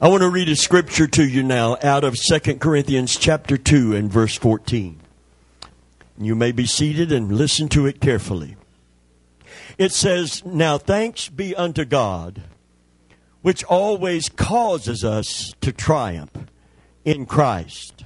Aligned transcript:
I 0.00 0.06
want 0.06 0.22
to 0.22 0.28
read 0.28 0.48
a 0.48 0.54
scripture 0.54 1.08
to 1.08 1.26
you 1.26 1.42
now 1.42 1.76
out 1.82 2.04
of 2.04 2.14
2 2.14 2.58
Corinthians 2.58 3.16
chapter 3.16 3.58
2 3.58 3.96
and 3.96 4.08
verse 4.08 4.36
14. 4.36 5.00
You 6.16 6.36
may 6.36 6.52
be 6.52 6.66
seated 6.66 7.10
and 7.10 7.32
listen 7.32 7.68
to 7.70 7.84
it 7.84 8.00
carefully. 8.00 8.56
It 9.76 9.90
says, 9.90 10.44
Now 10.44 10.78
thanks 10.78 11.28
be 11.28 11.52
unto 11.56 11.84
God, 11.84 12.42
which 13.42 13.64
always 13.64 14.28
causes 14.28 15.02
us 15.02 15.52
to 15.62 15.72
triumph 15.72 16.46
in 17.04 17.26
Christ. 17.26 18.04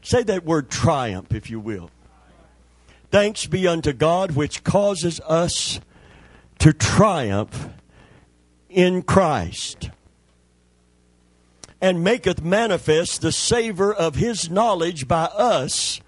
Say 0.00 0.22
that 0.22 0.46
word 0.46 0.70
triumph, 0.70 1.34
if 1.34 1.50
you 1.50 1.60
will. 1.60 1.90
Thanks 3.10 3.44
be 3.44 3.68
unto 3.68 3.92
God, 3.92 4.30
which 4.30 4.64
causes 4.64 5.20
us 5.26 5.78
to 6.60 6.72
triumph 6.72 7.68
in 8.70 9.02
Christ, 9.02 9.90
and 11.80 12.02
maketh 12.02 12.42
manifest 12.42 13.20
the 13.20 13.32
savor 13.32 13.92
of 13.92 14.16
his 14.16 14.50
knowledge 14.50 15.06
by 15.06 15.24
us 15.24 16.00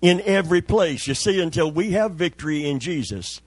in 0.00 0.20
every 0.22 0.62
place. 0.62 1.06
You 1.06 1.14
see, 1.14 1.40
until 1.40 1.70
we 1.70 1.92
have 1.92 2.12
victory 2.12 2.68
in 2.68 2.78
Jesus, 2.78 3.40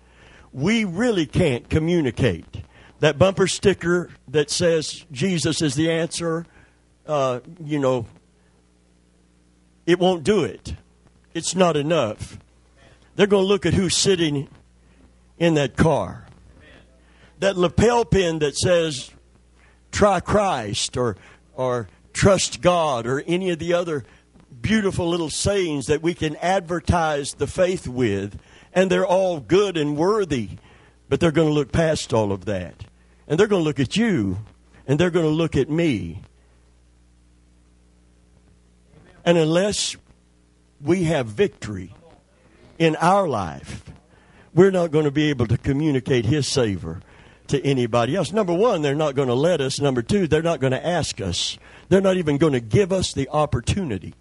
we 0.51 0.83
really 0.83 1.25
can't 1.25 1.69
communicate. 1.69 2.63
That 2.99 3.17
bumper 3.17 3.47
sticker 3.47 4.09
that 4.27 4.49
says 4.49 5.05
Jesus 5.11 5.61
is 5.61 5.75
the 5.75 5.91
answer, 5.91 6.45
uh, 7.05 7.39
you 7.63 7.79
know, 7.79 8.05
it 9.85 9.99
won't 9.99 10.23
do 10.23 10.43
it. 10.43 10.75
It's 11.33 11.55
not 11.55 11.75
enough. 11.75 12.37
They're 13.15 13.27
going 13.27 13.43
to 13.43 13.47
look 13.47 13.65
at 13.65 13.73
who's 13.73 13.97
sitting 13.97 14.47
in 15.37 15.55
that 15.55 15.75
car. 15.75 16.27
That 17.39 17.57
lapel 17.57 18.05
pin 18.05 18.39
that 18.39 18.55
says 18.55 19.11
try 19.93 20.19
Christ 20.19 20.97
or, 20.97 21.15
or 21.55 21.87
trust 22.11 22.61
God 22.61 23.07
or 23.07 23.23
any 23.25 23.51
of 23.51 23.59
the 23.59 23.73
other 23.73 24.03
beautiful 24.61 25.07
little 25.07 25.29
sayings 25.29 25.85
that 25.85 26.01
we 26.01 26.13
can 26.13 26.35
advertise 26.37 27.33
the 27.33 27.47
faith 27.47 27.87
with, 27.87 28.39
and 28.73 28.89
they're 28.89 29.05
all 29.05 29.39
good 29.39 29.77
and 29.77 29.95
worthy, 29.95 30.49
but 31.07 31.19
they're 31.19 31.31
going 31.31 31.47
to 31.47 31.53
look 31.53 31.71
past 31.71 32.13
all 32.13 32.31
of 32.31 32.45
that. 32.45 32.85
And 33.27 33.39
they're 33.39 33.47
going 33.47 33.61
to 33.61 33.65
look 33.65 33.79
at 33.79 33.95
you, 33.95 34.39
and 34.87 34.99
they're 34.99 35.11
going 35.11 35.25
to 35.25 35.31
look 35.31 35.55
at 35.55 35.69
me. 35.69 36.21
And 39.25 39.37
unless 39.37 39.95
we 40.81 41.03
have 41.03 41.27
victory 41.27 41.93
in 42.77 42.95
our 42.97 43.27
life, 43.27 43.83
we're 44.53 44.71
not 44.71 44.91
going 44.91 45.05
to 45.05 45.11
be 45.11 45.29
able 45.29 45.47
to 45.47 45.57
communicate 45.57 46.25
His 46.25 46.47
savor 46.47 47.01
to 47.47 47.63
anybody 47.65 48.15
else. 48.15 48.31
Number 48.31 48.53
one, 48.53 48.81
they're 48.81 48.95
not 48.95 49.15
going 49.15 49.27
to 49.27 49.33
let 49.33 49.61
us. 49.61 49.79
Number 49.79 50.01
two, 50.01 50.27
they're 50.27 50.41
not 50.41 50.59
going 50.59 50.71
to 50.71 50.85
ask 50.85 51.21
us. 51.21 51.57
They're 51.89 52.01
not 52.01 52.17
even 52.17 52.37
going 52.37 52.53
to 52.53 52.59
give 52.59 52.91
us 52.91 53.13
the 53.13 53.29
opportunity. 53.29 54.13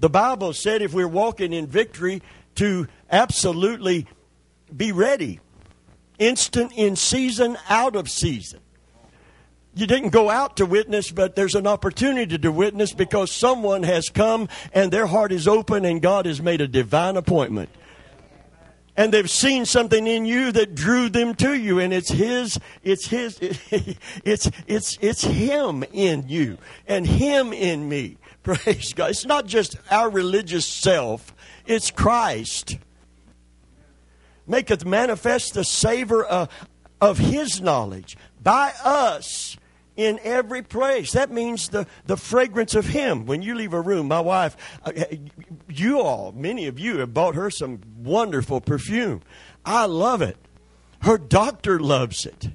The 0.00 0.10
Bible 0.10 0.52
said 0.52 0.82
if 0.82 0.92
we're 0.92 1.08
walking 1.08 1.52
in 1.52 1.66
victory, 1.66 2.22
to 2.58 2.88
absolutely 3.10 4.06
be 4.76 4.90
ready, 4.90 5.38
instant 6.18 6.72
in 6.74 6.96
season, 6.96 7.56
out 7.68 7.94
of 7.94 8.10
season. 8.10 8.58
You 9.74 9.86
didn't 9.86 10.10
go 10.10 10.28
out 10.28 10.56
to 10.56 10.66
witness, 10.66 11.12
but 11.12 11.36
there's 11.36 11.54
an 11.54 11.68
opportunity 11.68 12.36
to 12.36 12.50
witness 12.50 12.92
because 12.92 13.30
someone 13.30 13.84
has 13.84 14.08
come 14.08 14.48
and 14.72 14.92
their 14.92 15.06
heart 15.06 15.30
is 15.30 15.46
open 15.46 15.84
and 15.84 16.02
God 16.02 16.26
has 16.26 16.42
made 16.42 16.60
a 16.60 16.66
divine 16.66 17.16
appointment 17.16 17.70
and 18.98 19.14
they've 19.14 19.30
seen 19.30 19.64
something 19.64 20.08
in 20.08 20.26
you 20.26 20.50
that 20.50 20.74
drew 20.74 21.08
them 21.08 21.32
to 21.36 21.54
you 21.54 21.78
and 21.78 21.94
it's 21.94 22.10
his 22.10 22.58
it's 22.82 23.06
his 23.06 23.38
it's 24.24 24.50
it's 24.66 24.98
it's 25.00 25.22
him 25.22 25.84
in 25.92 26.28
you 26.28 26.58
and 26.86 27.06
him 27.06 27.52
in 27.52 27.88
me. 27.88 28.18
Praise 28.42 28.92
god. 28.92 29.10
It's 29.10 29.24
not 29.24 29.46
just 29.46 29.76
our 29.90 30.10
religious 30.10 30.66
self 30.66 31.32
it's 31.64 31.92
christ. 31.92 32.76
Maketh 34.48 34.84
manifest 34.84 35.54
the 35.54 35.64
savor 35.64 36.24
of, 36.24 36.48
of 37.00 37.18
his 37.18 37.60
knowledge 37.60 38.16
by 38.42 38.72
us 38.82 39.56
in 39.98 40.20
every 40.22 40.62
place. 40.62 41.12
That 41.12 41.30
means 41.30 41.68
the, 41.68 41.86
the 42.06 42.16
fragrance 42.16 42.76
of 42.76 42.86
Him. 42.86 43.26
When 43.26 43.42
you 43.42 43.56
leave 43.56 43.74
a 43.74 43.80
room, 43.80 44.06
my 44.06 44.20
wife, 44.20 44.56
uh, 44.84 44.92
you 45.68 46.00
all, 46.00 46.32
many 46.32 46.68
of 46.68 46.78
you 46.78 46.98
have 46.98 47.12
bought 47.12 47.34
her 47.34 47.50
some 47.50 47.80
wonderful 47.98 48.60
perfume. 48.60 49.20
I 49.64 49.86
love 49.86 50.22
it. 50.22 50.36
Her 51.02 51.18
doctor 51.18 51.80
loves 51.80 52.24
it. 52.24 52.48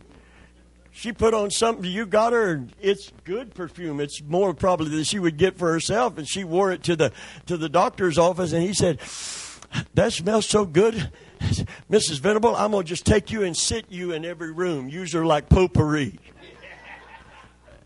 She 0.91 1.11
put 1.11 1.33
on 1.33 1.51
something 1.51 1.89
you 1.89 2.05
got 2.05 2.31
her. 2.33 2.65
It's 2.81 3.11
good 3.25 3.53
perfume. 3.53 3.99
It's 3.99 4.21
more 4.21 4.53
probably 4.53 4.89
than 4.89 5.03
she 5.03 5.19
would 5.19 5.37
get 5.37 5.57
for 5.57 5.71
herself, 5.71 6.17
and 6.17 6.27
she 6.27 6.43
wore 6.43 6.71
it 6.71 6.83
to 6.83 6.95
the 6.95 7.11
to 7.47 7.57
the 7.57 7.67
doctor's 7.67 8.17
office, 8.17 8.53
and 8.53 8.61
he 8.61 8.73
said, 8.73 8.99
"That 9.95 10.13
smells 10.13 10.47
so 10.47 10.65
good." 10.65 11.11
Mrs. 11.91 12.19
Venable, 12.19 12.55
I'm 12.55 12.71
going 12.71 12.85
to 12.85 12.87
just 12.87 13.05
take 13.05 13.31
you 13.31 13.43
and 13.43 13.57
sit 13.57 13.87
you 13.89 14.13
in 14.13 14.23
every 14.23 14.53
room. 14.53 14.87
Use 14.87 15.13
her 15.13 15.25
like 15.25 15.49
potpourri. 15.49 16.19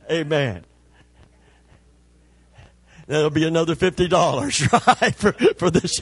Amen. 0.09 0.65
That'll 3.07 3.29
be 3.29 3.45
another 3.47 3.75
fifty 3.75 4.07
dollars, 4.07 4.61
right, 5.01 5.15
for, 5.15 5.31
for 5.31 5.71
this. 5.71 6.01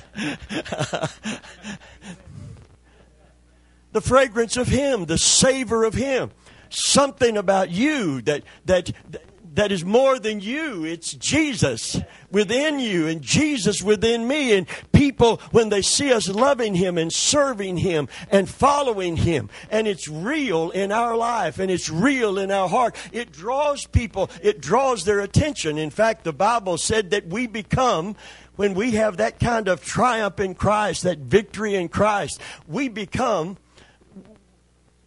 the 3.91 4.01
fragrance 4.01 4.57
of 4.57 4.67
Him, 4.67 5.05
the 5.05 5.19
savor 5.19 5.83
of 5.83 5.93
Him, 5.93 6.31
something 6.69 7.37
about 7.37 7.69
you 7.69 8.21
that 8.23 8.43
that 8.65 8.91
that 9.11 9.23
is 9.71 9.85
more 9.85 10.19
than 10.19 10.41
you. 10.41 10.83
It's 10.83 11.13
Jesus 11.13 11.99
within 12.29 12.79
you 12.79 13.07
and 13.07 13.21
Jesus 13.21 13.81
within 13.81 14.27
me. 14.27 14.53
And 14.53 14.67
people, 14.91 15.37
when 15.51 15.69
they 15.69 15.81
see 15.81 16.11
us 16.11 16.27
loving 16.27 16.75
Him 16.75 16.97
and 16.97 17.11
serving 17.11 17.77
Him 17.77 18.09
and 18.29 18.49
following 18.49 19.15
Him, 19.15 19.49
and 19.69 19.87
it's 19.87 20.07
real 20.07 20.71
in 20.71 20.91
our 20.91 21.15
life 21.15 21.57
and 21.59 21.71
it's 21.71 21.89
real 21.89 22.37
in 22.37 22.51
our 22.51 22.67
heart, 22.67 22.95
it 23.11 23.31
draws 23.31 23.85
people, 23.85 24.29
it 24.43 24.61
draws 24.61 25.05
their 25.05 25.21
attention. 25.21 25.77
In 25.77 25.89
fact, 25.89 26.25
the 26.25 26.33
Bible 26.33 26.77
said 26.77 27.11
that 27.11 27.27
we 27.27 27.47
become 27.47 28.15
when 28.57 28.73
we 28.73 28.91
have 28.91 29.17
that 29.17 29.39
kind 29.39 29.67
of 29.67 29.83
triumph 29.83 30.39
in 30.39 30.55
Christ, 30.55 31.03
that 31.03 31.19
victory 31.19 31.75
in 31.75 31.89
Christ, 31.89 32.41
we 32.67 32.87
become 32.87 33.57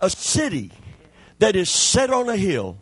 a 0.01 0.11
city 0.11 0.71
that 1.39 1.57
is 1.57 1.71
set 1.71 2.11
on 2.11 2.29
a 2.29 2.37
hill 2.37 2.79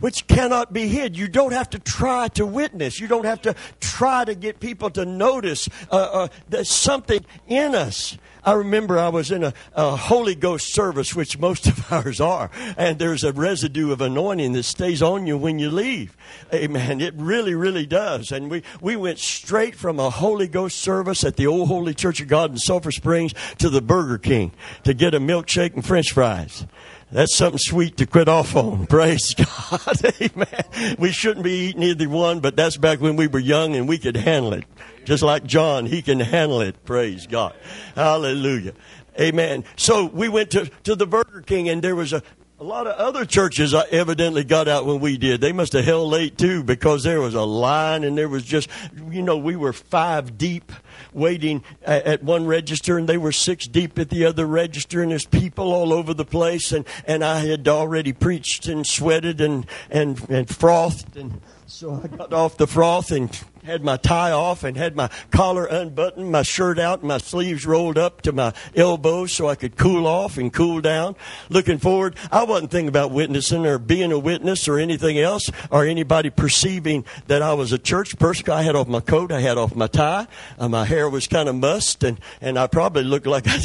which 0.00 0.26
cannot 0.26 0.72
be 0.72 0.88
hid. 0.88 1.16
You 1.16 1.28
don't 1.28 1.52
have 1.52 1.70
to 1.70 1.78
try 1.78 2.28
to 2.28 2.44
witness. 2.46 3.00
You 3.00 3.06
don't 3.06 3.26
have 3.26 3.42
to 3.42 3.54
try 3.80 4.24
to 4.24 4.34
get 4.34 4.60
people 4.60 4.90
to 4.90 5.04
notice 5.04 5.68
uh, 5.90 5.96
uh, 5.96 6.28
there's 6.48 6.70
something 6.70 7.24
in 7.46 7.74
us. 7.74 8.18
I 8.42 8.54
remember 8.54 8.98
I 8.98 9.10
was 9.10 9.30
in 9.30 9.44
a, 9.44 9.52
a, 9.74 9.96
Holy 9.96 10.34
Ghost 10.34 10.72
service, 10.72 11.14
which 11.14 11.38
most 11.38 11.66
of 11.66 11.92
ours 11.92 12.20
are, 12.20 12.50
and 12.76 12.98
there's 12.98 13.22
a 13.22 13.32
residue 13.32 13.92
of 13.92 14.00
anointing 14.00 14.52
that 14.54 14.62
stays 14.62 15.02
on 15.02 15.26
you 15.26 15.36
when 15.36 15.58
you 15.58 15.70
leave. 15.70 16.16
Amen. 16.52 17.00
It 17.00 17.14
really, 17.16 17.54
really 17.54 17.86
does. 17.86 18.32
And 18.32 18.50
we, 18.50 18.62
we 18.80 18.96
went 18.96 19.18
straight 19.18 19.74
from 19.74 19.98
a 19.98 20.08
Holy 20.10 20.48
Ghost 20.48 20.78
service 20.78 21.22
at 21.24 21.36
the 21.36 21.46
Old 21.46 21.68
Holy 21.68 21.92
Church 21.92 22.20
of 22.20 22.28
God 22.28 22.50
in 22.50 22.58
Sulphur 22.58 22.92
Springs 22.92 23.34
to 23.58 23.68
the 23.68 23.82
Burger 23.82 24.18
King 24.18 24.52
to 24.84 24.94
get 24.94 25.14
a 25.14 25.20
milkshake 25.20 25.74
and 25.74 25.84
french 25.84 26.12
fries. 26.12 26.66
That's 27.12 27.34
something 27.34 27.58
sweet 27.58 27.96
to 27.96 28.06
quit 28.06 28.28
off 28.28 28.54
on. 28.54 28.86
Praise 28.88 29.34
God. 29.34 30.14
Amen. 30.22 30.96
We 30.98 31.10
shouldn't 31.10 31.44
be 31.44 31.68
eating 31.68 31.82
either 31.82 32.08
one, 32.08 32.40
but 32.40 32.56
that's 32.56 32.76
back 32.76 33.00
when 33.00 33.16
we 33.16 33.26
were 33.26 33.40
young 33.40 33.74
and 33.74 33.88
we 33.88 33.98
could 33.98 34.16
handle 34.16 34.52
it. 34.52 34.64
Just 35.04 35.22
like 35.22 35.44
John, 35.44 35.86
he 35.86 36.02
can 36.02 36.20
handle 36.20 36.60
it. 36.60 36.84
Praise 36.84 37.26
God. 37.26 37.54
Hallelujah. 37.96 38.74
Amen. 39.18 39.64
So 39.76 40.06
we 40.06 40.28
went 40.28 40.50
to, 40.52 40.70
to 40.84 40.94
the 40.94 41.06
Burger 41.06 41.42
King 41.42 41.68
and 41.68 41.82
there 41.82 41.96
was 41.96 42.12
a, 42.12 42.22
a 42.60 42.64
lot 42.64 42.86
of 42.86 42.94
other 42.96 43.24
churches 43.24 43.72
uh, 43.72 43.84
evidently 43.90 44.44
got 44.44 44.68
out 44.68 44.84
when 44.84 45.00
we 45.00 45.16
did. 45.16 45.40
They 45.40 45.52
must 45.52 45.72
have 45.72 45.84
held 45.84 46.10
late 46.10 46.36
too 46.36 46.62
because 46.62 47.02
there 47.02 47.18
was 47.18 47.32
a 47.32 47.42
line 47.42 48.04
and 48.04 48.18
there 48.18 48.28
was 48.28 48.44
just, 48.44 48.68
you 49.10 49.22
know, 49.22 49.38
we 49.38 49.56
were 49.56 49.72
five 49.72 50.36
deep 50.36 50.70
waiting 51.14 51.64
at 51.82 52.22
one 52.22 52.46
register 52.46 52.98
and 52.98 53.08
they 53.08 53.16
were 53.16 53.32
six 53.32 53.66
deep 53.66 53.98
at 53.98 54.10
the 54.10 54.26
other 54.26 54.44
register 54.44 55.00
and 55.00 55.10
there's 55.10 55.24
people 55.24 55.72
all 55.72 55.94
over 55.94 56.12
the 56.12 56.26
place 56.26 56.70
and, 56.70 56.84
and 57.06 57.24
I 57.24 57.38
had 57.40 57.66
already 57.66 58.12
preached 58.12 58.66
and 58.66 58.86
sweated 58.86 59.40
and, 59.40 59.64
and, 59.88 60.28
and 60.28 60.46
frothed 60.46 61.16
and 61.16 61.40
so 61.70 62.00
I 62.02 62.08
got 62.08 62.32
off 62.32 62.56
the 62.56 62.66
froth 62.66 63.12
and 63.12 63.30
had 63.62 63.84
my 63.84 63.96
tie 63.96 64.32
off 64.32 64.64
and 64.64 64.76
had 64.76 64.96
my 64.96 65.08
collar 65.30 65.66
unbuttoned, 65.66 66.32
my 66.32 66.42
shirt 66.42 66.80
out, 66.80 67.04
my 67.04 67.18
sleeves 67.18 67.64
rolled 67.64 67.96
up 67.96 68.22
to 68.22 68.32
my 68.32 68.52
elbows 68.74 69.32
so 69.32 69.48
I 69.48 69.54
could 69.54 69.76
cool 69.76 70.08
off 70.08 70.36
and 70.36 70.52
cool 70.52 70.80
down. 70.80 71.14
Looking 71.48 71.78
forward, 71.78 72.16
I 72.32 72.42
wasn't 72.42 72.72
thinking 72.72 72.88
about 72.88 73.12
witnessing 73.12 73.64
or 73.66 73.78
being 73.78 74.10
a 74.10 74.18
witness 74.18 74.66
or 74.66 74.80
anything 74.80 75.20
else 75.20 75.48
or 75.70 75.86
anybody 75.86 76.28
perceiving 76.28 77.04
that 77.28 77.40
I 77.40 77.52
was 77.52 77.70
a 77.70 77.78
church 77.78 78.18
person. 78.18 78.50
I 78.50 78.62
had 78.62 78.74
off 78.74 78.88
my 78.88 79.00
coat, 79.00 79.30
I 79.30 79.40
had 79.40 79.56
off 79.56 79.76
my 79.76 79.86
tie, 79.86 80.26
uh, 80.58 80.68
my 80.68 80.84
hair 80.84 81.08
was 81.08 81.28
kind 81.28 81.48
of 81.48 81.54
mussed, 81.54 82.02
and, 82.02 82.18
and 82.40 82.58
I 82.58 82.66
probably 82.66 83.04
looked 83.04 83.28
like 83.28 83.44
I, 83.46 83.60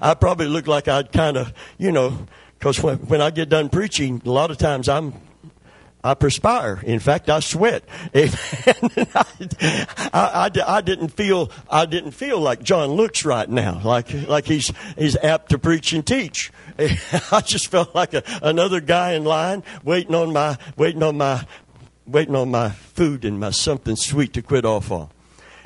I 0.10 0.14
probably 0.14 0.46
looked 0.46 0.68
like 0.68 0.88
I'd 0.88 1.10
kind 1.10 1.38
of, 1.38 1.54
you 1.78 1.90
know, 1.90 2.26
because 2.58 2.82
when, 2.82 2.98
when 2.98 3.22
I 3.22 3.30
get 3.30 3.48
done 3.48 3.70
preaching, 3.70 4.20
a 4.26 4.30
lot 4.30 4.50
of 4.50 4.58
times 4.58 4.90
I'm 4.90 5.14
I 6.02 6.14
perspire. 6.14 6.80
In 6.84 7.00
fact, 7.00 7.28
I 7.28 7.40
sweat. 7.40 7.82
I, 8.14 9.24
I, 10.12 10.50
I, 10.66 10.80
didn't 10.80 11.08
feel 11.08 11.50
I 11.68 11.86
didn't 11.86 12.12
feel 12.12 12.38
like 12.38 12.62
John 12.62 12.90
looks 12.90 13.24
right 13.24 13.48
now, 13.48 13.80
like 13.84 14.12
like 14.28 14.46
he's 14.46 14.72
he's 14.96 15.16
apt 15.16 15.50
to 15.50 15.58
preach 15.58 15.92
and 15.92 16.06
teach. 16.06 16.52
I 17.32 17.40
just 17.40 17.66
felt 17.66 17.94
like 17.96 18.14
a, 18.14 18.22
another 18.42 18.80
guy 18.80 19.14
in 19.14 19.24
line 19.24 19.64
waiting 19.82 20.14
on 20.14 20.32
my 20.32 20.56
waiting 20.76 21.02
on 21.02 21.18
my 21.18 21.44
waiting 22.06 22.36
on 22.36 22.50
my 22.50 22.70
food 22.70 23.24
and 23.24 23.40
my 23.40 23.50
something 23.50 23.96
sweet 23.96 24.32
to 24.34 24.42
quit 24.42 24.64
off 24.64 24.92
on. 24.92 25.08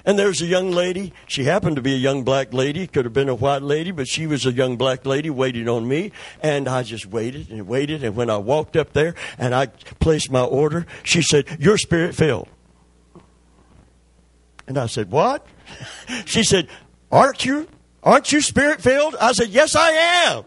And 0.05 0.19
there's 0.19 0.43
a 0.43 0.47
young 0.47 0.71
lady. 0.71 1.13
She 1.27 1.45
happened 1.45 1.77
to 1.77 1.83
be 1.83 1.95
a 1.95 1.99
young 1.99 2.25
black 2.25 2.53
lady. 2.53 2.87
Could 2.87 3.05
have 3.05 3.15
been 3.15 3.29
a 3.29 3.35
white 3.35 3.63
lady, 3.63 3.91
but 3.91 4.09
she 4.09 4.27
was 4.27 4.45
a 4.47 4.53
young 4.53 4.77
black 4.77 5.07
lady 5.07 5.31
waiting 5.31 5.69
on 5.69 5.87
me. 5.87 6.13
And 6.43 6.69
I 6.69 6.83
just 6.83 7.07
waited 7.07 7.51
and 7.51 7.67
waited. 7.69 8.03
And 8.03 8.17
when 8.17 8.29
I 8.31 8.39
walked 8.39 8.77
up 8.77 8.93
there 8.93 9.15
and 9.39 9.55
I 9.55 9.67
placed 9.67 10.31
my 10.31 10.43
order, 10.43 10.87
she 11.03 11.23
said, 11.23 11.47
Your 11.61 11.79
spirit 11.79 12.15
filled. 12.15 12.49
And 14.67 14.79
I 14.79 14.87
said, 14.87 15.11
What? 15.11 15.47
She 16.27 16.43
said, 16.43 16.69
Aren't 17.11 17.45
you? 17.45 17.69
Aren't 18.05 18.33
you 18.33 18.41
spirit 18.41 18.83
filled? 18.83 19.15
I 19.21 19.33
said, 19.33 19.51
Yes, 19.51 19.77
I 19.77 19.91
am. 20.27 20.45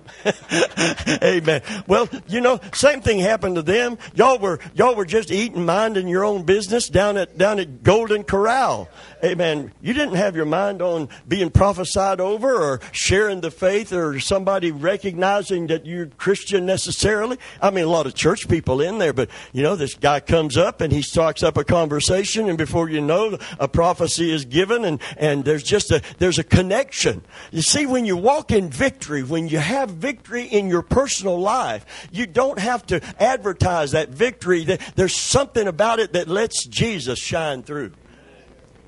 Amen. 1.24 1.62
Well, 1.88 2.10
you 2.28 2.42
know, 2.42 2.60
same 2.74 3.02
thing 3.02 3.20
happened 3.20 3.56
to 3.56 3.62
them. 3.62 3.98
Y'all 4.14 4.40
were 4.40 4.60
y'all 4.74 4.96
were 4.96 5.06
just 5.06 5.32
eating, 5.32 5.66
minding 5.66 6.10
your 6.10 6.26
own 6.26 6.44
business 6.44 6.90
down 6.90 7.16
at 7.16 7.38
down 7.38 7.60
at 7.60 7.82
Golden 7.82 8.24
Corral. 8.24 8.90
Amen. 9.26 9.72
You 9.82 9.94
didn't 9.94 10.18
have 10.18 10.36
your 10.36 10.46
mind 10.46 10.84
on 10.84 11.10
being 11.28 11.50
prophesied 11.50 12.20
over 12.22 12.54
or 12.54 12.80
sharing 12.92 13.42
the 13.42 13.50
faith 13.50 13.92
or 13.92 14.20
somebody 14.20 14.70
recognizing 14.70 15.66
that 15.68 15.88
you're 15.88 16.06
Christian 16.06 16.68
necessarily. 16.68 17.40
I 17.60 17.72
mean, 17.72 17.86
a 17.86 17.90
lot 17.90 18.06
of 18.06 18.14
church 18.14 18.48
people 18.48 18.82
in 18.82 19.00
there, 19.00 19.14
but 19.14 19.32
you 19.52 19.64
know, 19.64 19.76
this 19.76 19.96
guy 19.96 20.20
comes 20.20 20.58
up 20.58 20.80
and 20.80 20.94
he 20.94 21.02
starts 21.02 21.42
up 21.42 21.58
a 21.58 21.64
conversation, 21.64 22.48
and 22.50 22.56
before 22.56 22.88
you 22.88 23.02
know, 23.02 23.40
a 23.60 23.68
prophecy 23.68 24.32
is 24.32 24.46
given, 24.46 24.86
and 24.86 25.02
and 25.18 25.44
there's 25.44 25.64
just 25.64 25.90
a 25.90 26.04
there's 26.20 26.38
a 26.38 26.44
connection. 26.44 27.24
You 27.52 27.64
see, 27.64 27.88
when 27.88 28.06
you 28.06 28.18
walk 28.18 28.52
in 28.52 28.70
victory, 28.70 29.24
when 29.24 29.48
you 29.48 29.58
have 29.58 29.90
victory 29.90 30.44
in 30.44 30.70
your 30.70 30.84
personal 30.84 31.40
life, 31.40 32.08
you 32.12 32.28
don't 32.28 32.60
have 32.60 32.86
to 32.88 33.02
advertise 33.20 33.94
that 33.94 34.10
victory. 34.10 34.66
There's 34.96 35.16
something 35.16 35.68
about 35.68 35.98
it 35.98 36.14
that 36.14 36.28
lets 36.28 36.68
Jesus 36.68 37.18
shine 37.18 37.64
through. 37.64 37.94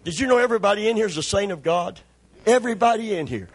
Did 0.08 0.22
you 0.22 0.28
know 0.28 0.38
everybody 0.38 0.88
in 0.88 0.96
here 0.96 1.08
is 1.08 1.18
a 1.18 1.22
saint 1.22 1.52
of 1.52 1.62
God? 1.62 2.00
Everybody 2.46 3.16
in 3.18 3.28
here. 3.28 3.50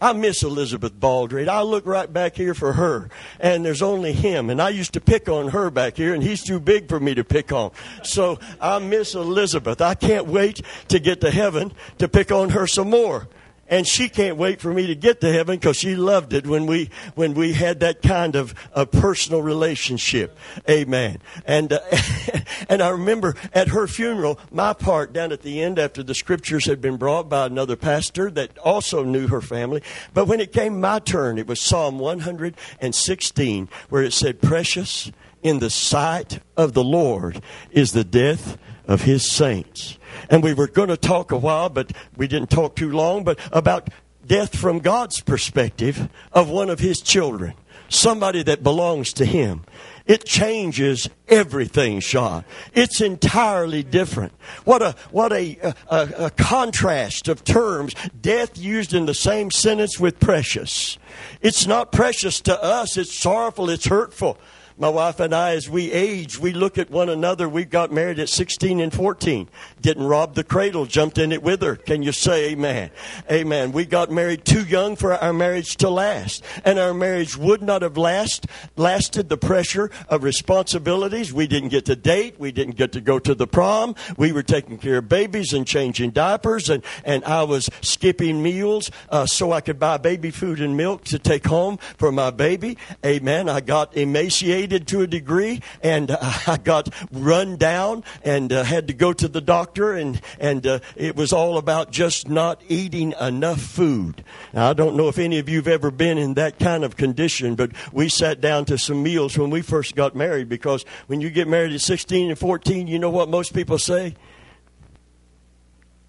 I 0.00 0.14
miss 0.14 0.42
Elizabeth 0.42 0.98
Baldry. 0.98 1.46
I 1.46 1.60
look 1.60 1.84
right 1.84 2.10
back 2.10 2.34
here 2.34 2.54
for 2.54 2.72
her, 2.72 3.10
and 3.38 3.62
there's 3.62 3.82
only 3.82 4.14
him. 4.14 4.48
And 4.48 4.62
I 4.62 4.70
used 4.70 4.94
to 4.94 5.02
pick 5.02 5.28
on 5.28 5.48
her 5.48 5.68
back 5.68 5.98
here, 5.98 6.14
and 6.14 6.22
he's 6.22 6.42
too 6.42 6.60
big 6.60 6.88
for 6.88 6.98
me 6.98 7.14
to 7.16 7.24
pick 7.24 7.52
on. 7.52 7.72
So 8.04 8.38
I 8.58 8.78
miss 8.78 9.14
Elizabeth. 9.14 9.82
I 9.82 9.94
can't 9.94 10.26
wait 10.28 10.62
to 10.88 10.98
get 10.98 11.20
to 11.20 11.30
heaven 11.30 11.74
to 11.98 12.08
pick 12.08 12.32
on 12.32 12.48
her 12.48 12.66
some 12.66 12.88
more 12.88 13.28
and 13.72 13.88
she 13.88 14.10
can't 14.10 14.36
wait 14.36 14.60
for 14.60 14.70
me 14.70 14.86
to 14.88 14.94
get 14.94 15.22
to 15.22 15.32
heaven 15.32 15.56
because 15.56 15.78
she 15.78 15.96
loved 15.96 16.34
it 16.34 16.46
when 16.46 16.66
we 16.66 16.90
when 17.14 17.32
we 17.32 17.54
had 17.54 17.80
that 17.80 18.02
kind 18.02 18.36
of 18.36 18.54
a 18.74 18.84
personal 18.84 19.40
relationship. 19.40 20.36
Amen. 20.68 21.16
And 21.46 21.72
uh, 21.72 21.80
and 22.68 22.82
I 22.82 22.90
remember 22.90 23.34
at 23.54 23.68
her 23.68 23.86
funeral, 23.86 24.38
my 24.50 24.74
part 24.74 25.14
down 25.14 25.32
at 25.32 25.40
the 25.40 25.62
end 25.62 25.78
after 25.78 26.02
the 26.02 26.14
scriptures 26.14 26.66
had 26.66 26.82
been 26.82 26.98
brought 26.98 27.30
by 27.30 27.46
another 27.46 27.74
pastor 27.74 28.30
that 28.32 28.58
also 28.58 29.04
knew 29.04 29.26
her 29.28 29.40
family. 29.40 29.82
But 30.12 30.26
when 30.26 30.40
it 30.40 30.52
came 30.52 30.78
my 30.78 30.98
turn, 30.98 31.38
it 31.38 31.46
was 31.46 31.58
Psalm 31.58 31.98
116 31.98 33.70
where 33.88 34.02
it 34.02 34.12
said, 34.12 34.42
"Precious 34.42 35.10
in 35.42 35.60
the 35.60 35.70
sight 35.70 36.40
of 36.58 36.74
the 36.74 36.84
Lord 36.84 37.40
is 37.70 37.92
the 37.92 38.04
death 38.04 38.58
of 38.86 39.02
His 39.02 39.30
saints." 39.30 39.98
And 40.28 40.42
we 40.42 40.54
were 40.54 40.66
going 40.66 40.88
to 40.88 40.96
talk 40.96 41.32
a 41.32 41.36
while, 41.36 41.68
but 41.68 41.92
we 42.16 42.28
didn't 42.28 42.50
talk 42.50 42.76
too 42.76 42.90
long, 42.90 43.24
but 43.24 43.38
about 43.50 43.88
death 44.26 44.56
from 44.56 44.78
God's 44.78 45.20
perspective 45.20 46.08
of 46.32 46.48
one 46.48 46.70
of 46.70 46.78
His 46.78 47.00
children, 47.00 47.54
somebody 47.88 48.42
that 48.42 48.62
belongs 48.62 49.12
to 49.14 49.24
Him. 49.24 49.64
It 50.04 50.24
changes 50.24 51.08
everything, 51.28 52.00
Sean. 52.00 52.44
It's 52.74 53.00
entirely 53.00 53.84
different. 53.84 54.32
What 54.64 54.82
a 54.82 54.96
what 55.10 55.32
a, 55.32 55.56
a, 55.88 56.08
a 56.26 56.30
contrast 56.30 57.28
of 57.28 57.44
terms. 57.44 57.94
Death 58.20 58.58
used 58.58 58.94
in 58.94 59.06
the 59.06 59.14
same 59.14 59.50
sentence 59.52 60.00
with 60.00 60.18
precious. 60.18 60.98
It's 61.40 61.66
not 61.68 61.92
precious 61.92 62.40
to 62.42 62.62
us. 62.62 62.96
It's 62.96 63.16
sorrowful. 63.16 63.70
It's 63.70 63.86
hurtful. 63.86 64.38
My 64.78 64.88
wife 64.88 65.20
and 65.20 65.34
I, 65.34 65.54
as 65.54 65.68
we 65.68 65.92
age, 65.92 66.38
we 66.38 66.52
look 66.52 66.78
at 66.78 66.90
one 66.90 67.10
another. 67.10 67.48
We 67.48 67.64
got 67.64 67.92
married 67.92 68.18
at 68.18 68.30
16 68.30 68.80
and 68.80 68.92
14. 68.92 69.48
Didn't 69.80 70.04
rob 70.04 70.34
the 70.34 70.44
cradle, 70.44 70.86
jumped 70.86 71.18
in 71.18 71.30
it 71.30 71.42
with 71.42 71.60
her. 71.60 71.76
Can 71.76 72.02
you 72.02 72.12
say 72.12 72.52
amen? 72.52 72.90
Amen. 73.30 73.72
We 73.72 73.84
got 73.84 74.10
married 74.10 74.46
too 74.46 74.64
young 74.64 74.96
for 74.96 75.12
our 75.12 75.32
marriage 75.32 75.76
to 75.76 75.90
last. 75.90 76.42
And 76.64 76.78
our 76.78 76.94
marriage 76.94 77.36
would 77.36 77.60
not 77.60 77.82
have 77.82 77.98
last, 77.98 78.46
lasted 78.76 79.28
the 79.28 79.36
pressure 79.36 79.90
of 80.08 80.22
responsibilities. 80.22 81.34
We 81.34 81.46
didn't 81.46 81.68
get 81.68 81.84
to 81.86 81.96
date. 81.96 82.36
We 82.38 82.50
didn't 82.50 82.76
get 82.76 82.92
to 82.92 83.00
go 83.02 83.18
to 83.18 83.34
the 83.34 83.46
prom. 83.46 83.94
We 84.16 84.32
were 84.32 84.42
taking 84.42 84.78
care 84.78 84.98
of 84.98 85.08
babies 85.08 85.52
and 85.52 85.66
changing 85.66 86.10
diapers. 86.10 86.70
And, 86.70 86.82
and 87.04 87.24
I 87.24 87.42
was 87.42 87.68
skipping 87.82 88.42
meals 88.42 88.90
uh, 89.10 89.26
so 89.26 89.52
I 89.52 89.60
could 89.60 89.78
buy 89.78 89.98
baby 89.98 90.30
food 90.30 90.60
and 90.60 90.78
milk 90.78 91.04
to 91.04 91.18
take 91.18 91.46
home 91.46 91.76
for 91.98 92.10
my 92.10 92.30
baby. 92.30 92.78
Amen. 93.04 93.50
I 93.50 93.60
got 93.60 93.94
emaciated 93.96 94.61
to 94.68 95.02
a 95.02 95.06
degree, 95.06 95.60
and 95.82 96.10
uh, 96.10 96.18
I 96.46 96.58
got 96.62 96.88
run 97.12 97.56
down 97.56 98.04
and 98.22 98.52
uh, 98.52 98.64
had 98.64 98.88
to 98.88 98.94
go 98.94 99.12
to 99.12 99.28
the 99.28 99.40
doctor, 99.40 99.92
and 99.92 100.20
and 100.38 100.66
uh, 100.66 100.78
it 100.96 101.16
was 101.16 101.32
all 101.32 101.58
about 101.58 101.90
just 101.90 102.28
not 102.28 102.62
eating 102.68 103.14
enough 103.20 103.60
food. 103.60 104.24
Now, 104.52 104.70
I 104.70 104.72
don't 104.72 104.96
know 104.96 105.08
if 105.08 105.18
any 105.18 105.38
of 105.38 105.48
you 105.48 105.56
have 105.58 105.68
ever 105.68 105.90
been 105.90 106.18
in 106.18 106.34
that 106.34 106.58
kind 106.58 106.84
of 106.84 106.96
condition, 106.96 107.54
but 107.54 107.72
we 107.92 108.08
sat 108.08 108.40
down 108.40 108.64
to 108.66 108.78
some 108.78 109.02
meals 109.02 109.36
when 109.38 109.50
we 109.50 109.62
first 109.62 109.94
got 109.94 110.14
married 110.14 110.48
because 110.48 110.84
when 111.06 111.20
you 111.20 111.30
get 111.30 111.48
married 111.48 111.72
at 111.72 111.80
16 111.80 112.30
and 112.30 112.38
14, 112.38 112.86
you 112.86 112.98
know 112.98 113.10
what 113.10 113.28
most 113.28 113.54
people 113.54 113.78
say? 113.78 114.14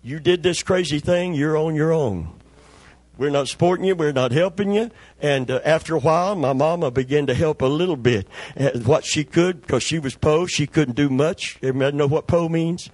You 0.01 0.19
did 0.19 0.43
this 0.43 0.63
crazy 0.63 0.99
thing, 0.99 1.33
you're 1.33 1.57
on 1.57 1.75
your 1.75 1.93
own. 1.93 2.33
We're 3.17 3.29
not 3.29 3.47
supporting 3.47 3.85
you. 3.85 3.95
We're 3.95 4.11
not 4.11 4.31
helping 4.31 4.73
you. 4.73 4.89
And 5.21 5.51
uh, 5.51 5.59
after 5.63 5.95
a 5.95 5.99
while, 5.99 6.35
my 6.35 6.53
mama 6.53 6.89
began 6.89 7.27
to 7.27 7.33
help 7.33 7.61
a 7.61 7.67
little 7.67 7.95
bit. 7.95 8.27
Uh, 8.59 8.71
what 8.79 9.05
she 9.05 9.23
could, 9.23 9.61
because 9.61 9.83
she 9.83 9.99
was 9.99 10.15
po, 10.15 10.47
she 10.47 10.65
couldn't 10.65 10.95
do 10.95 11.09
much. 11.09 11.57
Everybody 11.61 11.95
know 11.95 12.07
what 12.07 12.25
po 12.25 12.49
means? 12.49 12.89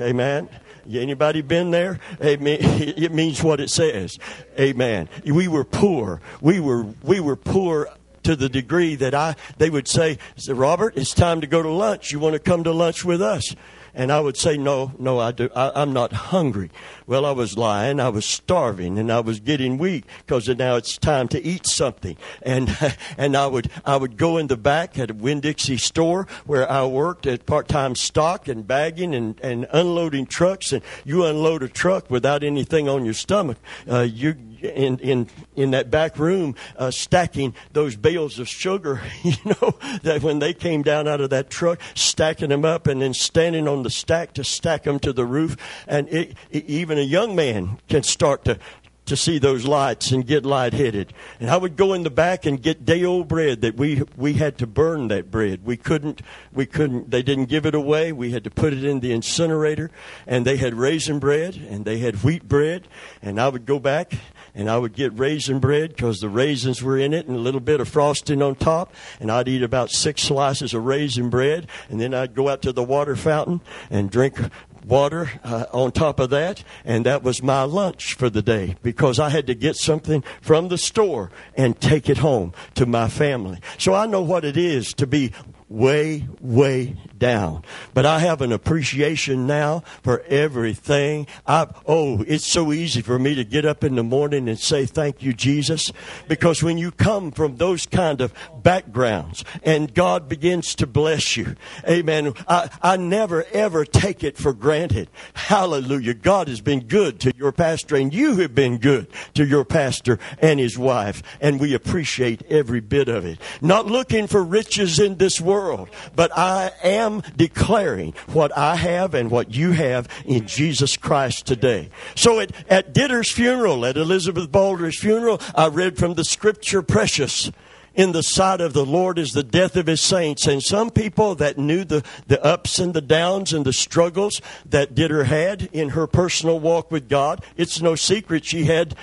Amen. 0.00 0.48
Anybody 0.90 1.42
been 1.42 1.70
there? 1.70 1.98
Amen. 2.22 2.58
It 2.62 3.12
means 3.12 3.42
what 3.42 3.60
it 3.60 3.70
says. 3.70 4.18
Amen. 4.58 5.08
We 5.24 5.48
were 5.48 5.64
poor. 5.64 6.20
We 6.40 6.60
were 6.60 6.86
we 7.02 7.20
were 7.20 7.36
poor 7.36 7.88
to 8.24 8.36
the 8.36 8.48
degree 8.48 8.94
that 8.96 9.14
I 9.14 9.36
they 9.58 9.70
would 9.70 9.88
say, 9.88 10.18
Robert, 10.48 10.96
it's 10.96 11.14
time 11.14 11.40
to 11.40 11.46
go 11.46 11.62
to 11.62 11.70
lunch. 11.70 12.12
You 12.12 12.18
want 12.18 12.34
to 12.34 12.38
come 12.38 12.64
to 12.64 12.72
lunch 12.72 13.04
with 13.04 13.22
us? 13.22 13.54
And 13.94 14.10
I 14.10 14.20
would 14.20 14.36
say, 14.36 14.56
no, 14.56 14.92
no, 14.98 15.18
I 15.18 15.32
do. 15.32 15.50
I, 15.54 15.82
am 15.82 15.92
not 15.92 16.12
hungry. 16.12 16.70
Well, 17.06 17.26
I 17.26 17.32
was 17.32 17.58
lying. 17.58 18.00
I 18.00 18.08
was 18.08 18.24
starving 18.24 18.98
and 18.98 19.12
I 19.12 19.20
was 19.20 19.38
getting 19.40 19.76
weak 19.76 20.04
because 20.18 20.48
now 20.48 20.76
it's 20.76 20.96
time 20.96 21.28
to 21.28 21.42
eat 21.42 21.66
something. 21.66 22.16
And, 22.40 22.76
and 23.18 23.36
I 23.36 23.46
would, 23.46 23.70
I 23.84 23.96
would 23.96 24.16
go 24.16 24.38
in 24.38 24.46
the 24.46 24.56
back 24.56 24.98
at 24.98 25.10
a 25.10 25.14
Winn-Dixie 25.14 25.76
store 25.76 26.26
where 26.46 26.70
I 26.70 26.86
worked 26.86 27.26
at 27.26 27.44
part-time 27.44 27.94
stock 27.94 28.48
and 28.48 28.66
bagging 28.66 29.14
and, 29.14 29.38
and 29.40 29.66
unloading 29.72 30.26
trucks. 30.26 30.72
And 30.72 30.82
you 31.04 31.26
unload 31.26 31.62
a 31.62 31.68
truck 31.68 32.10
without 32.10 32.42
anything 32.42 32.88
on 32.88 33.04
your 33.04 33.14
stomach. 33.14 33.58
Uh, 33.90 34.00
you, 34.00 34.36
in 34.64 34.98
in 34.98 35.28
in 35.56 35.70
that 35.72 35.90
back 35.90 36.18
room 36.18 36.54
uh, 36.76 36.90
stacking 36.90 37.54
those 37.72 37.96
bales 37.96 38.38
of 38.38 38.48
sugar. 38.48 39.00
You 39.22 39.36
know 39.44 39.74
that 40.02 40.22
when 40.22 40.40
they 40.40 40.52
came 40.52 40.82
down 40.82 41.06
out 41.06 41.20
of 41.20 41.30
that 41.30 41.48
truck, 41.48 41.80
stacking 41.94 42.48
them 42.48 42.64
up 42.64 42.86
and 42.86 43.00
then 43.00 43.14
standing 43.14 43.68
on 43.68 43.82
the 43.82 43.90
stack 43.90 44.34
to 44.34 44.44
stack 44.44 44.82
them 44.82 44.98
to 45.00 45.12
the 45.12 45.24
roof. 45.24 45.56
And 45.86 46.08
it, 46.08 46.36
it, 46.50 46.64
even 46.66 46.98
a 46.98 47.02
young 47.02 47.36
man 47.36 47.78
can 47.88 48.02
start 48.02 48.44
to 48.46 48.58
to 49.04 49.16
see 49.16 49.38
those 49.38 49.66
lights 49.66 50.12
and 50.12 50.26
get 50.26 50.46
lightheaded. 50.46 51.12
And 51.40 51.50
I 51.50 51.56
would 51.56 51.76
go 51.76 51.92
in 51.92 52.02
the 52.02 52.10
back 52.10 52.46
and 52.46 52.62
get 52.62 52.84
day 52.84 53.04
old 53.04 53.28
bread 53.28 53.60
that 53.62 53.76
we 53.76 54.02
we 54.16 54.34
had 54.34 54.58
to 54.58 54.66
burn 54.66 55.08
that 55.08 55.30
bread. 55.30 55.64
We 55.64 55.76
couldn't 55.76 56.22
we 56.52 56.66
couldn't 56.66 57.10
they 57.10 57.22
didn't 57.22 57.46
give 57.46 57.66
it 57.66 57.74
away. 57.74 58.12
We 58.12 58.30
had 58.30 58.44
to 58.44 58.50
put 58.50 58.72
it 58.72 58.84
in 58.84 59.00
the 59.00 59.12
incinerator 59.12 59.90
and 60.26 60.46
they 60.46 60.56
had 60.56 60.74
raisin 60.74 61.18
bread 61.18 61.56
and 61.56 61.84
they 61.84 61.98
had 61.98 62.22
wheat 62.22 62.48
bread 62.48 62.86
and 63.20 63.40
I 63.40 63.48
would 63.48 63.66
go 63.66 63.78
back 63.78 64.12
and 64.54 64.70
I 64.70 64.78
would 64.78 64.92
get 64.92 65.18
raisin 65.18 65.58
bread 65.58 65.90
because 65.90 66.20
the 66.20 66.28
raisins 66.28 66.82
were 66.82 66.98
in 66.98 67.14
it 67.14 67.26
and 67.26 67.36
a 67.36 67.40
little 67.40 67.60
bit 67.60 67.80
of 67.80 67.88
frosting 67.88 68.42
on 68.42 68.54
top. 68.54 68.94
And 69.20 69.30
I'd 69.30 69.48
eat 69.48 69.62
about 69.62 69.90
six 69.90 70.22
slices 70.22 70.74
of 70.74 70.84
raisin 70.84 71.30
bread, 71.30 71.66
and 71.88 72.00
then 72.00 72.14
I'd 72.14 72.34
go 72.34 72.48
out 72.48 72.62
to 72.62 72.72
the 72.72 72.82
water 72.82 73.16
fountain 73.16 73.60
and 73.90 74.10
drink 74.10 74.38
water 74.84 75.30
uh, 75.44 75.66
on 75.72 75.92
top 75.92 76.20
of 76.20 76.30
that, 76.30 76.64
and 76.84 77.06
that 77.06 77.22
was 77.22 77.42
my 77.42 77.62
lunch 77.62 78.14
for 78.14 78.28
the 78.28 78.42
day 78.42 78.76
because 78.82 79.18
I 79.18 79.28
had 79.28 79.46
to 79.46 79.54
get 79.54 79.76
something 79.76 80.24
from 80.40 80.68
the 80.68 80.78
store 80.78 81.30
and 81.56 81.80
take 81.80 82.08
it 82.08 82.18
home 82.18 82.52
to 82.74 82.86
my 82.86 83.08
family. 83.08 83.60
So 83.78 83.94
I 83.94 84.06
know 84.06 84.22
what 84.22 84.44
it 84.44 84.56
is 84.56 84.92
to 84.94 85.06
be 85.06 85.32
way, 85.68 86.26
way 86.40 86.96
down. 87.22 87.62
But 87.94 88.04
I 88.04 88.18
have 88.18 88.42
an 88.42 88.50
appreciation 88.50 89.46
now 89.46 89.84
for 90.02 90.22
everything. 90.22 91.28
I, 91.46 91.68
oh, 91.86 92.24
it's 92.26 92.44
so 92.44 92.72
easy 92.72 93.00
for 93.00 93.16
me 93.16 93.36
to 93.36 93.44
get 93.44 93.64
up 93.64 93.84
in 93.84 93.94
the 93.94 94.02
morning 94.02 94.48
and 94.48 94.58
say, 94.58 94.86
thank 94.86 95.22
you, 95.22 95.32
Jesus. 95.32 95.92
Because 96.26 96.64
when 96.64 96.78
you 96.78 96.90
come 96.90 97.30
from 97.30 97.58
those 97.58 97.86
kind 97.86 98.20
of 98.20 98.34
backgrounds 98.64 99.44
and 99.62 99.94
God 99.94 100.28
begins 100.28 100.74
to 100.74 100.86
bless 100.88 101.36
you, 101.36 101.54
amen, 101.88 102.34
I, 102.48 102.68
I 102.82 102.96
never 102.96 103.44
ever 103.52 103.84
take 103.84 104.24
it 104.24 104.36
for 104.36 104.52
granted. 104.52 105.08
Hallelujah. 105.34 106.14
God 106.14 106.48
has 106.48 106.60
been 106.60 106.88
good 106.88 107.20
to 107.20 107.32
your 107.36 107.52
pastor 107.52 107.94
and 107.94 108.12
you 108.12 108.38
have 108.38 108.52
been 108.56 108.78
good 108.78 109.06
to 109.34 109.46
your 109.46 109.64
pastor 109.64 110.18
and 110.40 110.58
his 110.58 110.76
wife. 110.76 111.22
And 111.40 111.60
we 111.60 111.72
appreciate 111.72 112.42
every 112.50 112.80
bit 112.80 113.08
of 113.08 113.24
it. 113.24 113.38
Not 113.60 113.86
looking 113.86 114.26
for 114.26 114.42
riches 114.42 114.98
in 114.98 115.18
this 115.18 115.40
world, 115.40 115.88
but 116.16 116.36
I 116.36 116.72
am 116.82 117.11
declaring 117.36 118.14
what 118.32 118.56
I 118.56 118.76
have 118.76 119.14
and 119.14 119.30
what 119.30 119.54
you 119.54 119.72
have 119.72 120.08
in 120.24 120.46
Jesus 120.46 120.96
Christ 120.96 121.46
today. 121.46 121.90
So 122.14 122.40
at, 122.40 122.52
at 122.70 122.92
Ditter's 122.92 123.30
funeral, 123.30 123.84
at 123.84 123.96
Elizabeth 123.96 124.50
Baldry's 124.50 124.98
funeral, 124.98 125.40
I 125.54 125.68
read 125.68 125.98
from 125.98 126.14
the 126.14 126.24
scripture 126.24 126.82
precious 126.82 127.50
in 127.94 128.12
the 128.12 128.22
sight 128.22 128.60
of 128.60 128.72
the 128.72 128.86
Lord 128.86 129.18
is 129.18 129.32
the 129.32 129.42
death 129.42 129.76
of 129.76 129.86
his 129.86 130.00
saints. 130.00 130.46
And 130.46 130.62
some 130.62 130.90
people 130.90 131.34
that 131.36 131.58
knew 131.58 131.84
the, 131.84 132.04
the 132.26 132.42
ups 132.42 132.78
and 132.78 132.94
the 132.94 133.00
downs 133.00 133.52
and 133.52 133.64
the 133.64 133.72
struggles 133.72 134.40
that 134.64 134.94
Ditter 134.94 135.24
had 135.24 135.68
in 135.72 135.90
her 135.90 136.06
personal 136.06 136.58
walk 136.58 136.90
with 136.90 137.08
God, 137.08 137.44
it's 137.56 137.80
no 137.80 137.94
secret 137.94 138.44
she 138.44 138.64
had 138.64 138.94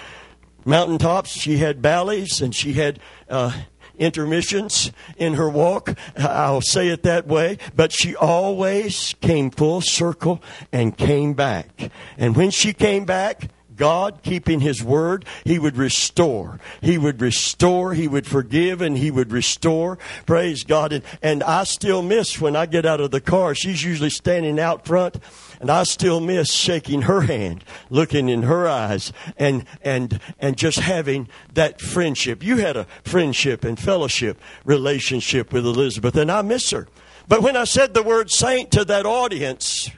mountaintops, 0.65 1.29
she 1.29 1.57
had 1.57 1.81
valleys, 1.81 2.41
and 2.41 2.53
she 2.55 2.73
had 2.73 2.99
uh, 3.29 3.51
intermissions 3.99 4.91
in 5.17 5.35
her 5.35 5.49
walk. 5.49 5.95
I'll 6.17 6.61
say 6.61 6.87
it 6.87 7.03
that 7.03 7.27
way. 7.27 7.57
But 7.75 7.91
she 7.91 8.15
always 8.15 9.15
came 9.21 9.51
full 9.51 9.81
circle 9.81 10.41
and 10.71 10.97
came 10.97 11.33
back. 11.33 11.91
And 12.17 12.35
when 12.35 12.49
she 12.49 12.73
came 12.73 13.05
back, 13.05 13.49
God, 13.79 14.23
keeping 14.23 14.59
His 14.59 14.83
word, 14.83 15.25
He 15.45 15.57
would 15.57 15.77
restore. 15.77 16.59
He 16.81 16.97
would 16.97 17.21
restore. 17.21 17.93
He 17.93 18.07
would 18.07 18.27
forgive 18.27 18.81
and 18.81 18.97
He 18.97 19.09
would 19.09 19.31
restore. 19.31 19.97
Praise 20.25 20.63
God. 20.63 20.91
And, 20.91 21.03
and 21.21 21.41
I 21.43 21.63
still 21.63 22.01
miss 22.01 22.41
when 22.41 22.55
I 22.55 22.65
get 22.65 22.85
out 22.85 22.99
of 22.99 23.11
the 23.11 23.21
car. 23.21 23.55
She's 23.55 23.83
usually 23.83 24.09
standing 24.09 24.59
out 24.59 24.85
front 24.85 25.17
and 25.59 25.69
I 25.69 25.83
still 25.83 26.19
miss 26.19 26.53
shaking 26.53 27.03
her 27.03 27.21
hand, 27.21 27.63
looking 27.89 28.29
in 28.29 28.43
her 28.43 28.67
eyes, 28.67 29.11
and, 29.37 29.65
and, 29.81 30.19
and 30.39 30.57
just 30.57 30.79
having 30.79 31.27
that 31.53 31.81
friendship. 31.81 32.43
You 32.43 32.57
had 32.57 32.77
a 32.77 32.85
friendship 33.03 33.63
and 33.63 33.79
fellowship 33.79 34.39
relationship 34.63 35.51
with 35.51 35.65
Elizabeth, 35.65 36.15
and 36.15 36.31
I 36.31 36.41
miss 36.41 36.71
her. 36.71 36.87
But 37.27 37.41
when 37.41 37.55
I 37.55 37.65
said 37.65 37.93
the 37.93 38.03
word 38.03 38.31
saint 38.31 38.71
to 38.71 38.85
that 38.85 39.05
audience 39.05 39.89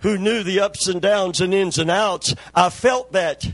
who 0.00 0.18
knew 0.18 0.42
the 0.42 0.60
ups 0.60 0.88
and 0.88 1.00
downs 1.00 1.40
and 1.40 1.54
ins 1.54 1.78
and 1.78 1.90
outs, 1.90 2.34
I 2.54 2.70
felt 2.70 3.12
that 3.12 3.52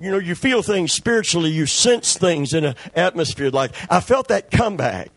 you 0.00 0.10
know, 0.10 0.18
you 0.18 0.34
feel 0.34 0.62
things 0.62 0.92
spiritually, 0.92 1.50
you 1.50 1.66
sense 1.66 2.16
things 2.16 2.52
in 2.52 2.64
an 2.64 2.74
atmosphere 2.96 3.50
like 3.50 3.72
I 3.88 4.00
felt 4.00 4.28
that 4.28 4.50
comeback. 4.50 5.10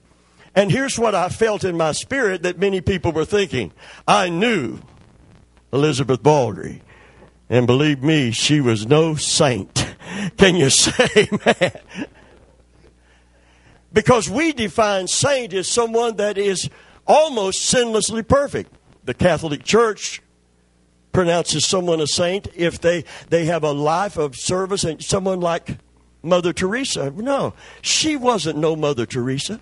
And 0.54 0.72
here's 0.72 0.98
what 0.98 1.16
I 1.16 1.30
felt 1.30 1.64
in 1.64 1.78
my 1.78 1.92
spirit 1.92 2.44
that 2.44 2.60
many 2.60 2.82
people 2.82 3.12
were 3.12 3.26
thinking. 3.26 3.72
I 4.08 4.30
knew 4.30 4.80
Elizabeth 5.72 6.24
Baldry. 6.24 6.82
And 7.50 7.66
believe 7.66 8.04
me, 8.04 8.32
she 8.32 8.60
was 8.60 8.86
no 8.86 9.16
saint. 9.16 9.96
Can 10.38 10.56
you 10.56 10.70
say, 10.70 11.30
man? 11.46 11.72
Because 13.94 14.30
we 14.30 14.52
define 14.52 15.08
saint 15.08 15.54
as 15.54 15.68
someone 15.68 16.18
that 16.18 16.38
is 16.38 16.70
almost 17.06 17.74
sinlessly 17.74 18.28
perfect. 18.28 18.74
The 19.06 19.14
Catholic 19.14 19.64
Church 19.64 20.22
pronounces 21.14 21.66
someone 21.66 22.02
a 22.02 22.08
saint 22.08 22.48
if 22.56 22.80
they, 22.82 23.06
they 23.30 23.46
have 23.46 23.64
a 23.64 23.72
life 23.72 24.18
of 24.18 24.36
service 24.36 24.84
and 24.84 25.02
someone 25.04 25.40
like 25.40 25.78
Mother 26.22 26.54
Teresa. 26.54 27.12
No, 27.12 27.54
she 27.82 28.16
wasn't 28.16 28.60
no 28.60 28.76
Mother 28.76 29.06
Teresa. 29.06 29.62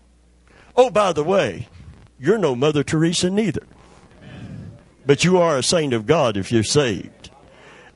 Oh, 0.75 0.89
by 0.89 1.13
the 1.13 1.23
way, 1.23 1.69
you're 2.19 2.37
no 2.37 2.55
Mother 2.55 2.83
Teresa 2.83 3.29
neither. 3.29 3.63
But 5.05 5.23
you 5.23 5.37
are 5.37 5.57
a 5.57 5.63
saint 5.63 5.93
of 5.93 6.05
God 6.05 6.37
if 6.37 6.51
you're 6.51 6.63
saved. 6.63 7.29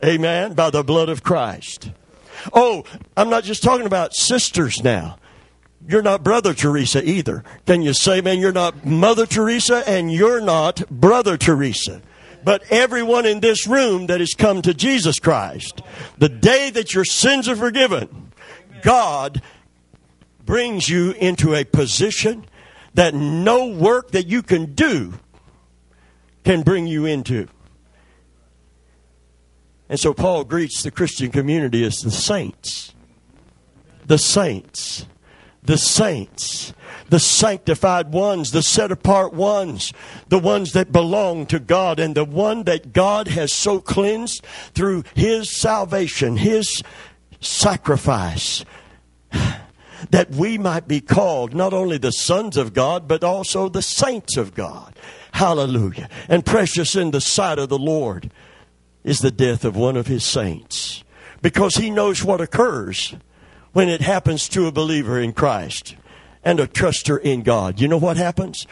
Amen. 0.04 0.54
By 0.54 0.70
the 0.70 0.84
blood 0.84 1.10
of 1.10 1.24
Christ. 1.24 1.92
Oh, 2.54 2.84
I'm 3.18 3.30
not 3.30 3.44
just 3.44 3.64
talking 3.64 3.86
about 3.86 4.16
sisters 4.16 4.84
now. 4.84 5.18
You're 5.88 6.02
not 6.02 6.24
Brother 6.24 6.54
Teresa 6.54 7.04
either. 7.04 7.44
Can 7.66 7.82
you 7.82 7.94
say, 7.94 8.22
man, 8.22 8.40
you're 8.40 8.52
not 8.52 8.86
Mother 8.86 9.26
Teresa 9.26 9.84
and 9.88 10.12
you're 10.12 10.42
not 10.42 10.88
Brother 10.90 11.38
Teresa? 11.38 12.02
But 12.44 12.64
everyone 12.70 13.26
in 13.26 13.40
this 13.40 13.68
room 13.68 14.08
that 14.08 14.20
has 14.20 14.34
come 14.34 14.62
to 14.62 14.74
Jesus 14.74 15.20
Christ, 15.20 15.82
the 16.18 16.30
day 16.30 16.70
that 16.70 16.94
your 16.94 17.06
sins 17.06 17.50
are 17.50 17.56
forgiven, 17.56 18.32
God 18.82 19.42
brings 20.46 20.88
you 20.88 21.12
into 21.12 21.54
a 21.54 21.66
position 21.66 22.46
that 22.94 23.14
no 23.14 23.68
work 23.68 24.12
that 24.12 24.28
you 24.28 24.42
can 24.42 24.74
do 24.74 25.14
can 26.44 26.62
bring 26.62 26.88
you 26.88 27.06
into. 27.06 27.48
And 29.90 30.00
so 30.00 30.14
Paul 30.14 30.44
greets 30.44 30.84
the 30.84 30.92
Christian 30.92 31.32
community 31.32 31.84
as 31.84 31.98
the 31.98 32.12
saints. 32.12 32.94
The 34.06 34.20
saints. 34.20 35.08
The 35.64 35.78
saints. 35.78 36.74
The 37.10 37.20
sanctified 37.20 38.12
ones, 38.12 38.52
the 38.52 38.62
set 38.62 38.92
apart 38.92 39.34
ones, 39.34 39.94
the 40.28 40.38
ones 40.38 40.74
that 40.74 40.92
belong 40.92 41.48
to 41.48 41.60
God, 41.60 42.00
and 42.00 42.14
the 42.14 42.24
one 42.24 42.64
that 42.64 42.94
God 42.94 43.28
has 43.30 43.52
so 43.52 43.80
cleansed 43.80 44.46
through 44.76 45.04
His 45.16 45.50
salvation, 45.50 46.38
His 46.38 46.84
sacrifice, 47.42 48.64
that 50.12 50.32
we 50.32 50.58
might 50.58 50.88
be 50.88 51.02
called 51.02 51.54
not 51.54 51.74
only 51.74 51.98
the 51.98 52.12
sons 52.12 52.58
of 52.58 52.74
God, 52.74 53.08
but 53.08 53.24
also 53.24 53.70
the 53.70 53.82
saints 53.82 54.38
of 54.38 54.54
God. 54.54 54.96
Hallelujah. 55.34 56.10
And 56.28 56.46
precious 56.46 56.96
in 56.96 57.12
the 57.12 57.22
sight 57.22 57.60
of 57.60 57.70
the 57.70 57.78
Lord 57.78 58.32
is 59.04 59.20
the 59.20 59.32
death 59.32 59.64
of 59.66 59.76
one 59.76 59.98
of 59.98 60.08
his 60.08 60.26
saints. 60.26 61.04
Because 61.42 61.76
he 61.76 61.90
knows 61.90 62.24
what 62.24 62.42
occurs 62.42 63.16
when 63.72 63.88
it 63.90 64.02
happens 64.02 64.50
to 64.50 64.68
a 64.68 64.72
believer 64.72 65.20
in 65.20 65.34
Christ 65.34 65.96
and 66.44 66.60
a 66.60 66.68
truster 66.68 67.20
in 67.20 67.44
God. 67.44 67.80
You 67.80 67.88
know 67.88 67.98
what 67.98 68.18
happens? 68.18 68.66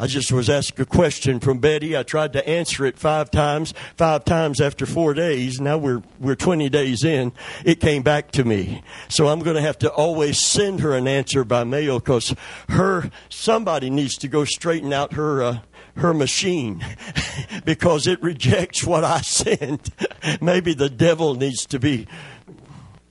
I 0.00 0.06
just 0.06 0.32
was 0.32 0.48
asked 0.48 0.80
a 0.80 0.86
question 0.86 1.40
from 1.40 1.58
Betty. 1.58 1.94
I 1.94 2.04
tried 2.04 2.32
to 2.32 2.48
answer 2.48 2.86
it 2.86 2.98
five 2.98 3.30
times, 3.30 3.74
five 3.98 4.24
times 4.24 4.58
after 4.58 4.86
four 4.86 5.12
days. 5.12 5.60
Now 5.60 5.76
we're, 5.76 6.02
we're 6.18 6.36
20 6.36 6.70
days 6.70 7.04
in. 7.04 7.32
It 7.66 7.80
came 7.80 8.02
back 8.02 8.30
to 8.30 8.42
me. 8.42 8.82
So 9.10 9.28
I'm 9.28 9.40
going 9.40 9.56
to 9.56 9.60
have 9.60 9.76
to 9.80 9.90
always 9.90 10.38
send 10.38 10.80
her 10.80 10.96
an 10.96 11.06
answer 11.06 11.44
by 11.44 11.64
mail 11.64 11.98
because 11.98 12.34
her, 12.70 13.10
somebody 13.28 13.90
needs 13.90 14.16
to 14.18 14.28
go 14.28 14.46
straighten 14.46 14.94
out 14.94 15.12
her, 15.12 15.42
uh, 15.42 15.58
her 15.96 16.14
machine 16.14 16.82
because 17.66 18.06
it 18.06 18.22
rejects 18.22 18.82
what 18.82 19.04
I 19.04 19.20
send. 19.20 19.90
Maybe 20.40 20.72
the 20.72 20.88
devil 20.88 21.34
needs 21.34 21.66
to 21.66 21.78
be 21.78 22.06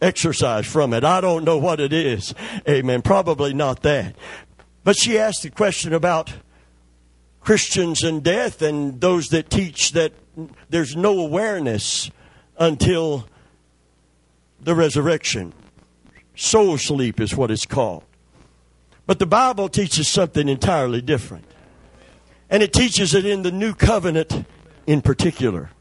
exorcised 0.01 0.65
from 0.65 0.93
it. 0.93 1.03
I 1.03 1.21
don't 1.21 1.43
know 1.43 1.59
what 1.59 1.79
it 1.79 1.93
is. 1.93 2.33
Amen. 2.67 3.03
Probably 3.03 3.53
not 3.53 3.83
that. 3.83 4.15
But 4.83 4.97
she 4.97 5.19
asked 5.19 5.43
the 5.43 5.51
question 5.51 5.93
about 5.93 6.33
Christians 7.41 8.03
and 8.03 8.23
death 8.23 8.61
and 8.61 8.99
those 8.99 9.29
that 9.29 9.49
teach 9.49 9.91
that 9.93 10.13
there's 10.69 10.95
no 10.95 11.19
awareness 11.19 12.11
until 12.57 13.27
the 14.61 14.75
resurrection. 14.75 15.53
Soul 16.35 16.77
sleep 16.77 17.19
is 17.19 17.35
what 17.35 17.51
it's 17.51 17.65
called. 17.65 18.03
But 19.05 19.19
the 19.19 19.25
Bible 19.25 19.69
teaches 19.69 20.07
something 20.07 20.47
entirely 20.47 21.01
different. 21.01 21.45
And 22.49 22.61
it 22.61 22.73
teaches 22.73 23.13
it 23.13 23.25
in 23.25 23.41
the 23.41 23.51
new 23.51 23.73
covenant 23.73 24.45
in 24.85 25.01
particular. 25.01 25.71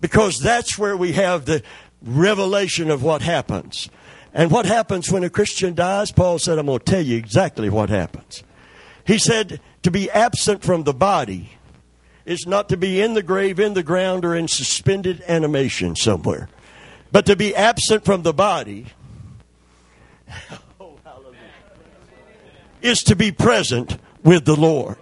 Because 0.00 0.38
that's 0.38 0.78
where 0.78 0.96
we 0.96 1.12
have 1.12 1.44
the 1.44 1.62
revelation 2.02 2.90
of 2.90 3.02
what 3.02 3.22
happens. 3.22 3.88
And 4.34 4.50
what 4.50 4.66
happens 4.66 5.10
when 5.10 5.24
a 5.24 5.30
Christian 5.30 5.74
dies? 5.74 6.12
Paul 6.12 6.38
said, 6.38 6.58
I'm 6.58 6.66
going 6.66 6.78
to 6.78 6.84
tell 6.84 7.00
you 7.00 7.16
exactly 7.16 7.70
what 7.70 7.88
happens. 7.88 8.42
He 9.06 9.18
said, 9.18 9.60
to 9.82 9.90
be 9.90 10.10
absent 10.10 10.64
from 10.64 10.82
the 10.82 10.92
body 10.92 11.50
is 12.24 12.44
not 12.44 12.68
to 12.70 12.76
be 12.76 13.00
in 13.00 13.14
the 13.14 13.22
grave, 13.22 13.60
in 13.60 13.74
the 13.74 13.84
ground, 13.84 14.24
or 14.24 14.34
in 14.34 14.48
suspended 14.48 15.22
animation 15.28 15.94
somewhere. 15.94 16.48
But 17.12 17.24
to 17.26 17.36
be 17.36 17.54
absent 17.54 18.04
from 18.04 18.22
the 18.22 18.34
body 18.34 18.86
is 22.82 23.04
to 23.04 23.14
be 23.14 23.30
present 23.30 23.96
with 24.24 24.44
the 24.44 24.56
Lord. 24.56 24.98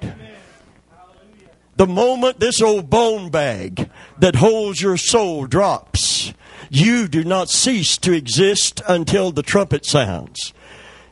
The 1.77 1.87
moment 1.87 2.41
this 2.41 2.61
old 2.61 2.91
bone 2.91 3.31
bag 3.31 3.91
that 4.19 4.37
holds 4.37 4.83
your 4.83 4.99
soul 4.99 5.47
drops, 5.47 6.35
you 6.69 7.09
do 7.09 7.25
not 7.25 7.49
cease 7.49 7.97
to 7.99 8.13
exist 8.13 8.83
until 8.87 9.33
the 9.33 9.43
trumpet 9.43 9.87
sounds. 9.87 10.53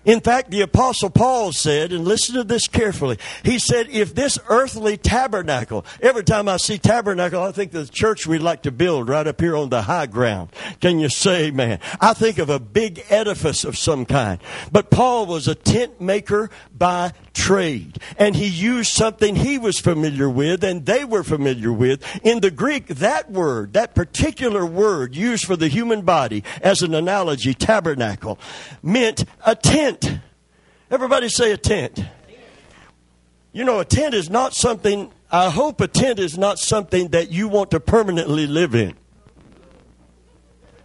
In 0.04 0.20
fact, 0.20 0.50
the 0.50 0.62
Apostle 0.62 1.10
Paul 1.10 1.52
said, 1.52 1.92
and 1.92 2.04
listen 2.04 2.34
to 2.34 2.44
this 2.44 2.66
carefully, 2.66 3.18
he 3.44 3.58
said, 3.58 3.88
if 3.88 4.14
this 4.14 4.38
earthly 4.48 4.96
tabernacle, 4.96 5.84
every 6.00 6.24
time 6.24 6.48
I 6.48 6.56
see 6.56 6.78
tabernacle, 6.78 7.42
I 7.42 7.52
think 7.52 7.72
of 7.74 7.86
the 7.86 7.92
church 7.92 8.26
we'd 8.26 8.42
like 8.42 8.62
to 8.62 8.72
build 8.72 9.08
right 9.08 9.26
up 9.26 9.40
here 9.40 9.56
on 9.56 9.68
the 9.68 9.82
high 9.82 10.06
ground. 10.06 10.50
Can 10.80 10.98
you 10.98 11.08
say, 11.08 11.50
man? 11.50 11.78
I 12.00 12.14
think 12.14 12.38
of 12.38 12.50
a 12.50 12.58
big 12.58 13.04
edifice 13.10 13.64
of 13.64 13.78
some 13.78 14.04
kind. 14.04 14.40
But 14.72 14.90
Paul 14.90 15.26
was 15.26 15.46
a 15.46 15.54
tent 15.54 16.00
maker 16.00 16.50
by 16.76 17.12
trade. 17.32 17.98
And 18.16 18.36
he 18.36 18.46
used 18.46 18.92
something 18.92 19.36
he 19.36 19.58
was 19.58 19.78
familiar 19.78 20.28
with 20.28 20.62
and 20.64 20.86
they 20.86 21.04
were 21.04 21.22
familiar 21.22 21.72
with. 21.72 22.04
In 22.24 22.40
the 22.40 22.50
Greek, 22.50 22.86
that 22.86 23.30
word, 23.30 23.72
that 23.72 23.94
particular 23.94 24.64
word 24.64 25.14
used 25.14 25.44
for 25.44 25.56
the 25.56 25.68
human 25.68 26.02
body 26.02 26.44
as 26.60 26.82
an 26.82 26.94
analogy, 26.94 27.54
tabernacle, 27.54 28.38
meant 28.82 29.24
a 29.46 29.54
tent. 29.54 30.18
Everybody 30.90 31.28
say 31.28 31.52
a 31.52 31.56
tent. 31.56 32.04
You 33.52 33.64
know, 33.64 33.80
a 33.80 33.84
tent 33.84 34.14
is 34.14 34.30
not 34.30 34.54
something, 34.54 35.12
I 35.30 35.50
hope 35.50 35.80
a 35.80 35.88
tent 35.88 36.18
is 36.18 36.38
not 36.38 36.58
something 36.58 37.08
that 37.08 37.30
you 37.30 37.48
want 37.48 37.70
to 37.72 37.80
permanently 37.80 38.46
live 38.46 38.74
in. 38.74 38.94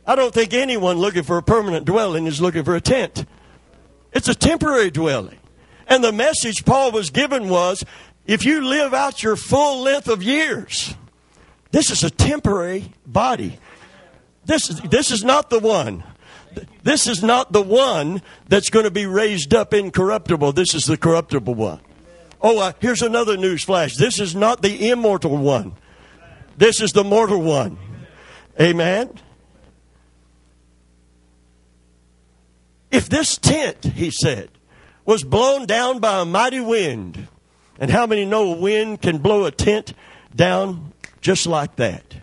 I 0.06 0.16
don't 0.16 0.34
think 0.34 0.54
anyone 0.54 0.98
looking 0.98 1.24
for 1.24 1.38
a 1.38 1.44
permanent 1.44 1.86
dwelling 1.86 2.28
is 2.28 2.40
looking 2.40 2.64
for 2.64 2.76
a 2.76 2.82
tent. 2.82 3.26
It's 4.14 4.30
a 4.30 4.36
temporary 4.36 4.90
dwelling. 4.90 5.37
And 5.88 6.04
the 6.04 6.12
message 6.12 6.66
Paul 6.66 6.92
was 6.92 7.10
given 7.10 7.50
was 7.50 7.84
if 8.26 8.46
you 8.46 8.62
live 8.62 8.94
out 8.94 9.24
your 9.24 9.36
full 9.36 9.82
length 9.82 10.08
of 10.08 10.22
years, 10.22 10.94
this 11.72 11.92
is 11.92 12.04
a 12.04 12.10
temporary 12.10 12.92
body. 13.06 13.58
This 14.46 14.70
is, 14.70 14.82
this 14.82 15.12
is 15.12 15.24
not 15.24 15.50
the 15.50 15.60
one. 15.60 16.04
This 16.84 17.08
is 17.08 17.24
not 17.24 17.52
the 17.52 17.62
one 17.62 18.22
that's 18.48 18.70
going 18.70 18.86
to 18.86 18.92
be 18.92 19.06
raised 19.06 19.54
up 19.54 19.74
incorruptible. 19.74 20.54
This 20.54 20.74
is 20.74 20.84
the 20.84 20.98
corruptible 20.98 21.56
one. 21.56 21.82
Oh, 22.42 22.60
uh, 22.60 22.74
here's 22.80 23.02
another 23.02 23.38
news 23.38 23.64
flash. 23.64 23.96
This 23.96 24.20
is 24.20 24.36
not 24.36 24.62
the 24.62 24.90
immortal 24.90 25.38
one. 25.38 25.74
This 26.58 26.82
is 26.82 26.92
the 26.92 27.04
mortal 27.04 27.42
one. 27.42 27.78
Amen. 28.60 29.20
If 32.90 33.10
this 33.10 33.38
tent, 33.38 33.84
he 33.84 34.12
said, 34.12 34.50
was 35.08 35.24
blown 35.24 35.66
down 35.66 35.98
by 35.98 36.22
a 36.22 36.26
mighty 36.26 36.60
wind. 36.60 37.28
And 37.80 37.90
how 37.90 38.06
many 38.06 38.26
know 38.26 38.54
a 38.54 38.58
wind 38.58 39.02
can 39.02 39.18
blow 39.18 39.46
a 39.46 39.52
tent 39.52 39.94
down 40.36 40.94
just 41.22 41.48
like 41.48 41.78
that? 41.78 42.18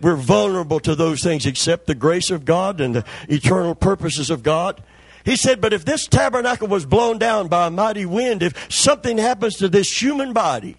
We're 0.00 0.16
vulnerable 0.16 0.80
to 0.80 0.94
those 0.94 1.22
things 1.22 1.46
except 1.46 1.86
the 1.86 1.94
grace 1.94 2.30
of 2.30 2.44
God 2.44 2.80
and 2.80 2.96
the 2.96 3.04
eternal 3.28 3.74
purposes 3.74 4.30
of 4.30 4.42
God. 4.42 4.82
He 5.24 5.36
said, 5.36 5.60
but 5.60 5.72
if 5.72 5.84
this 5.84 6.06
tabernacle 6.06 6.68
was 6.68 6.84
blown 6.84 7.18
down 7.18 7.48
by 7.48 7.66
a 7.66 7.70
mighty 7.70 8.06
wind, 8.06 8.42
if 8.42 8.72
something 8.72 9.18
happens 9.18 9.56
to 9.56 9.68
this 9.68 9.90
human 9.90 10.32
body, 10.32 10.76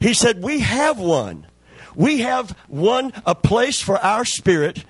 he 0.00 0.14
said, 0.14 0.42
we 0.42 0.60
have 0.60 0.98
one. 0.98 1.46
We 1.94 2.20
have 2.20 2.50
one, 2.68 3.12
a 3.24 3.34
place 3.34 3.80
for 3.80 3.98
our 3.98 4.24
spirit 4.24 4.84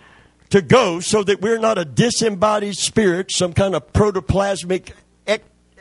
to 0.51 0.63
go 0.63 1.01
so 1.01 1.23
that 1.25 1.41
we're 1.41 1.59
not 1.59 1.79
a 1.79 1.85
disembodied 1.85 2.77
spirit, 2.77 3.31
some 3.31 3.53
kind 3.53 3.75
of 3.75 3.93
protoplasmic 3.93 4.93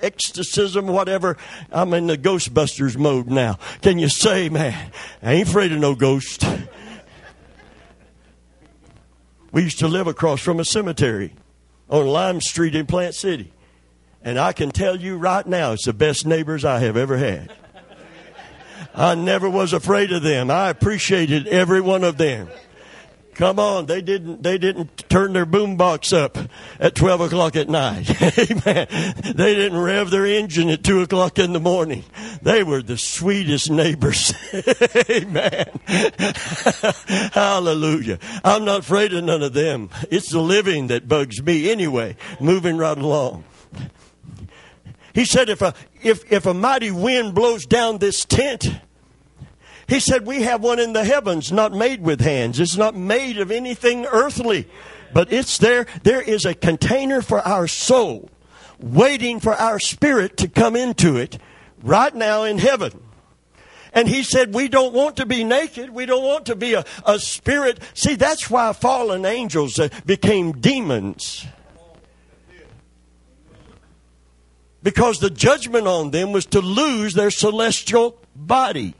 ecstasicism, 0.03 0.86
whatever. 0.88 1.38
I'm 1.72 1.93
in 1.93 2.07
the 2.07 2.17
Ghostbusters 2.17 2.98
mode 2.98 3.27
now. 3.27 3.57
Can 3.81 3.98
you 3.98 4.10
say, 4.10 4.50
man, 4.50 4.91
I 5.22 5.33
ain't 5.33 5.48
afraid 5.48 5.72
of 5.72 5.79
no 5.79 5.95
ghost. 5.95 6.45
We 9.51 9.63
used 9.63 9.79
to 9.79 9.88
live 9.88 10.07
across 10.07 10.41
from 10.41 10.60
a 10.60 10.65
cemetery 10.65 11.33
on 11.89 12.07
Lime 12.07 12.41
Street 12.41 12.75
in 12.75 12.86
Plant 12.88 13.15
City. 13.15 13.53
And 14.24 14.39
I 14.39 14.53
can 14.53 14.72
tell 14.72 14.95
you 14.95 15.17
right 15.17 15.45
now, 15.45 15.74
it's 15.74 15.86
the 15.86 15.93
best 15.93 16.25
neighbors 16.25 16.65
I 16.65 16.79
have 16.79 16.98
ever 16.98 17.17
had. 17.17 17.53
I 18.95 19.15
never 19.15 19.50
was 19.50 19.74
afraid 19.74 20.12
of 20.12 20.24
them. 20.24 20.50
I 20.50 20.69
appreciated 20.69 21.48
every 21.48 21.81
one 21.81 22.03
of 22.03 22.17
them. 22.17 22.50
Come 23.36 23.58
on, 23.58 23.88
they 23.88 24.02
didn't 24.02 24.43
they 24.43 24.58
didn't 24.58 25.10
turn 25.10 25.34
their 25.34 25.46
boombox 25.46 26.15
up 26.15 26.38
at 26.80 26.93
twelve 26.93 27.22
o'clock 27.22 27.56
at 27.56 27.67
night. 27.67 28.10
Amen. 28.39 28.88
They 29.36 29.56
didn't 29.56 29.80
rev 29.80 30.12
their 30.12 30.26
engine 30.26 30.69
at 30.69 30.84
two 30.84 31.02
o'clock 31.02 31.39
in 31.39 31.54
the 31.54 31.60
morning. 31.60 32.04
They 32.41 32.63
were 32.63 32.82
the 32.84 32.98
sweetest 32.98 33.72
neighbors. 33.72 34.34
Amen. 35.10 35.80
Hallelujah. 37.34 38.19
I'm 38.43 38.65
not 38.65 38.82
afraid 38.82 39.13
of 39.13 39.24
none 39.24 39.41
of 39.41 39.54
them. 39.54 39.89
It's 40.12 40.30
the 40.30 40.39
living 40.39 40.88
that 40.88 41.08
bugs 41.08 41.41
me 41.41 41.72
anyway, 41.72 42.15
moving 42.39 42.78
right 42.78 42.98
along. 42.98 43.46
He 45.13 45.26
said 45.26 45.50
if 45.50 45.62
a 45.62 45.74
if 46.04 46.32
if 46.32 46.46
a 46.46 46.54
mighty 46.54 46.91
wind 46.91 47.34
blows 47.34 47.65
down 47.65 47.98
this 47.98 48.26
tent, 48.26 48.67
he 49.93 49.99
said, 49.99 50.25
We 50.25 50.41
have 50.41 50.63
one 50.63 50.79
in 50.79 50.93
the 50.93 51.03
heavens, 51.03 51.51
not 51.51 51.71
made 51.71 52.01
with 52.01 52.19
hands. 52.19 52.60
It's 52.60 52.75
not 52.75 52.95
made 52.95 53.38
of 53.38 53.51
anything 53.51 54.08
earthly, 54.08 54.67
but 55.13 55.32
it's 55.32 55.60
there. 55.60 55.86
There 56.01 56.21
is 56.21 56.45
a 56.45 56.56
container 56.56 57.21
for 57.21 57.41
our 57.41 57.67
soul, 57.67 58.32
waiting 58.79 59.39
for 59.39 59.53
our 59.53 59.77
spirit 59.77 60.36
to 60.38 60.47
come 60.47 60.75
into 60.75 61.17
it 61.17 61.38
right 61.84 62.13
now 62.15 62.43
in 62.43 62.58
heaven. 62.58 63.03
And 63.93 64.08
he 64.08 64.23
said, 64.23 64.56
We 64.56 64.67
don't 64.67 64.95
want 64.95 65.17
to 65.17 65.27
be 65.27 65.43
naked. 65.43 65.91
We 65.91 66.08
don't 66.08 66.23
want 66.23 66.47
to 66.47 66.56
be 66.56 66.73
a, 66.73 66.84
a 67.06 67.19
spirit. 67.19 67.79
See, 67.93 68.15
that's 68.15 68.49
why 68.49 68.73
fallen 68.73 69.25
angels 69.25 69.77
uh, 69.77 69.89
became 70.08 70.53
demons. 70.53 71.45
Because 74.82 75.19
the 75.19 75.29
judgment 75.29 75.86
on 75.86 76.10
them 76.10 76.32
was 76.32 76.47
to 76.47 76.62
lose 76.62 77.13
their 77.13 77.29
celestial 77.29 78.17
body. 78.36 78.95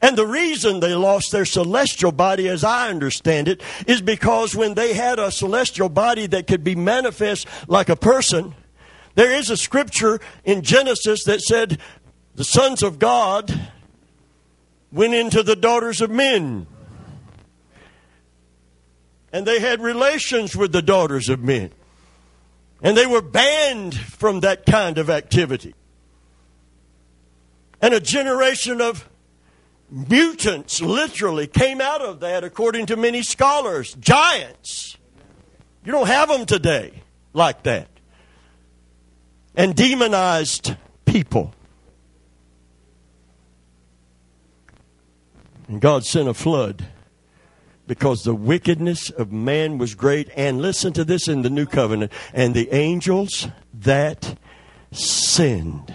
And 0.00 0.16
the 0.16 0.26
reason 0.26 0.78
they 0.78 0.94
lost 0.94 1.32
their 1.32 1.44
celestial 1.44 2.12
body, 2.12 2.48
as 2.48 2.62
I 2.62 2.88
understand 2.88 3.48
it, 3.48 3.62
is 3.86 4.00
because 4.00 4.54
when 4.54 4.74
they 4.74 4.94
had 4.94 5.18
a 5.18 5.32
celestial 5.32 5.88
body 5.88 6.26
that 6.28 6.46
could 6.46 6.62
be 6.62 6.76
manifest 6.76 7.48
like 7.66 7.88
a 7.88 7.96
person, 7.96 8.54
there 9.16 9.32
is 9.32 9.50
a 9.50 9.56
scripture 9.56 10.20
in 10.44 10.62
Genesis 10.62 11.24
that 11.24 11.40
said 11.40 11.78
the 12.36 12.44
sons 12.44 12.84
of 12.84 13.00
God 13.00 13.52
went 14.92 15.14
into 15.14 15.42
the 15.42 15.56
daughters 15.56 16.00
of 16.00 16.10
men. 16.10 16.68
And 19.32 19.44
they 19.44 19.58
had 19.58 19.80
relations 19.80 20.56
with 20.56 20.70
the 20.70 20.80
daughters 20.80 21.28
of 21.28 21.42
men. 21.42 21.72
And 22.80 22.96
they 22.96 23.06
were 23.06 23.20
banned 23.20 23.96
from 23.96 24.40
that 24.40 24.64
kind 24.64 24.98
of 24.98 25.10
activity. 25.10 25.74
And 27.82 27.92
a 27.92 28.00
generation 28.00 28.80
of 28.80 29.08
Mutants 29.90 30.82
literally 30.82 31.46
came 31.46 31.80
out 31.80 32.02
of 32.02 32.20
that, 32.20 32.44
according 32.44 32.86
to 32.86 32.96
many 32.96 33.22
scholars. 33.22 33.94
Giants. 33.94 34.96
You 35.84 35.92
don't 35.92 36.08
have 36.08 36.28
them 36.28 36.44
today 36.44 37.02
like 37.32 37.62
that. 37.62 37.88
And 39.54 39.74
demonized 39.74 40.76
people. 41.06 41.54
And 45.68 45.80
God 45.80 46.04
sent 46.04 46.28
a 46.28 46.34
flood 46.34 46.86
because 47.86 48.22
the 48.22 48.34
wickedness 48.34 49.10
of 49.10 49.32
man 49.32 49.78
was 49.78 49.94
great. 49.94 50.28
And 50.36 50.60
listen 50.60 50.92
to 50.92 51.04
this 51.04 51.28
in 51.28 51.42
the 51.42 51.50
new 51.50 51.66
covenant 51.66 52.12
and 52.32 52.54
the 52.54 52.72
angels 52.72 53.48
that 53.72 54.38
sinned 54.92 55.94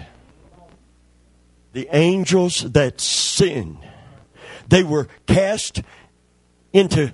the 1.74 1.88
angels 1.92 2.60
that 2.72 3.00
sinned. 3.00 3.78
They 4.68 4.82
were 4.82 5.08
cast 5.26 5.82
into 6.72 7.12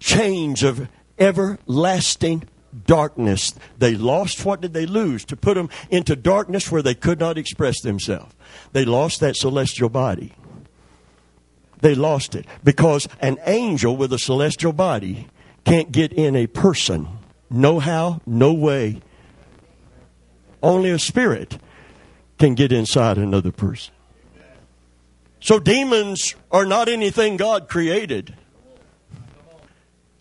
chains 0.00 0.62
of 0.62 0.88
everlasting 1.18 2.44
darkness. 2.86 3.54
They 3.78 3.94
lost 3.94 4.44
what 4.44 4.62
did 4.62 4.72
they 4.72 4.86
lose? 4.86 5.24
To 5.26 5.36
put 5.36 5.54
them 5.54 5.68
into 5.90 6.16
darkness 6.16 6.72
where 6.72 6.82
they 6.82 6.94
could 6.94 7.20
not 7.20 7.38
express 7.38 7.80
themselves. 7.82 8.34
They 8.72 8.86
lost 8.86 9.20
that 9.20 9.36
celestial 9.36 9.90
body. 9.90 10.32
They 11.82 11.94
lost 11.94 12.34
it 12.34 12.46
because 12.64 13.06
an 13.20 13.38
angel 13.44 13.96
with 13.96 14.12
a 14.14 14.18
celestial 14.18 14.72
body 14.72 15.28
can't 15.64 15.92
get 15.92 16.12
in 16.12 16.34
a 16.36 16.46
person. 16.46 17.06
No 17.50 17.80
how, 17.80 18.22
no 18.24 18.54
way. 18.54 19.02
Only 20.62 20.90
a 20.90 20.98
spirit 20.98 21.58
can 22.42 22.56
get 22.56 22.72
inside 22.72 23.18
another 23.18 23.52
person. 23.52 23.94
So 25.38 25.60
demons 25.60 26.34
are 26.50 26.66
not 26.66 26.88
anything 26.88 27.36
God 27.36 27.68
created. 27.68 28.34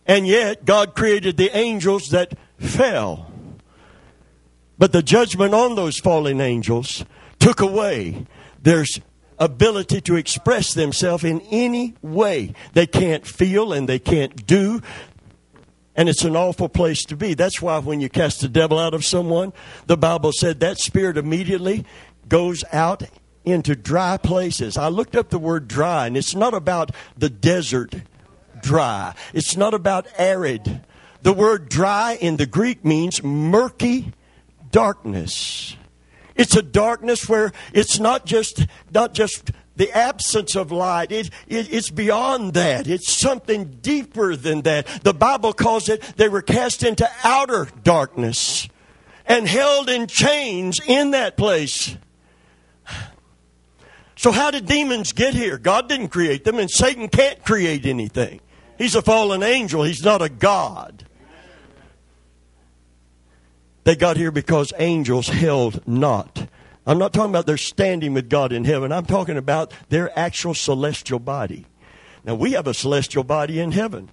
And 0.06 0.28
yet, 0.28 0.64
God 0.64 0.94
created 0.94 1.38
the 1.38 1.50
angels 1.58 2.10
that 2.10 2.38
fell. 2.60 3.32
But 4.78 4.92
the 4.92 5.02
judgment 5.02 5.56
on 5.56 5.74
those 5.74 5.98
fallen 5.98 6.40
angels 6.42 7.06
took 7.40 7.60
away 7.60 8.28
their 8.62 8.86
ability 9.40 10.02
to 10.02 10.16
express 10.16 10.76
themselves 10.76 11.24
in 11.24 11.42
any 11.50 11.96
way. 12.04 12.54
They 12.74 12.86
can't 12.86 13.26
feel 13.26 13.74
and 13.74 13.90
they 13.90 13.98
can't 13.98 14.46
do. 14.46 14.80
And 15.96 16.08
it's 16.08 16.24
an 16.24 16.36
awful 16.36 16.70
place 16.70 17.04
to 17.06 17.18
be. 17.18 17.34
That's 17.34 17.62
why 17.62 17.80
when 17.80 18.00
you 18.00 18.10
cast 18.10 18.42
the 18.42 18.48
devil 18.48 18.78
out 18.78 18.94
of 18.94 19.04
someone, 19.04 19.54
the 19.88 19.98
Bible 19.98 20.32
said 20.32 20.60
that 20.60 20.78
spirit 20.78 21.18
immediately 21.18 21.84
goes 22.32 22.64
out 22.72 23.04
into 23.44 23.76
dry 23.76 24.16
places. 24.16 24.78
I 24.78 24.88
looked 24.88 25.18
up 25.18 25.30
the 25.30 25.38
word 25.38 25.68
dry, 25.68 26.08
and 26.08 26.16
it's 26.16 26.34
not 26.34 26.54
about 26.54 26.92
the 27.18 27.30
desert 27.30 27.94
dry, 28.62 29.14
it's 29.34 29.58
not 29.58 29.74
about 29.74 30.08
arid. 30.18 30.82
The 31.24 31.34
word 31.34 31.68
dry 31.68 32.18
in 32.20 32.38
the 32.38 32.46
Greek 32.46 32.86
means 32.86 33.22
murky 33.22 34.14
darkness. 34.72 35.76
It's 36.34 36.56
a 36.56 36.62
darkness 36.62 37.28
where 37.28 37.52
it's 37.74 38.00
not 38.00 38.26
just 38.26 38.66
not 38.92 39.14
just 39.14 39.52
the 39.76 39.92
absence 39.92 40.56
of 40.56 40.72
light. 40.72 41.12
It, 41.12 41.30
it, 41.48 41.72
it's 41.72 41.90
beyond 41.92 42.54
that. 42.54 42.88
It's 42.88 43.12
something 43.12 43.78
deeper 43.82 44.38
than 44.38 44.62
that. 44.62 44.88
The 45.04 45.14
Bible 45.14 45.52
calls 45.52 45.90
it 45.90 46.02
they 46.16 46.30
were 46.30 46.42
cast 46.42 46.82
into 46.82 47.08
outer 47.26 47.68
darkness 47.84 48.70
and 49.26 49.48
held 49.48 49.90
in 49.90 50.08
chains 50.08 50.80
in 50.88 51.12
that 51.12 51.36
place. 51.36 51.98
So, 54.22 54.32
how 54.32 54.52
did 54.52 54.68
demons 54.68 55.14
get 55.14 55.34
here? 55.34 55.58
God 55.58 55.90
didn't 55.90 56.10
create 56.10 56.44
them, 56.44 56.60
and 56.60 56.70
Satan 56.70 57.08
can't 57.08 57.44
create 57.44 57.88
anything. 57.88 58.40
He's 58.78 58.94
a 58.94 59.02
fallen 59.02 59.42
angel, 59.42 59.82
he's 59.82 60.04
not 60.04 60.22
a 60.22 60.30
God. 60.30 61.06
They 63.84 63.96
got 63.96 64.18
here 64.18 64.30
because 64.30 64.74
angels 64.78 65.28
held 65.28 65.88
not. 65.88 66.48
I'm 66.86 67.00
not 67.00 67.14
talking 67.14 67.32
about 67.32 67.48
their 67.48 67.58
standing 67.58 68.14
with 68.14 68.30
God 68.30 68.52
in 68.54 68.64
heaven. 68.64 68.92
I'm 68.92 69.08
talking 69.08 69.38
about 69.38 69.74
their 69.90 70.16
actual 70.18 70.54
celestial 70.54 71.18
body. 71.18 71.66
Now, 72.24 72.36
we 72.36 72.52
have 72.52 72.68
a 72.68 72.76
celestial 72.76 73.24
body 73.24 73.60
in 73.60 73.72
heaven. 73.72 74.12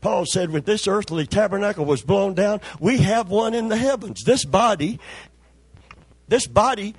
Paul 0.00 0.24
said, 0.24 0.48
when 0.48 0.62
this 0.62 0.88
earthly 0.88 1.26
tabernacle 1.26 1.84
was 1.84 2.00
blown 2.00 2.32
down, 2.32 2.62
we 2.80 2.96
have 3.02 3.28
one 3.28 3.52
in 3.52 3.68
the 3.68 3.76
heavens. 3.76 4.24
This 4.24 4.46
body, 4.46 4.98
this 6.26 6.46
body 6.46 6.94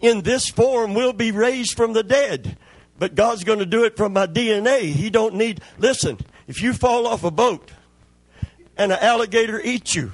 in 0.00 0.22
this 0.22 0.48
form 0.48 0.94
will 0.94 1.12
be 1.12 1.30
raised 1.30 1.76
from 1.76 1.92
the 1.92 2.02
dead. 2.02 2.56
But 2.98 3.14
God's 3.14 3.44
going 3.44 3.60
to 3.60 3.66
do 3.66 3.84
it 3.84 3.96
from 3.96 4.12
my 4.12 4.26
DNA. 4.26 4.80
He 4.80 5.10
don't 5.10 5.34
need, 5.34 5.60
listen, 5.78 6.18
if 6.46 6.62
you 6.62 6.72
fall 6.72 7.06
off 7.06 7.24
a 7.24 7.30
boat 7.30 7.70
and 8.76 8.92
an 8.92 8.98
alligator 9.00 9.60
eats 9.60 9.94
you, 9.94 10.12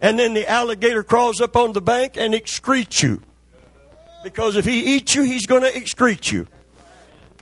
and 0.00 0.18
then 0.18 0.32
the 0.32 0.48
alligator 0.48 1.02
crawls 1.02 1.40
up 1.40 1.56
on 1.56 1.72
the 1.72 1.82
bank 1.82 2.16
and 2.16 2.32
excretes 2.32 3.02
you. 3.02 3.20
Because 4.24 4.56
if 4.56 4.64
he 4.64 4.96
eats 4.96 5.14
you, 5.14 5.22
he's 5.22 5.46
going 5.46 5.62
to 5.62 5.70
excrete 5.70 6.32
you. 6.32 6.46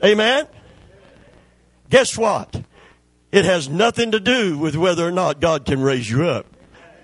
Amen? 0.02 0.46
Guess 1.90 2.18
what? 2.18 2.62
It 3.30 3.44
has 3.44 3.68
nothing 3.68 4.12
to 4.12 4.20
do 4.20 4.58
with 4.58 4.74
whether 4.74 5.06
or 5.06 5.10
not 5.10 5.40
God 5.40 5.66
can 5.66 5.80
raise 5.80 6.10
you 6.10 6.26
up. 6.26 6.47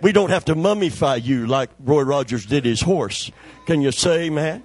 We 0.04 0.12
don't 0.12 0.28
have 0.28 0.44
to 0.44 0.54
mummify 0.54 1.24
you 1.24 1.46
like 1.46 1.70
Roy 1.80 2.02
Rogers 2.02 2.44
did 2.44 2.66
his 2.66 2.82
horse. 2.82 3.30
Can 3.64 3.80
you 3.80 3.90
say, 3.90 4.28
man? 4.28 4.62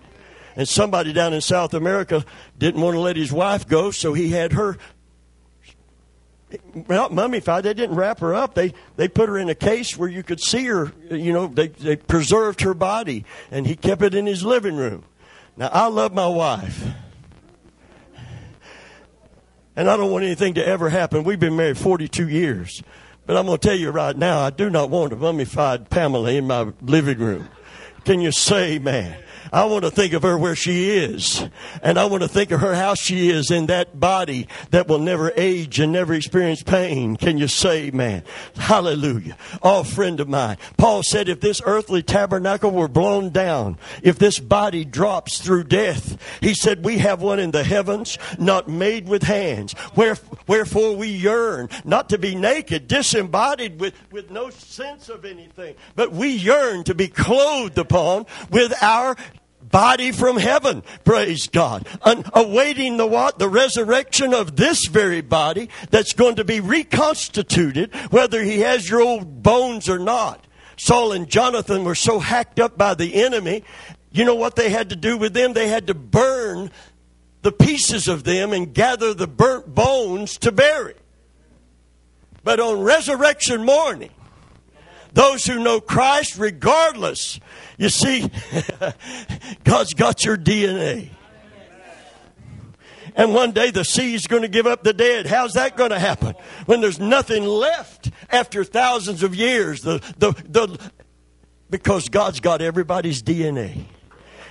And 0.58 0.68
somebody 0.68 1.14
down 1.14 1.32
in 1.32 1.40
South 1.40 1.74
America 1.74 2.26
didn't 2.58 2.82
want 2.82 2.96
to 2.96 3.00
let 3.00 3.16
his 3.16 3.32
wife 3.32 3.66
go, 3.66 3.92
so 3.92 4.12
he 4.12 4.32
had 4.32 4.52
her 4.52 4.78
not 6.90 7.14
mummified. 7.14 7.64
They 7.64 7.74
didn't 7.74 7.96
wrap 7.96 8.20
her 8.20 8.36
up. 8.36 8.54
They 8.54 8.74
they 8.98 9.08
put 9.08 9.30
her 9.30 9.38
in 9.38 9.48
a 9.48 9.56
case 9.56 9.96
where 9.96 10.10
you 10.10 10.24
could 10.24 10.42
see 10.42 10.66
her. 10.66 10.92
You 11.10 11.32
know, 11.32 11.48
they 11.48 11.70
they 11.70 11.96
preserved 11.96 12.60
her 12.60 12.74
body, 12.74 13.24
and 13.50 13.66
he 13.66 13.78
kept 13.78 14.02
it 14.02 14.14
in 14.14 14.26
his 14.26 14.44
living 14.44 14.76
room. 14.76 15.06
Now 15.56 15.70
I 15.72 15.88
love 15.88 16.14
my 16.14 16.28
wife, 16.28 16.86
and 19.78 19.90
I 19.90 19.96
don't 19.96 20.12
want 20.12 20.26
anything 20.26 20.56
to 20.56 20.68
ever 20.68 20.90
happen. 20.90 21.24
We've 21.24 21.40
been 21.40 21.56
married 21.56 21.78
forty 21.78 22.10
two 22.10 22.28
years, 22.28 22.84
but 23.30 23.38
I'm 23.38 23.46
going 23.46 23.60
to 23.60 23.68
tell 23.68 23.78
you 23.78 23.92
right 23.92 24.18
now, 24.18 24.40
I 24.40 24.50
do 24.50 24.72
not 24.72 24.90
want 24.90 25.14
a 25.14 25.16
mummified 25.16 25.92
Pamela 25.92 26.32
in 26.32 26.48
my 26.48 26.74
living 26.82 27.20
room. 27.20 27.48
Can 28.04 28.22
you 28.22 28.32
say, 28.32 28.80
man? 28.80 29.22
I 29.52 29.66
want 29.66 29.84
to 29.84 29.92
think 29.92 30.14
of 30.14 30.22
her 30.24 30.38
where 30.38 30.56
she 30.56 30.92
is. 30.92 31.48
And 31.82 31.98
I 31.98 32.06
want 32.06 32.24
to 32.24 32.30
think 32.30 32.52
of 32.52 32.62
her 32.62 32.76
how 32.76 32.94
she 32.94 33.30
is 33.30 33.50
in 33.50 33.66
that 33.68 34.00
body 34.00 34.48
that 34.72 34.88
will 34.88 35.00
never 35.00 35.32
age 35.36 35.80
and 35.80 35.92
never 35.92 36.14
experience 36.14 36.62
pain. 36.62 37.16
Can 37.16 37.38
you 37.38 37.48
say, 37.48 37.90
man? 37.92 38.24
Hallelujah. 38.56 39.38
Oh, 39.64 39.84
friend 39.84 40.20
of 40.20 40.30
mine. 40.30 40.58
Paul 40.78 41.04
said 41.04 41.30
if 41.30 41.42
this 41.42 41.62
earthly 41.66 42.04
tabernacle 42.04 42.72
were 42.72 42.88
blown 42.88 43.30
down, 43.30 43.78
if 44.04 44.20
this 44.20 44.40
body 44.40 44.86
drops 44.86 45.40
through 45.40 45.64
death, 45.64 46.18
he 46.42 46.54
said 46.54 46.86
we 46.86 47.00
have 47.00 47.22
one 47.22 47.40
in 47.40 47.52
the 47.52 47.64
heavens, 47.64 48.18
not 48.38 48.68
made 48.68 49.08
with 49.08 49.24
hands. 49.24 49.74
Wherefore 49.96 50.96
we 50.96 51.08
yearn 51.08 51.70
not 51.84 52.10
to 52.10 52.18
be 52.18 52.36
naked, 52.36 52.88
disembodied 52.88 53.80
with, 53.80 53.94
with 54.12 54.30
no 54.30 54.50
sense 54.50 55.10
of 55.10 55.26
anything, 55.26 55.76
but 55.96 56.12
we 56.12 56.30
yearn 56.30 56.84
to 56.84 56.94
be 56.94 57.08
clothed 57.08 57.78
upon 57.78 58.26
with 58.52 58.74
our 58.82 59.16
body 59.72 60.12
from 60.12 60.38
heaven. 60.38 60.84
Praise 61.04 61.48
God. 61.48 61.88
And 62.04 62.30
awaiting 62.34 62.98
the 62.98 63.08
what? 63.08 63.40
The 63.40 63.50
resurrection 63.50 64.34
of 64.34 64.56
this 64.56 64.88
very 64.88 65.22
body 65.22 65.70
that's 65.90 66.14
going 66.14 66.36
to 66.36 66.44
be 66.44 66.60
reconstituted, 66.60 67.94
whether 68.12 68.44
he 68.44 68.60
has 68.62 68.90
your 68.90 69.02
old 69.02 69.44
bones 69.44 69.90
or 69.90 70.00
not. 70.00 70.46
Saul 70.78 71.12
and 71.12 71.28
Jonathan 71.28 71.84
were 71.84 71.96
so 71.96 72.20
hacked 72.20 72.60
up 72.60 72.78
by 72.78 72.94
the 72.94 73.16
enemy. 73.16 73.64
You 74.12 74.26
know 74.26 74.36
what 74.36 74.56
they 74.56 74.70
had 74.70 74.90
to 74.90 74.96
do 74.96 75.18
with 75.18 75.34
them? 75.34 75.54
They 75.54 75.68
had 75.68 75.88
to 75.88 75.94
burn 75.94 76.72
the 77.42 77.52
pieces 77.52 78.08
of 78.08 78.24
them 78.24 78.54
and 78.54 78.74
gather 78.74 79.14
the 79.14 79.28
burnt 79.28 79.74
bones 79.74 80.38
to 80.40 80.52
bury. 80.52 80.96
But 82.44 82.60
on 82.60 82.82
resurrection 82.82 83.66
morning, 83.66 84.12
those 85.14 85.46
who 85.46 85.60
know 85.60 85.80
Christ, 85.80 86.38
regardless 86.38 87.40
you 87.80 87.88
see, 87.88 88.30
God's 89.64 89.94
got 89.94 90.26
your 90.26 90.36
DNA. 90.36 91.10
And 93.16 93.34
one 93.34 93.54
day 93.54 93.72
the 93.72 93.86
sea's 93.86 94.28
going 94.28 94.42
to 94.42 94.50
give 94.50 94.68
up 94.68 94.84
the 94.84 94.92
dead. 94.92 95.26
How's 95.26 95.54
that 95.54 95.78
going 95.78 95.92
to 95.92 96.00
happen? 96.00 96.36
When 96.66 96.82
there's 96.82 97.00
nothing 97.00 97.46
left 97.46 98.12
after 98.30 98.66
thousands 98.66 99.24
of 99.24 99.34
years. 99.34 99.80
The, 99.82 100.00
the, 100.18 100.34
the, 100.48 100.92
because 101.70 102.10
God's 102.10 102.42
got 102.42 102.62
everybody's 102.62 103.24
DNA. 103.24 103.86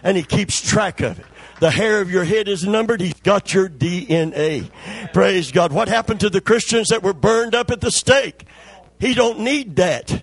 And 0.02 0.16
He 0.16 0.22
keeps 0.22 0.66
track 0.66 1.02
of 1.02 1.18
it. 1.18 1.26
The 1.60 1.70
hair 1.70 2.00
of 2.00 2.10
your 2.10 2.24
head 2.24 2.48
is 2.48 2.64
numbered. 2.64 3.02
He's 3.02 3.12
got 3.12 3.52
your 3.52 3.68
DNA. 3.68 4.70
Praise 5.12 5.52
God. 5.52 5.70
What 5.72 5.88
happened 5.88 6.20
to 6.20 6.30
the 6.30 6.40
Christians 6.40 6.88
that 6.88 7.02
were 7.02 7.12
burned 7.12 7.54
up 7.54 7.70
at 7.70 7.82
the 7.82 7.90
stake? 7.90 8.46
He 8.98 9.12
don't 9.12 9.40
need 9.40 9.76
that 9.76 10.22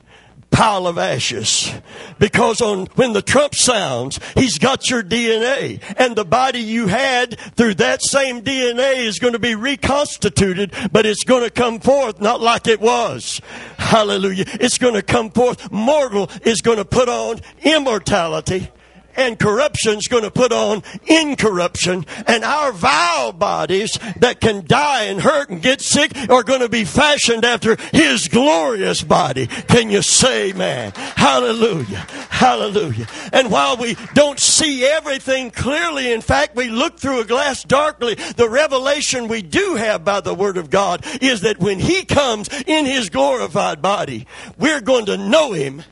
pile 0.55 0.87
of 0.87 0.97
ashes. 0.97 1.69
Because 2.17 2.61
on, 2.61 2.85
when 2.95 3.11
the 3.11 3.21
trump 3.21 3.53
sounds, 3.53 4.21
he's 4.35 4.57
got 4.57 4.89
your 4.89 5.03
DNA. 5.03 5.81
And 5.97 6.15
the 6.15 6.23
body 6.23 6.59
you 6.59 6.87
had 6.87 7.37
through 7.57 7.73
that 7.75 8.01
same 8.01 8.41
DNA 8.41 9.05
is 9.05 9.19
going 9.19 9.33
to 9.33 9.39
be 9.39 9.53
reconstituted, 9.53 10.71
but 10.93 11.05
it's 11.05 11.25
going 11.25 11.43
to 11.43 11.49
come 11.49 11.81
forth 11.81 12.21
not 12.21 12.39
like 12.39 12.67
it 12.67 12.79
was. 12.79 13.41
Hallelujah. 13.77 14.45
It's 14.47 14.77
going 14.77 14.93
to 14.93 15.01
come 15.01 15.29
forth. 15.29 15.69
Mortal 15.73 16.31
is 16.43 16.61
going 16.61 16.77
to 16.77 16.85
put 16.85 17.09
on 17.09 17.41
immortality 17.61 18.69
and 19.15 19.39
corruption's 19.39 20.07
going 20.07 20.23
to 20.23 20.31
put 20.31 20.51
on 20.51 20.83
incorruption 21.05 22.05
and 22.27 22.43
our 22.43 22.71
vile 22.71 23.31
bodies 23.31 23.97
that 24.17 24.41
can 24.41 24.65
die 24.65 25.03
and 25.03 25.21
hurt 25.21 25.49
and 25.49 25.61
get 25.61 25.81
sick 25.81 26.11
are 26.29 26.43
going 26.43 26.61
to 26.61 26.69
be 26.69 26.83
fashioned 26.83 27.45
after 27.45 27.77
his 27.91 28.27
glorious 28.27 29.01
body. 29.03 29.47
Can 29.47 29.89
you 29.89 30.01
say 30.01 30.53
man 30.53 30.91
hallelujah 30.91 32.05
hallelujah 32.29 33.07
and 33.33 33.51
while 33.51 33.77
we 33.77 33.95
don't 34.13 34.39
see 34.39 34.85
everything 34.85 35.51
clearly 35.51 36.11
in 36.11 36.21
fact 36.21 36.55
we 36.55 36.69
look 36.69 36.97
through 36.97 37.19
a 37.19 37.25
glass 37.25 37.63
darkly 37.63 38.15
the 38.35 38.49
revelation 38.49 39.27
we 39.27 39.41
do 39.41 39.75
have 39.75 40.03
by 40.03 40.21
the 40.21 40.33
word 40.33 40.57
of 40.57 40.69
god 40.69 41.05
is 41.21 41.41
that 41.41 41.59
when 41.59 41.79
he 41.79 42.05
comes 42.05 42.49
in 42.67 42.85
his 42.85 43.09
glorified 43.09 43.81
body 43.81 44.27
we're 44.57 44.81
going 44.81 45.05
to 45.05 45.17
know 45.17 45.51
him 45.51 45.83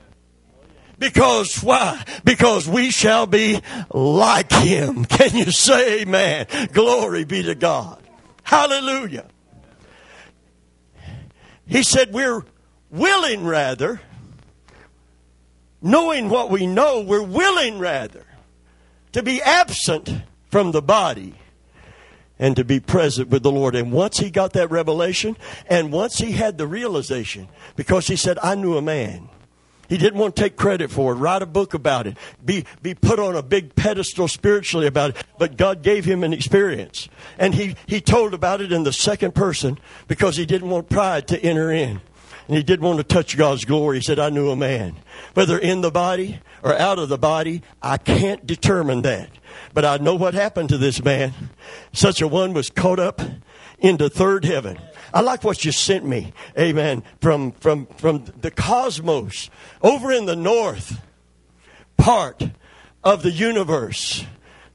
because 1.03 1.61
why? 1.61 2.01
Because 2.23 2.67
we 2.67 2.89
shall 2.89 3.27
be 3.27 3.59
like 3.93 4.51
him. 4.51 5.03
Can 5.09 5.35
you 5.35 5.51
say 5.51 6.01
amen? 6.01 6.47
Glory 6.71 7.25
be 7.25 7.43
to 7.43 7.55
God. 7.55 8.01
Hallelujah. 8.43 9.25
He 11.67 11.83
said 11.83 12.13
we're 12.13 12.43
willing 12.89 13.43
rather, 13.43 13.99
knowing 15.81 16.29
what 16.29 16.49
we 16.49 16.67
know, 16.67 17.01
we're 17.01 17.21
willing 17.21 17.79
rather 17.79 18.25
to 19.11 19.23
be 19.23 19.41
absent 19.41 20.09
from 20.49 20.71
the 20.71 20.81
body 20.81 21.35
and 22.39 22.55
to 22.55 22.63
be 22.63 22.79
present 22.79 23.27
with 23.27 23.43
the 23.43 23.51
Lord. 23.51 23.75
And 23.75 23.91
once 23.91 24.19
he 24.19 24.29
got 24.29 24.53
that 24.53 24.71
revelation, 24.71 25.35
and 25.67 25.91
once 25.91 26.17
he 26.17 26.31
had 26.31 26.57
the 26.57 26.67
realization, 26.67 27.49
because 27.75 28.07
he 28.07 28.15
said, 28.15 28.39
I 28.41 28.55
knew 28.55 28.77
a 28.77 28.81
man 28.81 29.29
He 29.93 29.99
didn't 29.99 30.17
want 30.17 30.35
to 30.35 30.41
take 30.41 30.55
credit 30.55 30.89
for 30.89 31.13
it, 31.13 31.17
write 31.17 31.43
a 31.43 31.45
book 31.45 31.75
about 31.75 32.07
it, 32.07 32.17
be, 32.43 32.65
be 32.81 32.95
put 32.95 33.19
on 33.19 33.35
a 33.35 33.43
big 33.43 33.75
pedestal 33.75 34.27
spiritually 34.27 34.87
about 34.87 35.11
it. 35.11 35.23
But 35.37 35.55
God 35.55 35.83
gave 35.83 36.03
him 36.03 36.23
an 36.23 36.33
experience. 36.33 37.07
And 37.37 37.53
he, 37.53 37.75
he 37.85 38.01
told 38.01 38.33
about 38.33 38.59
it 38.59 38.71
in 38.71 38.85
the 38.85 38.91
second 38.91 39.35
person 39.35 39.77
because 40.07 40.35
he 40.35 40.47
didn't 40.47 40.71
want 40.71 40.89
pride 40.89 41.27
to 41.27 41.39
enter 41.39 41.71
in. 41.71 42.01
And 42.47 42.57
he 42.57 42.63
didn't 42.63 42.83
want 42.83 42.97
to 42.97 43.03
touch 43.03 43.37
God's 43.37 43.65
glory. 43.65 43.97
He 43.97 44.01
said, 44.01 44.17
I 44.17 44.31
knew 44.31 44.49
a 44.49 44.55
man. 44.55 44.95
Whether 45.35 45.59
in 45.59 45.81
the 45.81 45.91
body 45.91 46.39
or 46.63 46.73
out 46.73 46.97
of 46.97 47.09
the 47.09 47.19
body, 47.19 47.61
I 47.79 47.99
can't 47.99 48.47
determine 48.47 49.03
that. 49.03 49.29
But 49.75 49.85
I 49.85 49.97
know 49.97 50.15
what 50.15 50.33
happened 50.33 50.69
to 50.69 50.79
this 50.79 51.03
man. 51.03 51.33
Such 51.91 52.19
a 52.19 52.27
one 52.27 52.53
was 52.53 52.71
caught 52.71 52.99
up 52.99 53.21
into 53.77 54.09
third 54.09 54.43
heaven. 54.43 54.79
I 55.13 55.21
like 55.21 55.43
what 55.43 55.63
you 55.63 55.71
sent 55.71 56.05
me. 56.05 56.33
Amen. 56.57 57.03
From, 57.21 57.51
from, 57.51 57.85
from 57.85 58.25
the 58.41 58.51
cosmos 58.51 59.49
over 59.81 60.11
in 60.11 60.25
the 60.25 60.35
north 60.35 60.99
part 61.97 62.49
of 63.03 63.21
the 63.21 63.31
universe. 63.31 64.25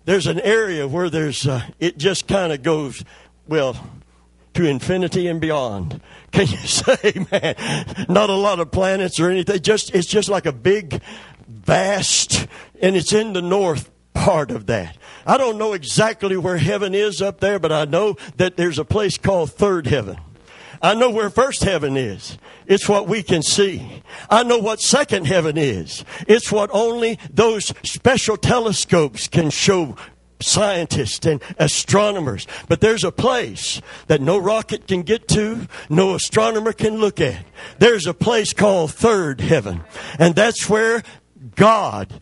There's 0.04 0.26
an 0.26 0.40
area 0.40 0.86
where 0.86 1.10
there's, 1.10 1.46
uh, 1.46 1.62
it 1.80 1.98
just 1.98 2.28
kind 2.28 2.52
of 2.52 2.62
goes, 2.62 3.04
well, 3.46 3.76
to 4.54 4.64
infinity 4.64 5.26
and 5.26 5.40
beyond. 5.40 6.00
Can 6.30 6.46
you 6.46 6.56
say, 6.58 7.26
man? 7.30 7.54
Not 8.08 8.30
a 8.30 8.34
lot 8.34 8.60
of 8.60 8.70
planets 8.70 9.18
or 9.18 9.30
anything. 9.30 9.60
Just, 9.60 9.94
it's 9.94 10.06
just 10.06 10.28
like 10.28 10.46
a 10.46 10.52
big, 10.52 11.02
vast, 11.46 12.46
and 12.80 12.96
it's 12.96 13.12
in 13.12 13.32
the 13.32 13.42
north 13.42 13.90
part 14.14 14.50
of 14.50 14.66
that. 14.66 14.96
I 15.26 15.36
don't 15.36 15.58
know 15.58 15.74
exactly 15.74 16.36
where 16.36 16.56
heaven 16.56 16.94
is 16.94 17.20
up 17.20 17.40
there, 17.40 17.58
but 17.58 17.72
I 17.72 17.84
know 17.84 18.16
that 18.36 18.56
there's 18.56 18.78
a 18.78 18.84
place 18.84 19.18
called 19.18 19.52
third 19.52 19.86
heaven. 19.86 20.18
I 20.80 20.94
know 20.94 21.10
where 21.10 21.30
first 21.30 21.64
heaven 21.64 21.96
is. 21.96 22.38
It's 22.66 22.88
what 22.88 23.08
we 23.08 23.22
can 23.22 23.42
see. 23.42 24.02
I 24.30 24.42
know 24.42 24.58
what 24.58 24.80
second 24.80 25.26
heaven 25.26 25.56
is. 25.56 26.04
It's 26.26 26.52
what 26.52 26.70
only 26.72 27.18
those 27.30 27.72
special 27.82 28.36
telescopes 28.36 29.28
can 29.28 29.50
show 29.50 29.96
scientists 30.40 31.26
and 31.26 31.42
astronomers. 31.58 32.46
But 32.68 32.80
there's 32.80 33.04
a 33.04 33.12
place 33.12 33.80
that 34.06 34.20
no 34.20 34.38
rocket 34.38 34.86
can 34.86 35.02
get 35.02 35.28
to, 35.28 35.66
no 35.88 36.14
astronomer 36.14 36.72
can 36.72 36.98
look 36.98 37.20
at. 37.20 37.44
There's 37.78 38.06
a 38.06 38.14
place 38.14 38.52
called 38.52 38.92
third 38.92 39.40
heaven. 39.40 39.82
And 40.18 40.34
that's 40.34 40.68
where 40.68 41.02
God 41.56 42.12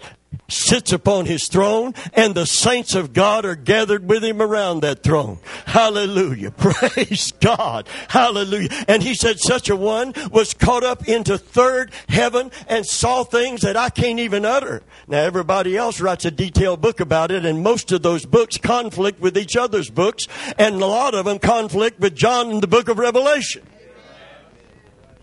sits 0.49 0.93
upon 0.93 1.27
his 1.27 1.49
throne 1.49 1.95
and 2.15 2.35
the 2.35 2.47
saints 2.47 2.95
of 2.95 3.13
God 3.13 3.45
are 3.45 3.57
gathered 3.57 4.09
with 4.09 4.25
him 4.25 4.41
around 4.41 4.81
that 4.81 5.03
throne. 5.03 5.39
Hallelujah. 5.67 6.51
Praise 6.57 7.33
God. 7.41 7.89
Hallelujah. 8.09 8.69
And 8.89 9.03
he 9.03 9.15
said 9.15 9.39
such 9.39 9.69
a 9.69 9.77
one 9.77 10.13
was 10.31 10.55
caught 10.55 10.85
up 10.85 11.09
into 11.09 11.39
third 11.39 11.93
heaven 12.09 12.51
and 12.69 12.87
saw 12.87 13.25
things 13.25 13.63
that 13.63 13.77
I 13.77 13.91
can't 13.91 14.21
even 14.21 14.45
utter. 14.45 14.83
Now 15.07 15.19
everybody 15.19 15.77
else 15.77 16.01
writes 16.01 16.25
a 16.25 16.31
detailed 16.31 16.81
book 16.81 17.01
about 17.01 17.31
it 17.31 17.45
and 17.45 17.63
most 17.63 17.93
of 17.93 18.03
those 18.03 18.27
books 18.27 18.57
conflict 18.59 19.21
with 19.21 19.37
each 19.37 19.57
other's 19.57 19.91
books 19.91 20.27
and 20.59 20.77
a 20.77 20.87
lot 20.87 21.15
of 21.15 21.25
them 21.25 21.39
conflict 21.39 22.01
with 22.01 22.15
John 22.15 22.51
in 22.51 22.61
the 22.61 22.67
book 22.67 22.89
of 22.89 22.99
Revelation. 22.99 23.63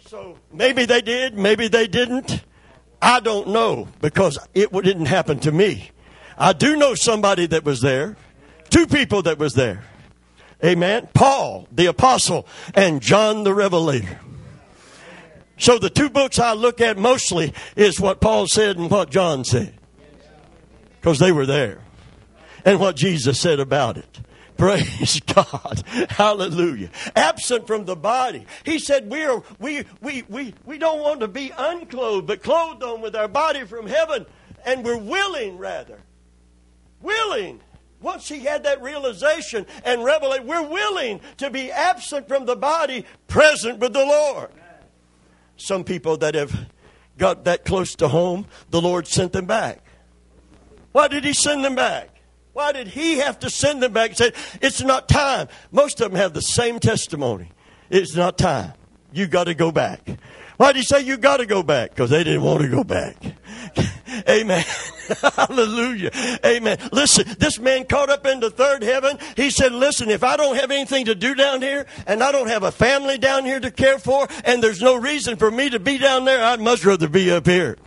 So 0.05 0.37
maybe 0.51 0.85
they 0.85 1.01
did, 1.01 1.35
maybe 1.35 1.67
they 1.67 1.87
didn't. 1.87 2.43
I 3.03 3.19
don't 3.19 3.49
know 3.49 3.89
because 3.99 4.39
it 4.53 4.71
didn't 4.71 5.07
happen 5.07 5.37
to 5.39 5.51
me. 5.51 5.91
I 6.37 6.53
do 6.53 6.77
know 6.77 6.95
somebody 6.95 7.45
that 7.47 7.65
was 7.65 7.81
there, 7.81 8.15
two 8.69 8.87
people 8.87 9.23
that 9.23 9.37
was 9.37 9.55
there. 9.55 9.83
Amen. 10.63 11.09
Paul, 11.13 11.67
the 11.69 11.87
apostle, 11.87 12.47
and 12.73 13.01
John 13.01 13.43
the 13.43 13.53
revelator. 13.53 14.21
So 15.57 15.79
the 15.79 15.89
two 15.89 16.09
books 16.09 16.39
I 16.39 16.53
look 16.53 16.79
at 16.79 16.97
mostly 16.97 17.53
is 17.75 17.99
what 17.99 18.21
Paul 18.21 18.47
said 18.47 18.77
and 18.77 18.89
what 18.89 19.11
John 19.11 19.43
said. 19.43 19.73
Because 21.01 21.19
they 21.19 21.33
were 21.33 21.45
there. 21.45 21.81
And 22.63 22.79
what 22.79 22.95
Jesus 22.95 23.37
said 23.37 23.59
about 23.59 23.97
it. 23.97 24.19
Praise 24.57 25.19
God. 25.21 25.83
Hallelujah. 26.09 26.89
Absent 27.15 27.65
from 27.65 27.85
the 27.85 27.95
body. 27.95 28.45
He 28.63 28.77
said 28.77 29.09
we 29.09 29.23
are 29.23 29.41
we 29.59 29.83
we 29.99 30.23
we 30.29 30.53
we 30.63 30.77
don't 30.77 30.99
want 31.01 31.21
to 31.21 31.27
be 31.27 31.51
unclothed, 31.57 32.27
but 32.27 32.43
clothed 32.43 32.83
on 32.83 33.01
with 33.01 33.15
our 33.15 33.27
body 33.27 33.65
from 33.65 33.87
heaven, 33.87 34.25
and 34.63 34.85
we're 34.85 34.97
willing 34.97 35.57
rather. 35.57 35.99
Willing. 37.01 37.61
Once 37.99 38.27
he 38.27 38.39
had 38.41 38.63
that 38.63 38.81
realization 38.81 39.65
and 39.85 40.03
revelation, 40.03 40.45
we're 40.45 40.67
willing 40.67 41.21
to 41.37 41.49
be 41.49 41.71
absent 41.71 42.27
from 42.27 42.45
the 42.45 42.55
body, 42.55 43.05
present 43.27 43.79
with 43.79 43.93
the 43.93 44.05
Lord. 44.05 44.49
Some 45.55 45.83
people 45.83 46.17
that 46.17 46.35
have 46.35 46.67
got 47.17 47.45
that 47.45 47.63
close 47.63 47.95
to 47.95 48.09
home, 48.09 48.45
the 48.69 48.81
Lord 48.81 49.07
sent 49.07 49.31
them 49.31 49.45
back. 49.45 49.83
Why 50.91 51.07
did 51.07 51.23
he 51.23 51.33
send 51.33 51.63
them 51.63 51.75
back? 51.75 52.12
Why 52.53 52.71
did 52.71 52.87
he 52.87 53.17
have 53.17 53.39
to 53.39 53.49
send 53.49 53.81
them 53.81 53.93
back 53.93 54.11
and 54.11 54.17
say, 54.17 54.31
it's 54.61 54.81
not 54.81 55.09
time? 55.09 55.47
Most 55.71 55.99
of 56.01 56.11
them 56.11 56.19
have 56.19 56.33
the 56.33 56.41
same 56.41 56.79
testimony. 56.79 57.51
It's 57.89 58.15
not 58.15 58.37
time. 58.37 58.73
You 59.11 59.27
got 59.27 59.45
to 59.45 59.53
go 59.55 59.71
back. 59.71 60.07
Why 60.57 60.71
did 60.71 60.77
he 60.79 60.83
say 60.83 61.01
you 61.01 61.17
got 61.17 61.37
to 61.37 61.45
go 61.45 61.63
back? 61.63 61.89
Because 61.89 62.11
they 62.11 62.23
didn't 62.23 62.43
want 62.43 62.61
to 62.61 62.69
go 62.69 62.83
back. 62.83 63.17
Amen. 64.29 64.63
Hallelujah. 65.35 66.11
Amen. 66.45 66.77
Listen, 66.91 67.25
this 67.39 67.59
man 67.59 67.85
caught 67.85 68.09
up 68.09 68.25
into 68.27 68.51
third 68.51 68.83
heaven. 68.83 69.17
He 69.35 69.49
said, 69.49 69.71
listen, 69.71 70.09
if 70.09 70.23
I 70.23 70.37
don't 70.37 70.55
have 70.55 70.69
anything 70.69 71.05
to 71.05 71.15
do 71.15 71.33
down 71.33 71.61
here 71.61 71.87
and 72.05 72.23
I 72.23 72.31
don't 72.31 72.47
have 72.47 72.63
a 72.63 72.71
family 72.71 73.17
down 73.17 73.45
here 73.45 73.59
to 73.59 73.71
care 73.71 73.97
for 73.97 74.27
and 74.45 74.63
there's 74.63 74.81
no 74.81 74.95
reason 74.95 75.37
for 75.37 75.49
me 75.49 75.71
to 75.71 75.79
be 75.79 75.97
down 75.97 76.25
there, 76.25 76.43
I'd 76.43 76.61
much 76.61 76.85
rather 76.85 77.09
be 77.09 77.31
up 77.31 77.47
here. 77.47 77.77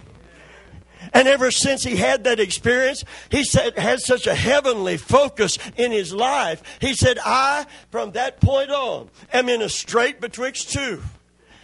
And 1.16 1.28
ever 1.28 1.50
since 1.50 1.82
he 1.82 1.96
had 1.96 2.24
that 2.24 2.38
experience, 2.38 3.02
he 3.30 3.42
said, 3.42 3.78
had 3.78 4.00
such 4.00 4.26
a 4.26 4.34
heavenly 4.34 4.98
focus 4.98 5.56
in 5.74 5.90
his 5.90 6.12
life. 6.12 6.62
He 6.78 6.92
said, 6.92 7.18
I, 7.24 7.64
from 7.90 8.12
that 8.12 8.38
point 8.38 8.70
on, 8.70 9.08
am 9.32 9.48
in 9.48 9.62
a 9.62 9.70
strait 9.70 10.20
betwixt 10.20 10.72
two, 10.72 11.00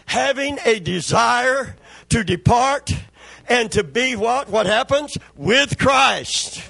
having 0.06 0.58
a 0.64 0.80
desire 0.80 1.76
to 2.08 2.24
depart 2.24 2.94
and 3.46 3.70
to 3.72 3.84
be 3.84 4.16
what? 4.16 4.48
What 4.48 4.64
happens? 4.64 5.18
With 5.36 5.78
Christ, 5.78 6.62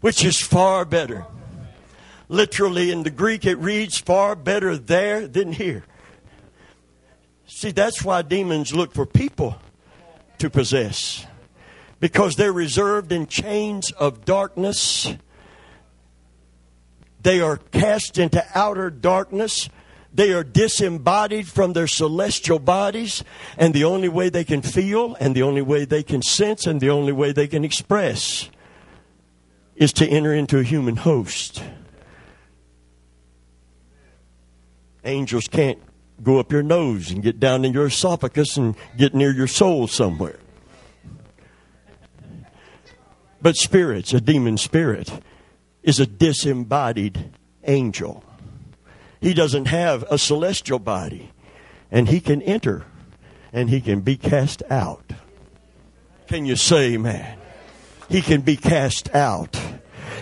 which 0.00 0.24
is 0.24 0.40
far 0.40 0.84
better. 0.84 1.24
Literally 2.28 2.90
in 2.90 3.04
the 3.04 3.10
Greek, 3.10 3.46
it 3.46 3.58
reads 3.58 3.96
far 3.96 4.34
better 4.34 4.76
there 4.76 5.28
than 5.28 5.52
here. 5.52 5.84
See, 7.46 7.70
that's 7.70 8.04
why 8.04 8.22
demons 8.22 8.74
look 8.74 8.92
for 8.92 9.06
people 9.06 9.56
to 10.38 10.50
possess 10.50 11.27
because 12.00 12.36
they're 12.36 12.52
reserved 12.52 13.12
in 13.12 13.26
chains 13.26 13.90
of 13.92 14.24
darkness. 14.24 15.14
They 17.22 17.40
are 17.40 17.56
cast 17.56 18.18
into 18.18 18.44
outer 18.54 18.90
darkness. 18.90 19.68
They 20.14 20.32
are 20.32 20.44
disembodied 20.44 21.48
from 21.48 21.72
their 21.74 21.86
celestial 21.86 22.58
bodies, 22.58 23.22
and 23.56 23.74
the 23.74 23.84
only 23.84 24.08
way 24.08 24.30
they 24.30 24.44
can 24.44 24.62
feel, 24.62 25.16
and 25.20 25.34
the 25.34 25.42
only 25.42 25.62
way 25.62 25.84
they 25.84 26.02
can 26.02 26.22
sense, 26.22 26.66
and 26.66 26.80
the 26.80 26.90
only 26.90 27.12
way 27.12 27.32
they 27.32 27.46
can 27.46 27.64
express 27.64 28.48
is 29.76 29.92
to 29.94 30.06
enter 30.06 30.34
into 30.34 30.58
a 30.58 30.62
human 30.62 30.96
host. 30.96 31.62
Angels 35.04 35.46
can't 35.46 35.78
go 36.22 36.38
up 36.38 36.50
your 36.50 36.62
nose 36.62 37.10
and 37.10 37.22
get 37.22 37.38
down 37.38 37.64
in 37.64 37.72
your 37.72 37.86
esophagus 37.86 38.56
and 38.56 38.74
get 38.96 39.14
near 39.14 39.30
your 39.30 39.46
soul 39.46 39.86
somewhere. 39.86 40.38
But 43.40 43.56
spirits, 43.56 44.12
a 44.12 44.20
demon 44.20 44.56
spirit, 44.56 45.10
is 45.82 46.00
a 46.00 46.06
disembodied 46.06 47.32
angel. 47.64 48.24
He 49.20 49.34
doesn't 49.34 49.66
have 49.66 50.04
a 50.10 50.18
celestial 50.18 50.78
body, 50.78 51.30
and 51.90 52.08
he 52.08 52.20
can 52.20 52.42
enter 52.42 52.84
and 53.52 53.70
he 53.70 53.80
can 53.80 54.00
be 54.00 54.16
cast 54.16 54.62
out. 54.70 55.12
Can 56.26 56.44
you 56.44 56.56
say, 56.56 56.96
man? 56.96 57.38
He 58.08 58.20
can 58.22 58.42
be 58.42 58.56
cast 58.56 59.14
out. 59.14 59.58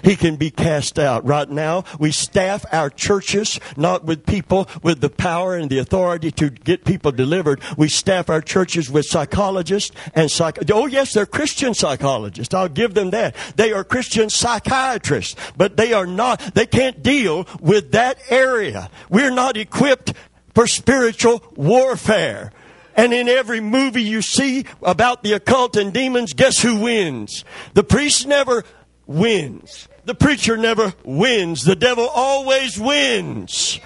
He 0.02 0.16
can 0.16 0.36
be 0.36 0.50
cast 0.50 0.98
out. 0.98 1.24
Right 1.24 1.48
now, 1.48 1.84
we 1.98 2.12
staff 2.12 2.64
our 2.72 2.90
churches 2.90 3.60
not 3.76 4.04
with 4.04 4.26
people 4.26 4.68
with 4.82 5.00
the 5.00 5.10
power 5.10 5.56
and 5.56 5.70
the 5.70 5.78
authority 5.78 6.30
to 6.32 6.50
get 6.50 6.84
people 6.84 7.12
delivered. 7.12 7.60
We 7.76 7.88
staff 7.88 8.30
our 8.30 8.40
churches 8.40 8.90
with 8.90 9.06
psychologists 9.06 9.94
and 10.14 10.30
psych. 10.30 10.58
Oh 10.70 10.86
yes, 10.86 11.12
they're 11.12 11.26
Christian 11.26 11.74
psychologists. 11.74 12.54
I'll 12.54 12.68
give 12.68 12.94
them 12.94 13.10
that. 13.10 13.34
They 13.56 13.72
are 13.72 13.84
Christian 13.84 14.30
psychiatrists, 14.30 15.36
but 15.56 15.76
they 15.76 15.92
are 15.92 16.06
not. 16.06 16.40
They 16.54 16.66
can't 16.66 17.02
deal 17.02 17.46
with 17.60 17.92
that 17.92 18.18
area. 18.30 18.90
We're 19.10 19.30
not 19.30 19.56
equipped 19.56 20.12
for 20.54 20.66
spiritual 20.66 21.42
warfare. 21.54 22.52
And 22.96 23.12
in 23.12 23.28
every 23.28 23.60
movie 23.60 24.02
you 24.02 24.22
see 24.22 24.64
about 24.82 25.22
the 25.22 25.34
occult 25.34 25.76
and 25.76 25.92
demons, 25.92 26.32
guess 26.32 26.62
who 26.62 26.80
wins? 26.80 27.44
The 27.74 27.84
priest 27.84 28.26
never 28.26 28.64
wins. 29.06 29.88
The 30.04 30.14
preacher 30.14 30.56
never 30.56 30.94
wins. 31.04 31.64
The 31.64 31.76
devil 31.76 32.08
always 32.08 32.78
wins. 32.78 33.80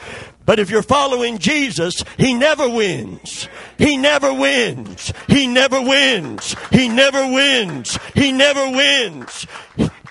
But 0.45 0.59
if 0.59 0.69
you're 0.69 0.83
following 0.83 1.39
Jesus, 1.39 2.05
He 2.19 2.35
never 2.35 2.69
wins. 2.69 3.49
He 3.79 3.97
never 3.97 4.35
wins. 4.35 5.13
He 5.29 5.47
never 5.47 5.81
wins. 5.81 6.57
He 6.73 6.89
never 6.89 7.25
wins. 7.33 7.99
He 8.15 8.33
never 8.33 8.71
wins. 8.71 9.47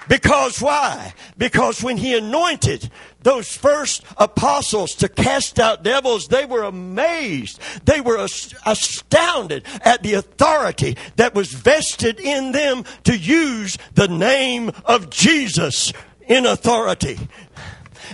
Because 0.08 0.62
why? 0.62 1.14
Because 1.38 1.84
when 1.84 1.98
He 1.98 2.18
anointed 2.18 2.90
those 3.22 3.56
first 3.56 4.04
apostles 4.18 4.96
to 4.96 5.10
cast 5.10 5.60
out 5.60 5.84
devils, 5.84 6.28
they 6.28 6.46
were 6.46 6.64
amazed. 6.64 7.60
They 7.86 8.02
were 8.02 8.18
astounded 8.66 9.66
at 9.82 10.04
the 10.04 10.14
authority 10.14 10.98
that 11.18 11.36
was 11.36 11.52
vested 11.52 12.20
in 12.20 12.52
them 12.54 12.86
to 13.04 13.18
use 13.18 13.78
the 13.94 14.08
name 14.08 14.72
of 14.86 15.10
Jesus 15.10 15.92
in 16.28 16.46
authority. 16.46 17.20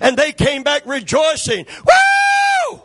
And 0.01 0.17
they 0.17 0.31
came 0.31 0.63
back 0.63 0.85
rejoicing. 0.85 1.65
Woo! 1.85 2.81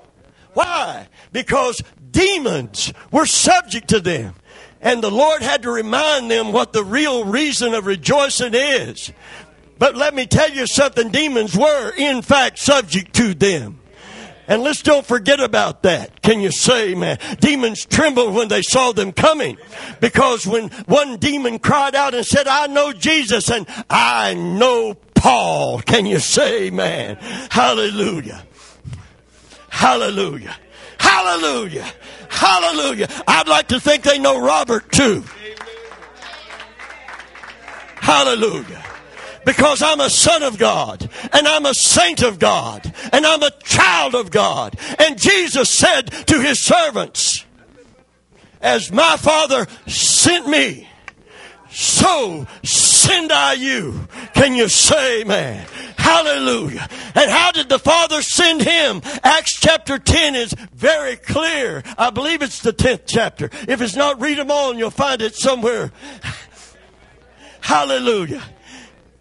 Why? 0.52 1.08
Because 1.32 1.82
demons 2.10 2.92
were 3.10 3.26
subject 3.26 3.88
to 3.88 4.00
them. 4.00 4.34
And 4.82 5.02
the 5.02 5.10
Lord 5.10 5.42
had 5.42 5.62
to 5.62 5.70
remind 5.70 6.30
them 6.30 6.52
what 6.52 6.72
the 6.72 6.84
real 6.84 7.24
reason 7.24 7.74
of 7.74 7.86
rejoicing 7.86 8.54
is. 8.54 9.12
But 9.80 9.96
let 9.96 10.14
me 10.14 10.26
tell 10.26 10.50
you 10.50 10.66
something 10.66 11.08
demons 11.08 11.56
were, 11.56 11.92
in 11.96 12.20
fact, 12.20 12.58
subject 12.58 13.14
to 13.14 13.32
them. 13.32 13.80
And 14.46 14.62
let's 14.62 14.82
don't 14.82 15.06
forget 15.06 15.40
about 15.40 15.84
that. 15.84 16.20
Can 16.20 16.40
you 16.40 16.52
say, 16.52 16.94
man? 16.94 17.18
Demons 17.40 17.86
trembled 17.86 18.34
when 18.34 18.48
they 18.48 18.60
saw 18.60 18.92
them 18.92 19.10
coming. 19.10 19.56
Because 19.98 20.46
when 20.46 20.68
one 20.84 21.16
demon 21.16 21.60
cried 21.60 21.94
out 21.94 22.12
and 22.14 22.26
said, 22.26 22.46
I 22.46 22.66
know 22.66 22.92
Jesus 22.92 23.50
and 23.50 23.66
I 23.88 24.34
know 24.34 24.94
Paul. 25.14 25.80
Can 25.80 26.04
you 26.04 26.18
say, 26.18 26.68
man? 26.68 27.16
Hallelujah. 27.50 28.44
Hallelujah. 29.70 30.56
Hallelujah. 30.98 31.90
Hallelujah. 32.28 33.08
I'd 33.26 33.48
like 33.48 33.68
to 33.68 33.80
think 33.80 34.02
they 34.02 34.18
know 34.18 34.38
Robert 34.38 34.92
too. 34.92 35.24
Hallelujah. 37.96 38.84
Because 39.44 39.82
I'm 39.82 40.00
a 40.00 40.10
son 40.10 40.42
of 40.42 40.58
God 40.58 41.08
and 41.32 41.48
I'm 41.48 41.66
a 41.66 41.74
saint 41.74 42.22
of 42.22 42.38
God 42.38 42.92
and 43.12 43.24
I'm 43.24 43.42
a 43.42 43.50
child 43.62 44.14
of 44.14 44.30
God. 44.30 44.78
And 44.98 45.18
Jesus 45.18 45.70
said 45.70 46.10
to 46.26 46.40
his 46.40 46.60
servants, 46.60 47.44
as 48.60 48.92
my 48.92 49.16
father 49.16 49.66
sent 49.86 50.46
me, 50.46 50.86
so 51.70 52.46
send 52.64 53.32
I 53.32 53.54
you. 53.54 54.08
Can 54.34 54.54
you 54.54 54.68
say, 54.68 55.24
man? 55.24 55.66
Hallelujah. 55.96 56.88
And 57.14 57.30
how 57.30 57.52
did 57.52 57.68
the 57.68 57.78
Father 57.78 58.22
send 58.22 58.62
him? 58.62 59.00
Acts 59.22 59.58
chapter 59.60 59.98
10 59.98 60.34
is 60.34 60.52
very 60.74 61.16
clear. 61.16 61.84
I 61.96 62.10
believe 62.10 62.42
it's 62.42 62.60
the 62.60 62.72
10th 62.72 63.02
chapter. 63.06 63.50
If 63.68 63.80
it's 63.80 63.94
not, 63.94 64.20
read 64.20 64.38
them 64.38 64.50
all 64.50 64.70
and 64.70 64.78
you'll 64.78 64.90
find 64.90 65.22
it 65.22 65.36
somewhere. 65.36 65.92
Hallelujah. 67.60 68.42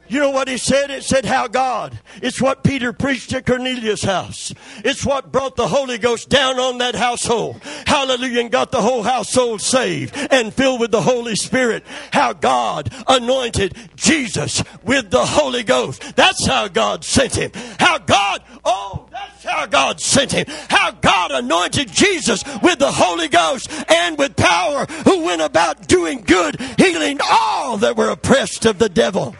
You 0.10 0.20
know 0.20 0.32
what 0.32 0.48
he 0.48 0.58
said? 0.58 0.90
It 0.90 1.04
said 1.04 1.24
how 1.24 1.48
God. 1.48 2.00
It's 2.22 2.42
what 2.42 2.64
Peter 2.64 2.92
preached 2.92 3.32
at 3.34 3.46
Cornelius' 3.46 4.04
house. 4.04 4.52
It's 4.84 5.06
what 5.06 5.32
brought 5.32 5.56
the 5.56 5.68
Holy 5.68 6.00
Ghost 6.00 6.30
down 6.30 6.60
on 6.60 6.80
that 6.80 6.96
household. 6.96 7.62
Hallelujah. 7.86 8.42
And 8.42 8.52
got 8.52 8.72
the 8.72 8.82
whole 8.82 9.04
household 9.04 9.62
saved 9.62 10.16
and 10.32 10.52
filled 10.52 10.80
with 10.80 10.90
the 10.90 11.02
Holy 11.02 11.36
Spirit. 11.36 11.86
How 12.12 12.34
God 12.34 12.92
anointed 13.08 13.76
Jesus 13.96 14.64
with 14.84 15.12
the 15.12 15.26
Holy 15.26 15.62
Ghost. 15.62 16.16
That's 16.16 16.46
how 16.46 16.68
God 16.68 17.06
sent 17.06 17.36
him. 17.36 17.52
How 17.80 18.00
God, 18.00 18.42
oh, 18.66 19.08
that's 19.12 19.44
how 19.44 19.68
God 19.68 20.02
sent 20.02 20.32
him. 20.32 20.46
How 20.70 20.90
God 20.90 21.32
anointed 21.32 21.92
Jesus 21.92 22.44
with 22.64 22.80
the 22.80 22.92
Holy 22.92 23.28
Ghost 23.28 23.70
and 23.92 24.18
with 24.18 24.36
power 24.36 24.86
who 25.06 25.26
went 25.26 25.44
about 25.44 25.88
doing 25.88 26.22
good, 26.22 26.60
healing 26.80 27.20
all 27.30 27.78
that 27.78 27.96
were 27.96 28.10
oppressed 28.10 28.66
of 28.66 28.80
the 28.80 28.90
devil. 28.90 29.36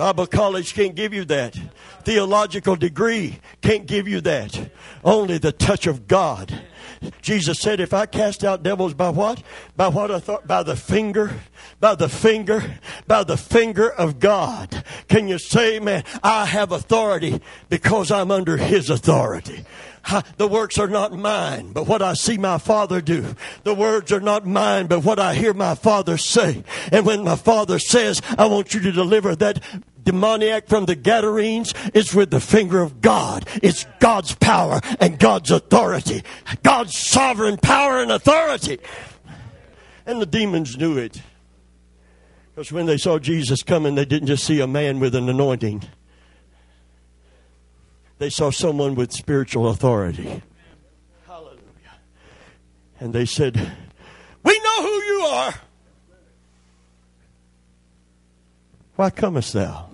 Bible 0.00 0.26
college 0.26 0.72
can't 0.72 0.94
give 0.94 1.12
you 1.12 1.26
that. 1.26 1.54
Theological 2.04 2.74
degree 2.74 3.38
can't 3.60 3.84
give 3.84 4.08
you 4.08 4.22
that. 4.22 4.70
Only 5.04 5.36
the 5.36 5.52
touch 5.52 5.86
of 5.86 6.08
God. 6.08 6.58
Jesus 7.20 7.60
said, 7.60 7.80
if 7.80 7.92
I 7.92 8.06
cast 8.06 8.42
out 8.42 8.62
devils 8.62 8.94
by 8.94 9.10
what? 9.10 9.42
By 9.76 9.88
what 9.88 10.10
I 10.10 10.18
thought? 10.18 10.46
By 10.46 10.62
the 10.62 10.74
finger? 10.74 11.40
By 11.80 11.96
the 11.96 12.08
finger? 12.08 12.78
By 13.06 13.24
the 13.24 13.36
finger 13.36 13.90
of 13.90 14.20
God. 14.20 14.84
Can 15.08 15.28
you 15.28 15.38
say, 15.38 15.78
man, 15.80 16.04
I 16.22 16.46
have 16.46 16.72
authority 16.72 17.42
because 17.68 18.10
I'm 18.10 18.30
under 18.30 18.56
His 18.56 18.88
authority. 18.88 19.66
The 20.38 20.48
works 20.48 20.78
are 20.78 20.88
not 20.88 21.12
mine, 21.12 21.72
but 21.72 21.86
what 21.86 22.00
I 22.00 22.14
see 22.14 22.38
my 22.38 22.56
Father 22.56 23.02
do. 23.02 23.36
The 23.64 23.74
words 23.74 24.10
are 24.12 24.20
not 24.20 24.46
mine, 24.46 24.86
but 24.86 25.04
what 25.04 25.18
I 25.18 25.34
hear 25.34 25.52
my 25.52 25.74
Father 25.74 26.16
say. 26.16 26.64
And 26.90 27.04
when 27.04 27.22
my 27.22 27.36
Father 27.36 27.78
says, 27.78 28.22
I 28.38 28.46
want 28.46 28.72
you 28.72 28.80
to 28.80 28.92
deliver 28.92 29.36
that 29.36 29.62
demoniac 30.04 30.68
from 30.68 30.86
the 30.86 30.94
Gadarenes, 30.94 31.74
it's 31.94 32.14
with 32.14 32.30
the 32.30 32.40
finger 32.40 32.80
of 32.80 33.00
God. 33.00 33.46
It's 33.62 33.86
God's 33.98 34.34
power 34.34 34.80
and 34.98 35.18
God's 35.18 35.50
authority. 35.50 36.22
God's 36.62 36.96
sovereign 36.96 37.56
power 37.56 38.00
and 38.00 38.10
authority. 38.10 38.78
And 40.06 40.20
the 40.20 40.26
demons 40.26 40.76
knew 40.76 40.96
it. 40.98 41.20
Because 42.54 42.72
when 42.72 42.86
they 42.86 42.96
saw 42.96 43.18
Jesus 43.18 43.62
coming, 43.62 43.94
they 43.94 44.04
didn't 44.04 44.28
just 44.28 44.44
see 44.44 44.60
a 44.60 44.66
man 44.66 45.00
with 45.00 45.14
an 45.14 45.28
anointing 45.28 45.84
they 48.20 48.30
saw 48.30 48.50
someone 48.50 48.94
with 48.94 49.12
spiritual 49.12 49.66
authority. 49.68 50.42
Hallelujah. 51.26 51.96
And 53.00 53.14
they 53.14 53.24
said, 53.24 53.56
We 54.44 54.60
know 54.60 54.82
who 54.82 54.88
you 54.88 55.20
are. 55.24 55.54
Why 58.96 59.08
comest 59.08 59.54
thou? 59.54 59.89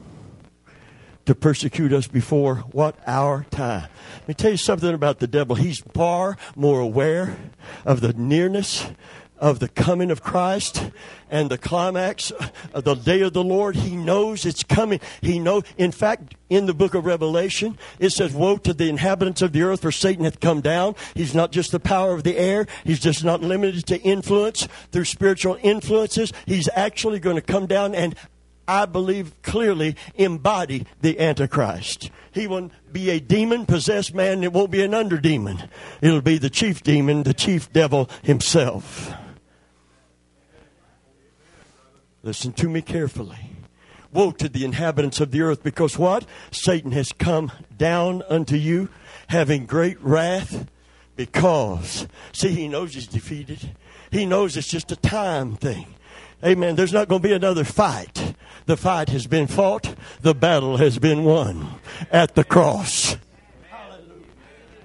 To 1.27 1.35
persecute 1.35 1.93
us 1.93 2.07
before 2.07 2.57
what 2.71 2.97
our 3.05 3.47
time? 3.51 3.89
Let 4.21 4.29
me 4.29 4.35
tell 4.35 4.53
you 4.53 4.57
something 4.57 4.95
about 4.95 5.19
the 5.19 5.27
devil. 5.27 5.57
He's 5.57 5.81
far 5.93 6.37
more 6.55 6.79
aware 6.79 7.37
of 7.85 8.01
the 8.01 8.13
nearness 8.13 8.87
of 9.37 9.59
the 9.59 9.69
coming 9.69 10.13
of 10.13 10.23
Christ 10.23 10.93
and 11.29 11.51
the 11.51 11.59
climax 11.59 12.31
of 12.73 12.85
the 12.85 12.95
day 12.95 13.23
of 13.23 13.33
the 13.33 13.43
Lord. 13.43 13.75
He 13.75 13.97
knows 13.97 14.47
it's 14.47 14.63
coming. 14.63 15.01
He 15.21 15.41
know. 15.41 15.63
In 15.77 15.91
fact, 15.91 16.37
in 16.49 16.67
the 16.67 16.75
book 16.75 16.95
of 16.95 17.05
Revelation, 17.05 17.77
it 17.99 18.11
says, 18.11 18.33
"Woe 18.33 18.57
to 18.59 18.73
the 18.73 18.89
inhabitants 18.89 19.43
of 19.43 19.53
the 19.53 19.63
earth, 19.63 19.83
for 19.83 19.91
Satan 19.91 20.25
hath 20.25 20.39
come 20.39 20.61
down. 20.61 20.95
He's 21.15 21.35
not 21.35 21.51
just 21.51 21.73
the 21.73 21.81
power 21.81 22.15
of 22.15 22.23
the 22.23 22.39
air. 22.39 22.69
He's 22.85 23.01
just 23.01 23.25
not 23.25 23.43
limited 23.43 23.85
to 23.87 24.01
influence 24.01 24.69
through 24.93 25.07
spiritual 25.07 25.59
influences. 25.61 26.33
He's 26.47 26.69
actually 26.77 27.19
going 27.19 27.37
to 27.37 27.43
come 27.43 27.67
down 27.67 27.97
and." 27.97 28.15
I 28.69 28.87
believe 28.87 29.41
clearly 29.43 29.97
embody 30.15 30.87
the 31.01 31.21
Antichrist. 31.21 32.11
He 32.33 32.47
will 32.47 32.71
be 32.93 33.11
a 33.11 33.21
demon 33.21 33.67
possessed 33.67 34.15
man. 34.15 34.43
It 34.43 34.53
won't 34.53 34.71
be 34.71 34.83
an 34.83 34.95
under 34.95 35.19
demon. 35.19 35.69
It'll 36.01 36.21
be 36.21 36.39
the 36.39 36.51
chief 36.51 36.83
demon, 36.83 37.23
the 37.23 37.35
chief 37.35 37.73
devil 37.73 38.11
himself. 38.23 39.13
Listen 42.23 42.53
to 42.55 42.69
me 42.69 42.83
carefully. 42.83 43.53
Woe 44.13 44.33
to 44.33 44.49
the 44.49 44.65
inhabitants 44.65 45.21
of 45.21 45.31
the 45.31 45.43
earth, 45.43 45.63
because 45.63 45.99
what? 45.99 46.27
Satan 46.51 46.93
has 46.93 47.13
come 47.13 47.53
down 47.77 48.23
unto 48.29 48.57
you, 48.57 48.89
having 49.29 49.67
great 49.67 50.01
wrath, 50.01 50.67
because, 51.17 52.07
see, 52.33 52.49
he 52.49 52.67
knows 52.67 52.95
he's 52.95 53.07
defeated. 53.07 53.77
He 54.11 54.27
knows 54.27 54.57
it's 54.57 54.69
just 54.69 54.91
a 54.91 54.97
time 54.97 55.57
thing. 55.57 55.87
Amen. 56.45 56.77
There's 56.77 56.93
not 56.93 57.09
going 57.09 57.23
to 57.23 57.29
be 57.29 57.35
another 57.35 57.65
fight. 57.65 58.26
The 58.67 58.77
fight 58.77 59.09
has 59.11 59.27
been 59.27 59.47
fought, 59.47 59.95
the 60.23 60.35
battle 60.35 60.77
has 60.77 60.99
been 60.99 61.25
won 61.25 61.81
at 62.11 62.35
the 62.35 62.45
cross 62.45 63.17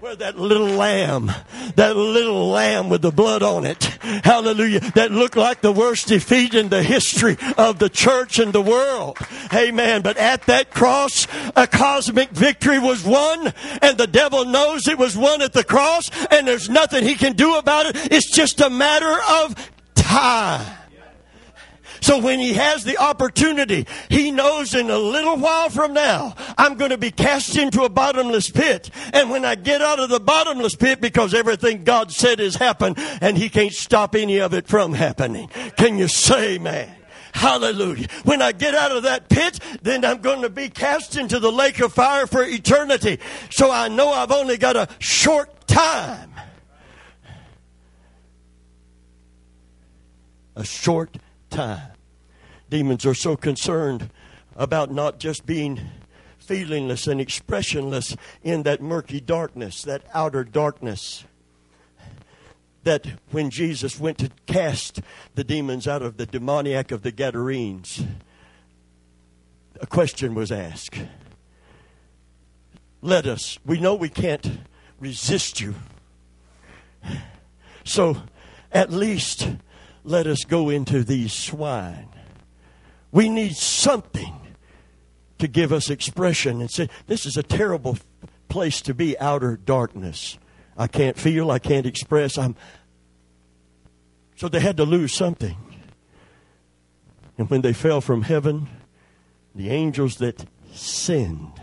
where 0.02 0.16
that 0.16 0.38
little 0.38 0.68
lamb, 0.68 1.32
that 1.76 1.96
little 1.96 2.50
lamb 2.50 2.90
with 2.90 3.04
the 3.04 3.12
blood 3.12 3.44
on 3.44 3.66
it, 3.66 3.84
hallelujah, 4.24 4.80
that 4.96 5.12
looked 5.12 5.38
like 5.38 5.62
the 5.62 5.72
worst 5.72 6.08
defeat 6.08 6.56
in 6.56 6.70
the 6.70 6.82
history 6.82 7.38
of 7.56 7.78
the 7.78 7.88
church 7.88 8.40
and 8.40 8.52
the 8.52 8.62
world. 8.62 9.16
Amen. 9.54 10.02
But 10.02 10.18
at 10.18 10.42
that 10.48 10.72
cross, 10.72 11.28
a 11.56 11.68
cosmic 11.68 12.32
victory 12.32 12.80
was 12.80 13.06
won, 13.06 13.54
and 13.84 13.98
the 13.98 14.08
devil 14.08 14.44
knows 14.44 14.88
it 14.88 14.98
was 14.98 15.16
won 15.16 15.44
at 15.44 15.54
the 15.54 15.64
cross, 15.64 16.10
and 16.32 16.48
there's 16.48 16.68
nothing 16.68 17.04
he 17.04 17.14
can 17.14 17.34
do 17.34 17.56
about 17.58 17.86
it. 17.86 18.12
It's 18.12 18.32
just 18.32 18.60
a 18.60 18.72
matter 18.72 19.16
of 19.44 19.72
time. 19.94 20.81
So 22.02 22.20
when 22.20 22.40
he 22.40 22.54
has 22.54 22.84
the 22.84 22.98
opportunity, 22.98 23.86
he 24.10 24.32
knows 24.32 24.74
in 24.74 24.90
a 24.90 24.98
little 24.98 25.38
while 25.38 25.70
from 25.70 25.94
now, 25.94 26.36
I'm 26.58 26.76
going 26.76 26.90
to 26.90 26.98
be 26.98 27.12
cast 27.12 27.56
into 27.56 27.84
a 27.84 27.90
bottomless 27.90 28.50
pit. 28.50 28.90
And 29.14 29.30
when 29.30 29.46
I 29.46 29.56
get 29.56 29.82
out 29.82 30.00
of 30.00 30.10
the 30.10 30.20
bottomless 30.20 30.76
pit, 30.76 31.00
because 31.00 31.34
everything 31.34 31.84
God 31.84 32.12
said 32.12 32.40
has 32.40 32.56
happened, 32.56 32.98
and 33.22 33.38
he 33.38 33.50
can't 33.50 33.72
stop 33.72 34.16
any 34.16 34.40
of 34.40 34.54
it 34.54 34.68
from 34.68 34.94
happening. 34.94 35.48
Can 35.78 35.98
you 35.98 36.08
say, 36.08 36.58
man? 36.58 36.92
Hallelujah. 37.34 38.08
When 38.24 38.42
I 38.42 38.52
get 38.52 38.76
out 38.76 38.92
of 38.92 39.04
that 39.04 39.30
pit, 39.30 39.60
then 39.82 40.04
I'm 40.04 40.22
going 40.22 40.42
to 40.42 40.50
be 40.50 40.70
cast 40.70 41.16
into 41.16 41.40
the 41.40 41.52
lake 41.52 41.80
of 41.80 41.94
fire 41.94 42.28
for 42.28 42.44
eternity. 42.44 43.20
So 43.52 43.72
I 43.72 43.88
know 43.88 44.10
I've 44.12 44.32
only 44.32 44.58
got 44.58 44.76
a 44.76 44.90
short 45.00 45.68
time. 45.68 46.34
A 50.56 50.66
short 50.66 51.16
time. 51.52 51.92
Demons 52.70 53.06
are 53.06 53.14
so 53.14 53.36
concerned 53.36 54.10
about 54.56 54.92
not 54.92 55.20
just 55.20 55.46
being 55.46 55.80
feelingless 56.44 57.08
and 57.08 57.22
expressionless 57.22 58.16
in 58.42 58.64
that 58.64 58.82
murky 58.82 59.22
darkness, 59.22 59.84
that 59.84 60.02
outer 60.14 60.44
darkness. 60.44 61.26
That 62.84 63.06
when 63.30 63.52
Jesus 63.52 64.00
went 64.00 64.18
to 64.18 64.32
cast 64.48 65.02
the 65.36 65.44
demons 65.44 65.88
out 65.88 66.02
of 66.02 66.18
the 66.18 66.26
demoniac 66.26 66.92
of 66.92 67.04
the 67.04 67.12
Gadarenes, 67.12 68.04
a 69.80 69.86
question 69.86 70.34
was 70.34 70.52
asked. 70.52 71.00
Let 73.02 73.28
us, 73.28 73.60
we 73.66 73.80
know 73.80 73.94
we 73.94 74.10
can't 74.10 74.60
resist 75.00 75.60
you. 75.60 75.76
So 77.84 78.18
at 78.72 78.92
least 78.92 79.50
let 80.04 80.28
us 80.28 80.44
go 80.44 80.70
into 80.70 81.04
these 81.04 81.34
swine. 81.34 82.10
We 83.12 83.30
need 83.30 83.56
something 83.56 84.36
to 85.40 85.48
give 85.48 85.74
us 85.74 85.90
expression 85.90 86.62
and 86.62 86.72
say, 86.72 86.90
This 87.08 87.26
is 87.26 87.38
a 87.38 87.44
terrible 87.44 87.98
place 88.48 88.82
to 88.82 88.94
be, 88.94 89.18
outer 89.20 89.58
darkness. 89.58 90.38
I 90.78 90.88
can't 90.88 91.18
feel, 91.18 91.52
I 91.52 91.60
can't 91.60 91.86
express. 91.86 92.38
I'm 92.38 92.56
so 94.36 94.48
they 94.48 94.60
had 94.60 94.78
to 94.78 94.86
lose 94.86 95.14
something. 95.14 95.58
And 97.38 97.50
when 97.50 97.62
they 97.62 97.74
fell 97.74 98.02
from 98.02 98.24
heaven, 98.24 98.70
the 99.54 99.70
angels 99.70 100.16
that 100.16 100.46
sinned, 100.74 101.62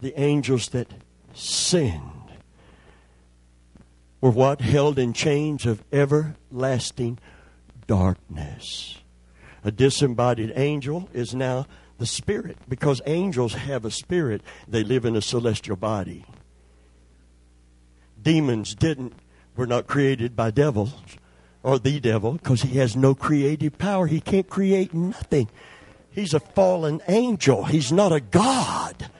the 0.00 0.18
angels 0.20 0.68
that 0.68 0.88
sinned, 1.34 2.17
were 4.20 4.30
what? 4.30 4.60
Held 4.60 4.98
in 4.98 5.12
chains 5.12 5.66
of 5.66 5.84
everlasting 5.92 7.18
darkness. 7.86 8.98
A 9.64 9.70
disembodied 9.70 10.52
angel 10.56 11.08
is 11.12 11.34
now 11.34 11.66
the 11.98 12.06
spirit. 12.06 12.56
Because 12.68 13.02
angels 13.06 13.54
have 13.54 13.84
a 13.84 13.90
spirit 13.90 14.42
they 14.66 14.84
live 14.84 15.04
in 15.04 15.16
a 15.16 15.22
celestial 15.22 15.76
body. 15.76 16.24
Demons 18.20 18.74
didn't 18.74 19.14
were 19.56 19.66
not 19.66 19.86
created 19.86 20.36
by 20.36 20.50
devils 20.50 20.94
or 21.62 21.78
the 21.78 21.98
devil 21.98 22.32
because 22.32 22.62
he 22.62 22.78
has 22.78 22.96
no 22.96 23.14
creative 23.14 23.76
power. 23.78 24.06
He 24.06 24.20
can't 24.20 24.48
create 24.48 24.94
nothing. 24.94 25.48
He's 26.10 26.34
a 26.34 26.40
fallen 26.40 27.00
angel. 27.08 27.64
He's 27.64 27.92
not 27.92 28.12
a 28.12 28.20
god 28.20 29.10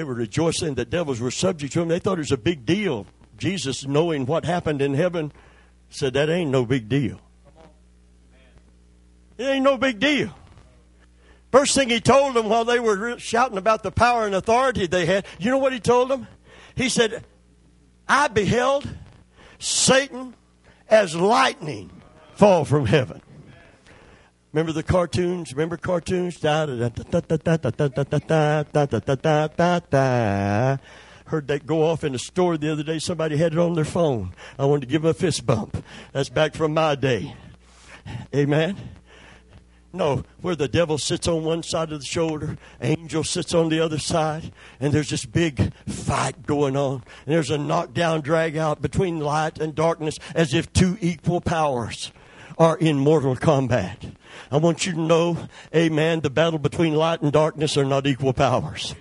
they 0.00 0.04
were 0.04 0.14
rejoicing 0.14 0.74
that 0.74 0.88
devils 0.88 1.20
were 1.20 1.30
subject 1.30 1.74
to 1.74 1.82
him 1.82 1.88
they 1.88 1.98
thought 1.98 2.18
it 2.18 2.22
was 2.22 2.32
a 2.32 2.38
big 2.38 2.64
deal 2.64 3.06
jesus 3.36 3.86
knowing 3.86 4.24
what 4.24 4.46
happened 4.46 4.80
in 4.80 4.94
heaven 4.94 5.30
said 5.90 6.14
that 6.14 6.30
ain't 6.30 6.50
no 6.50 6.64
big 6.64 6.88
deal 6.88 7.20
it 9.40 9.44
ain't 9.44 9.64
no 9.64 9.78
big 9.78 9.98
deal. 9.98 10.28
First 11.50 11.74
thing 11.74 11.88
he 11.88 11.98
told 11.98 12.34
them 12.34 12.50
while 12.50 12.66
they 12.66 12.78
were 12.78 13.18
shouting 13.18 13.56
about 13.56 13.82
the 13.82 13.90
power 13.90 14.26
and 14.26 14.34
authority 14.34 14.86
they 14.86 15.06
had, 15.06 15.24
you 15.38 15.50
know 15.50 15.56
what 15.56 15.72
he 15.72 15.80
told 15.80 16.10
them? 16.10 16.28
He 16.74 16.90
said, 16.90 17.24
I 18.06 18.28
beheld 18.28 18.86
Satan 19.58 20.34
as 20.90 21.16
lightning 21.16 21.90
fall 22.34 22.66
from 22.66 22.84
heaven. 22.84 23.22
Remember 24.52 24.72
the 24.72 24.82
cartoons? 24.82 25.52
Remember 25.52 25.76
cartoons? 25.76 26.42
Heard 26.42 26.82
that 31.46 31.66
go 31.66 31.84
off 31.84 32.02
in 32.02 32.12
the 32.12 32.18
store 32.18 32.58
the 32.58 32.72
other 32.72 32.82
day. 32.82 32.98
Somebody 32.98 33.36
had 33.36 33.52
it 33.52 33.58
on 33.58 33.74
their 33.74 33.84
phone. 33.84 34.34
I 34.58 34.64
wanted 34.64 34.80
to 34.80 34.86
give 34.86 35.02
them 35.02 35.12
a 35.12 35.14
fist 35.14 35.46
bump. 35.46 35.84
That's 36.12 36.28
back 36.28 36.54
from 36.54 36.74
my 36.74 36.96
day. 36.96 37.36
Amen. 38.34 38.76
No, 39.92 40.24
where 40.40 40.56
the 40.56 40.68
devil 40.68 40.98
sits 40.98 41.26
on 41.26 41.44
one 41.44 41.64
side 41.64 41.92
of 41.92 41.98
the 41.98 42.06
shoulder, 42.06 42.58
angel 42.80 43.24
sits 43.24 43.52
on 43.54 43.70
the 43.70 43.80
other 43.80 43.98
side, 43.98 44.52
and 44.78 44.92
there's 44.92 45.10
this 45.10 45.26
big 45.26 45.74
fight 45.88 46.46
going 46.46 46.76
on. 46.76 47.02
And 47.26 47.34
there's 47.34 47.50
a 47.50 47.58
knockdown, 47.58 48.20
drag 48.20 48.56
out 48.56 48.80
between 48.80 49.18
light 49.18 49.58
and 49.58 49.74
darkness 49.74 50.18
as 50.32 50.54
if 50.54 50.72
two 50.72 50.96
equal 51.00 51.40
powers 51.40 52.12
are 52.56 52.76
in 52.76 52.98
mortal 52.98 53.34
combat. 53.34 54.04
I 54.50 54.56
want 54.56 54.86
you 54.86 54.92
to 54.92 55.00
know, 55.00 55.48
amen, 55.74 56.20
the 56.20 56.30
battle 56.30 56.58
between 56.58 56.94
light 56.94 57.22
and 57.22 57.32
darkness 57.32 57.76
are 57.76 57.84
not 57.84 58.06
equal 58.06 58.32
powers 58.32 58.94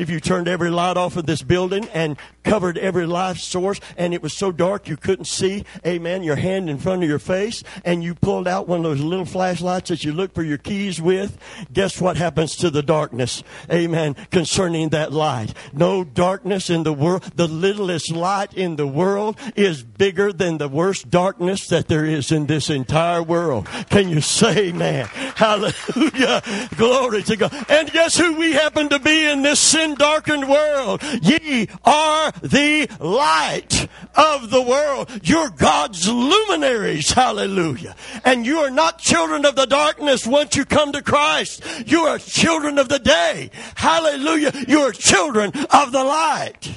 if 0.00 0.08
you 0.08 0.18
turned 0.18 0.48
every 0.48 0.70
light 0.70 0.96
off 0.96 1.16
of 1.16 1.26
this 1.26 1.42
building 1.42 1.86
and 1.92 2.16
covered 2.42 2.78
every 2.78 3.06
light 3.06 3.36
source 3.36 3.78
and 3.98 4.14
it 4.14 4.22
was 4.22 4.34
so 4.34 4.50
dark 4.50 4.88
you 4.88 4.96
couldn't 4.96 5.26
see, 5.26 5.62
amen, 5.86 6.22
your 6.22 6.36
hand 6.36 6.70
in 6.70 6.78
front 6.78 7.02
of 7.02 7.08
your 7.08 7.18
face 7.18 7.62
and 7.84 8.02
you 8.02 8.14
pulled 8.14 8.48
out 8.48 8.66
one 8.66 8.78
of 8.78 8.84
those 8.84 9.00
little 9.00 9.26
flashlights 9.26 9.90
that 9.90 10.02
you 10.02 10.12
look 10.12 10.32
for 10.34 10.42
your 10.42 10.56
keys 10.56 11.02
with, 11.02 11.36
guess 11.70 12.00
what 12.00 12.16
happens 12.16 12.56
to 12.56 12.70
the 12.70 12.82
darkness? 12.82 13.42
Amen. 13.70 14.14
Concerning 14.30 14.88
that 14.88 15.12
light. 15.12 15.52
No 15.74 16.02
darkness 16.02 16.70
in 16.70 16.82
the 16.82 16.94
world. 16.94 17.22
The 17.36 17.48
littlest 17.48 18.10
light 18.10 18.54
in 18.54 18.76
the 18.76 18.86
world 18.86 19.38
is 19.54 19.82
bigger 19.82 20.32
than 20.32 20.56
the 20.56 20.68
worst 20.68 21.10
darkness 21.10 21.66
that 21.68 21.88
there 21.88 22.06
is 22.06 22.32
in 22.32 22.46
this 22.46 22.70
entire 22.70 23.22
world. 23.22 23.68
Can 23.90 24.08
you 24.08 24.22
say, 24.22 24.72
man? 24.72 25.06
Hallelujah. 25.36 26.42
Glory 26.76 27.22
to 27.24 27.36
God. 27.36 27.52
And 27.68 27.92
guess 27.92 28.16
who 28.16 28.34
we 28.38 28.52
happen 28.52 28.88
to 28.88 28.98
be 28.98 29.26
in 29.26 29.42
this 29.42 29.60
sin 29.60 29.89
darkened 29.94 30.48
world? 30.48 31.02
Ye 31.22 31.68
are 31.84 32.32
the 32.42 32.88
light 32.98 33.88
of 34.14 34.50
the 34.50 34.62
world. 34.62 35.10
You're 35.22 35.50
God's 35.50 36.08
luminaries. 36.08 37.12
Hallelujah. 37.12 37.96
And 38.24 38.44
you 38.44 38.58
are 38.58 38.70
not 38.70 38.98
children 38.98 39.44
of 39.44 39.56
the 39.56 39.66
darkness 39.66 40.26
once 40.26 40.56
you 40.56 40.64
come 40.64 40.92
to 40.92 41.02
Christ. 41.02 41.64
You 41.86 42.00
are 42.02 42.18
children 42.18 42.78
of 42.78 42.88
the 42.88 42.98
day. 42.98 43.50
Hallelujah. 43.74 44.52
You 44.68 44.80
are 44.80 44.92
children 44.92 45.52
of 45.70 45.92
the 45.92 46.04
light. 46.04 46.70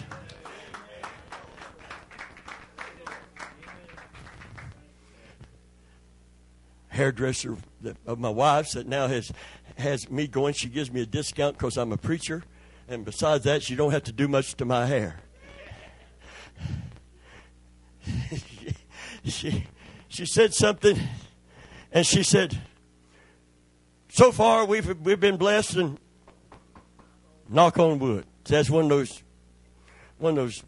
Hairdresser 6.90 7.58
of 8.06 8.20
my 8.20 8.30
wife's 8.30 8.74
that 8.74 8.88
now 8.88 9.08
has 9.08 9.32
has 9.78 10.10
me 10.10 10.28
going. 10.28 10.54
She 10.54 10.70
gives 10.70 10.92
me 10.92 11.02
a 11.02 11.06
discount 11.06 11.58
because 11.58 11.78
I'm 11.78 11.92
a 11.92 11.98
preacher, 11.98 12.44
and 12.88 13.06
besides 13.06 13.44
that, 13.46 13.64
she 13.64 13.76
don't 13.76 13.92
have 13.92 14.04
to 14.04 14.12
do 14.12 14.28
much 14.28 14.56
to 14.56 14.66
my 14.66 14.86
hair. 14.86 15.20
she, 19.26 19.66
she 20.08 20.26
said 20.26 20.54
something, 20.54 21.00
and 21.92 22.06
she 22.06 22.24
said, 22.24 22.60
"So 24.10 24.32
far, 24.32 24.66
we've 24.66 25.00
we've 25.02 25.20
been 25.20 25.38
blessed, 25.38 25.76
and 25.76 26.00
knock 27.50 27.80
on 27.80 28.00
wood." 28.00 28.26
That's 28.46 28.70
one 28.70 28.86
of 28.86 28.90
those, 28.90 29.24
one 30.18 30.32
of 30.32 30.38
those, 30.38 30.64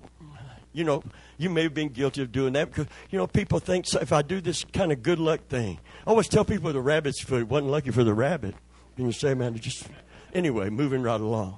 you 0.74 0.84
know. 0.84 1.04
You 1.38 1.50
may 1.50 1.64
have 1.64 1.74
been 1.74 1.90
guilty 1.90 2.22
of 2.22 2.32
doing 2.32 2.54
that 2.54 2.72
because 2.72 2.88
you 3.10 3.18
know 3.18 3.28
people 3.28 3.60
think 3.60 3.88
so 3.88 4.00
if 4.00 4.14
I 4.14 4.22
do 4.22 4.40
this 4.40 4.64
kind 4.64 4.94
of 4.94 5.04
good 5.04 5.20
luck 5.20 5.50
thing. 5.50 5.82
I 6.08 6.10
always 6.10 6.30
tell 6.30 6.46
people 6.46 6.72
the 6.72 6.80
rabbit's 6.80 7.22
foot 7.22 7.50
wasn't 7.50 7.72
lucky 7.72 7.92
for 7.92 8.06
the 8.06 8.14
rabbit. 8.14 8.56
You 8.96 9.12
say, 9.12 9.34
man? 9.34 9.54
Just 9.56 9.86
anyway, 10.34 10.70
moving 10.70 11.02
right 11.02 11.20
along. 11.20 11.58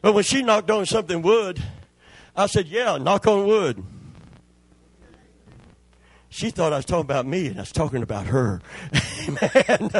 But 0.00 0.14
when 0.14 0.24
she 0.24 0.42
knocked 0.42 0.70
on 0.70 0.86
something 0.86 1.22
wood, 1.22 1.62
I 2.36 2.46
said, 2.46 2.66
"Yeah, 2.66 2.98
knock 2.98 3.26
on 3.26 3.46
wood." 3.46 3.84
She 6.28 6.50
thought 6.50 6.72
I 6.72 6.76
was 6.76 6.86
talking 6.86 7.02
about 7.02 7.26
me, 7.26 7.48
and 7.48 7.58
I 7.58 7.62
was 7.62 7.72
talking 7.72 8.02
about 8.02 8.26
her. 8.26 8.62
Amen. 9.28 9.90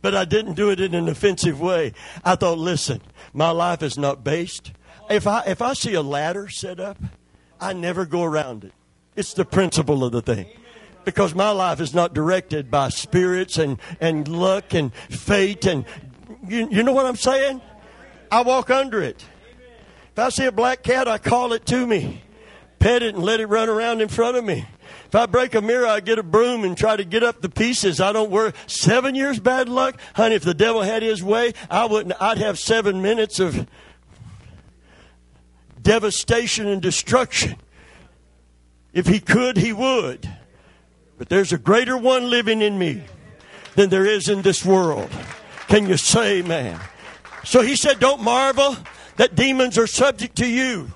but 0.00 0.14
I 0.14 0.24
didn't 0.24 0.54
do 0.54 0.70
it 0.70 0.78
in 0.78 0.94
an 0.94 1.08
offensive 1.08 1.60
way. 1.60 1.94
I 2.24 2.36
thought, 2.36 2.58
listen, 2.58 3.00
my 3.32 3.50
life 3.50 3.82
is 3.82 3.98
not 3.98 4.22
based. 4.22 4.70
If 5.10 5.26
I 5.26 5.42
if 5.46 5.60
I 5.60 5.72
see 5.72 5.94
a 5.94 6.02
ladder 6.02 6.48
set 6.48 6.78
up, 6.78 6.96
I 7.60 7.72
never 7.72 8.06
go 8.06 8.22
around 8.22 8.64
it. 8.64 8.72
It's 9.14 9.34
the 9.34 9.44
principle 9.44 10.04
of 10.04 10.12
the 10.12 10.22
thing. 10.22 10.46
Because 11.04 11.34
my 11.34 11.50
life 11.50 11.80
is 11.80 11.92
not 11.92 12.14
directed 12.14 12.70
by 12.70 12.88
spirits 12.88 13.58
and, 13.58 13.78
and 14.00 14.28
luck 14.28 14.72
and 14.72 14.94
fate 14.94 15.66
and 15.66 15.84
you, 16.46 16.68
you 16.70 16.82
know 16.82 16.92
what 16.92 17.06
I'm 17.06 17.16
saying? 17.16 17.60
I 18.30 18.42
walk 18.42 18.70
under 18.70 19.02
it. 19.02 19.24
If 20.12 20.18
I 20.18 20.28
see 20.28 20.44
a 20.46 20.52
black 20.52 20.82
cat, 20.82 21.08
I 21.08 21.18
call 21.18 21.52
it 21.52 21.64
to 21.66 21.86
me 21.86 22.22
pet 22.82 23.02
it 23.02 23.14
and 23.14 23.22
let 23.22 23.38
it 23.38 23.46
run 23.46 23.68
around 23.68 24.00
in 24.00 24.08
front 24.08 24.36
of 24.36 24.44
me. 24.44 24.66
If 25.06 25.14
I 25.14 25.26
break 25.26 25.54
a 25.54 25.60
mirror, 25.60 25.86
I 25.86 26.00
get 26.00 26.18
a 26.18 26.22
broom 26.22 26.64
and 26.64 26.76
try 26.76 26.96
to 26.96 27.04
get 27.04 27.22
up 27.22 27.40
the 27.40 27.48
pieces. 27.48 28.00
I 28.00 28.12
don't 28.12 28.30
worry. 28.30 28.52
Seven 28.66 29.14
years 29.14 29.38
bad 29.38 29.68
luck, 29.68 30.00
honey. 30.14 30.34
If 30.34 30.42
the 30.42 30.54
devil 30.54 30.82
had 30.82 31.02
his 31.02 31.22
way, 31.22 31.52
I 31.70 31.84
wouldn't. 31.84 32.20
I'd 32.20 32.38
have 32.38 32.58
seven 32.58 33.00
minutes 33.00 33.38
of 33.38 33.68
devastation 35.80 36.66
and 36.66 36.82
destruction. 36.82 37.56
If 38.92 39.06
he 39.06 39.20
could, 39.20 39.56
he 39.56 39.72
would. 39.72 40.28
But 41.18 41.28
there's 41.28 41.52
a 41.52 41.58
greater 41.58 41.96
one 41.96 42.28
living 42.28 42.62
in 42.62 42.78
me 42.78 43.04
than 43.76 43.90
there 43.90 44.06
is 44.06 44.28
in 44.28 44.42
this 44.42 44.64
world. 44.64 45.10
Can 45.72 45.88
you 45.88 45.96
say, 45.96 46.42
man? 46.42 46.78
So 47.44 47.62
he 47.62 47.76
said, 47.76 47.98
Don't 47.98 48.22
marvel 48.22 48.76
that 49.16 49.34
demons 49.34 49.78
are 49.78 49.86
subject 49.86 50.36
to 50.36 50.46
you. 50.46 50.90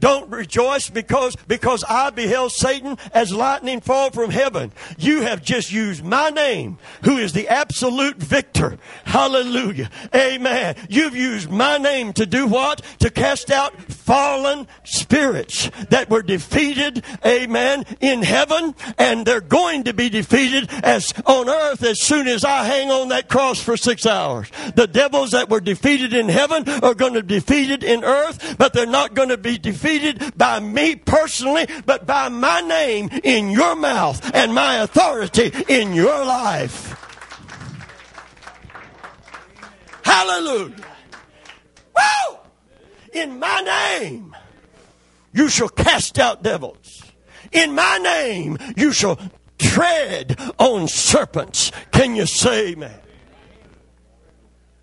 Don't 0.00 0.30
rejoice 0.30 0.90
because, 0.90 1.34
because 1.48 1.82
I 1.88 2.10
beheld 2.10 2.52
Satan 2.52 2.96
as 3.12 3.32
lightning 3.32 3.80
fall 3.80 4.10
from 4.10 4.30
heaven. 4.30 4.72
You 4.96 5.22
have 5.22 5.42
just 5.42 5.72
used 5.72 6.04
my 6.04 6.30
name, 6.30 6.78
who 7.04 7.16
is 7.16 7.32
the 7.32 7.48
absolute 7.48 8.16
victor. 8.16 8.78
Hallelujah. 9.04 9.90
Amen. 10.14 10.76
You've 10.88 11.16
used 11.16 11.50
my 11.50 11.78
name 11.78 12.12
to 12.14 12.26
do 12.26 12.46
what? 12.46 12.82
To 13.00 13.10
cast 13.10 13.50
out 13.50 13.74
fallen 13.90 14.68
spirits 14.84 15.70
that 15.90 16.10
were 16.10 16.22
defeated, 16.22 17.04
amen, 17.26 17.84
in 18.00 18.22
heaven, 18.22 18.74
and 18.98 19.26
they're 19.26 19.40
going 19.40 19.84
to 19.84 19.94
be 19.94 20.08
defeated 20.08 20.70
as 20.84 21.12
on 21.26 21.48
earth 21.48 21.82
as 21.82 22.00
soon 22.00 22.28
as 22.28 22.44
I 22.44 22.64
hang 22.64 22.90
on 22.90 23.08
that 23.08 23.28
cross 23.28 23.60
for 23.60 23.76
six 23.76 24.06
hours. 24.06 24.48
The 24.74 24.86
devils 24.86 25.32
that 25.32 25.50
were 25.50 25.60
defeated 25.60 26.12
in 26.12 26.28
heaven 26.28 26.68
are 26.68 26.94
going 26.94 27.14
to 27.14 27.22
be 27.22 27.38
defeated 27.38 27.82
in 27.82 28.04
earth, 28.04 28.56
but 28.58 28.72
they're 28.72 28.86
not 28.86 29.14
going 29.14 29.30
to 29.30 29.36
be 29.36 29.58
defeated 29.58 29.87
defeated 29.88 30.36
by 30.36 30.60
me 30.60 30.96
personally, 30.96 31.66
but 31.86 32.06
by 32.06 32.28
my 32.28 32.60
name 32.60 33.08
in 33.24 33.50
your 33.50 33.74
mouth 33.76 34.34
and 34.34 34.54
my 34.54 34.76
authority 34.76 35.52
in 35.68 35.94
your 35.94 36.24
life. 36.24 36.94
Hallelujah. 40.02 40.74
Woo! 41.96 42.38
In 43.12 43.38
my 43.38 43.60
name, 44.00 44.36
you 45.32 45.48
shall 45.48 45.68
cast 45.68 46.18
out 46.18 46.42
devils. 46.42 47.02
In 47.52 47.74
my 47.74 47.98
name, 47.98 48.58
you 48.76 48.92
shall 48.92 49.18
tread 49.58 50.38
on 50.58 50.88
serpents. 50.88 51.72
Can 51.92 52.14
you 52.14 52.26
say, 52.26 52.74
man? 52.74 53.00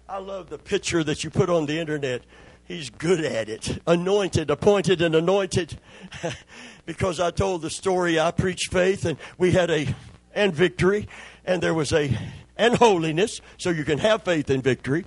I 0.08 0.18
love 0.20 0.49
the 0.49 0.58
picture 0.58 1.03
that 1.03 1.24
you 1.24 1.30
put 1.30 1.49
on 1.49 1.66
the 1.66 1.80
internet 1.80 2.24
He's 2.66 2.89
good 2.89 3.24
at 3.24 3.47
it. 3.47 3.80
Anointed, 3.86 4.49
appointed, 4.49 5.01
and 5.01 5.16
anointed. 5.16 5.80
because 6.86 7.20
I 7.20 7.32
told 7.32 7.61
the 7.61 7.70
story, 7.70 8.20
I 8.20 8.32
preached 8.32 8.72
faith, 8.72 9.05
and 9.05 9.18
we 9.38 9.51
had 9.51 9.70
a, 9.70 9.88
and 10.34 10.53
victory, 10.53 11.07
and 11.45 11.61
there 11.61 11.76
was 11.76 11.93
a, 11.93 12.18
and 12.57 12.76
holiness, 12.76 13.39
so 13.57 13.70
you 13.70 13.84
can 13.84 13.99
have 13.99 14.24
faith 14.24 14.49
in 14.49 14.61
victory. 14.61 15.05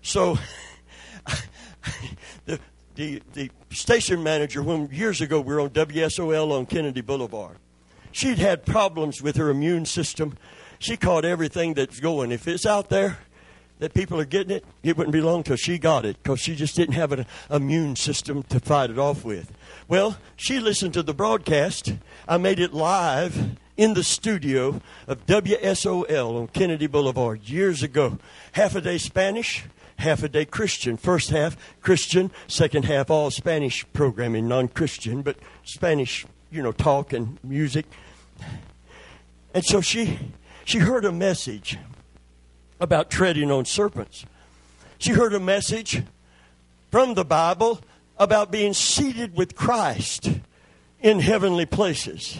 So, 0.00 0.38
the, 2.46 2.58
the, 2.94 3.22
the 3.34 3.50
station 3.70 4.22
manager, 4.22 4.62
when 4.62 4.88
years 4.90 5.20
ago 5.20 5.40
we 5.40 5.54
were 5.54 5.60
on 5.60 5.70
WSOL 5.70 6.52
on 6.52 6.64
Kennedy 6.64 7.02
Boulevard, 7.02 7.58
she'd 8.12 8.38
had 8.38 8.64
problems 8.64 9.20
with 9.20 9.36
her 9.36 9.50
immune 9.50 9.84
system. 9.84 10.38
She 10.78 10.96
caught 10.96 11.24
everything 11.24 11.74
that's 11.74 12.00
going. 12.00 12.32
If 12.32 12.48
it's 12.48 12.64
out 12.64 12.88
there, 12.88 13.18
that 13.78 13.94
people 13.94 14.18
are 14.20 14.24
getting 14.24 14.56
it, 14.56 14.64
it 14.82 14.96
wouldn't 14.96 15.12
be 15.12 15.20
long 15.20 15.42
till 15.42 15.56
she 15.56 15.78
got 15.78 16.04
it 16.04 16.16
because 16.22 16.40
she 16.40 16.54
just 16.54 16.76
didn't 16.76 16.94
have 16.94 17.12
an 17.12 17.26
immune 17.50 17.96
system 17.96 18.42
to 18.44 18.60
fight 18.60 18.90
it 18.90 18.98
off 18.98 19.24
with. 19.24 19.52
Well, 19.88 20.16
she 20.36 20.58
listened 20.58 20.94
to 20.94 21.02
the 21.02 21.14
broadcast. 21.14 21.94
I 22.26 22.38
made 22.38 22.58
it 22.58 22.72
live 22.72 23.56
in 23.76 23.94
the 23.94 24.04
studio 24.04 24.80
of 25.06 25.26
WSOL 25.26 26.40
on 26.40 26.48
Kennedy 26.48 26.86
Boulevard 26.86 27.48
years 27.48 27.82
ago. 27.82 28.18
Half 28.52 28.74
a 28.74 28.80
day 28.80 28.98
Spanish, 28.98 29.64
half 29.98 30.22
a 30.22 30.28
day 30.28 30.44
Christian. 30.44 30.96
First 30.96 31.30
half 31.30 31.56
Christian, 31.82 32.30
second 32.48 32.86
half 32.86 33.10
all 33.10 33.30
Spanish 33.30 33.84
programming, 33.92 34.48
non 34.48 34.68
Christian, 34.68 35.22
but 35.22 35.36
Spanish, 35.64 36.26
you 36.50 36.62
know, 36.62 36.72
talk 36.72 37.12
and 37.12 37.38
music. 37.44 37.86
And 39.54 39.64
so 39.64 39.80
she 39.80 40.18
she 40.64 40.78
heard 40.78 41.04
a 41.04 41.12
message 41.12 41.78
about 42.80 43.10
treading 43.10 43.50
on 43.50 43.64
serpents. 43.64 44.24
She 44.98 45.12
heard 45.12 45.34
a 45.34 45.40
message 45.40 46.02
from 46.90 47.14
the 47.14 47.24
Bible 47.24 47.80
about 48.18 48.50
being 48.50 48.72
seated 48.72 49.36
with 49.36 49.54
Christ 49.54 50.30
in 51.00 51.20
heavenly 51.20 51.66
places, 51.66 52.38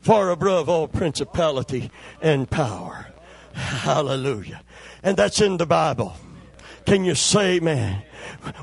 far 0.00 0.30
above 0.30 0.68
all 0.68 0.88
principality 0.88 1.90
and 2.20 2.50
power. 2.50 3.08
Hallelujah. 3.52 4.62
And 5.02 5.16
that's 5.16 5.40
in 5.40 5.56
the 5.56 5.66
Bible. 5.66 6.16
Can 6.86 7.04
you 7.04 7.14
say, 7.14 7.60
man, 7.60 8.02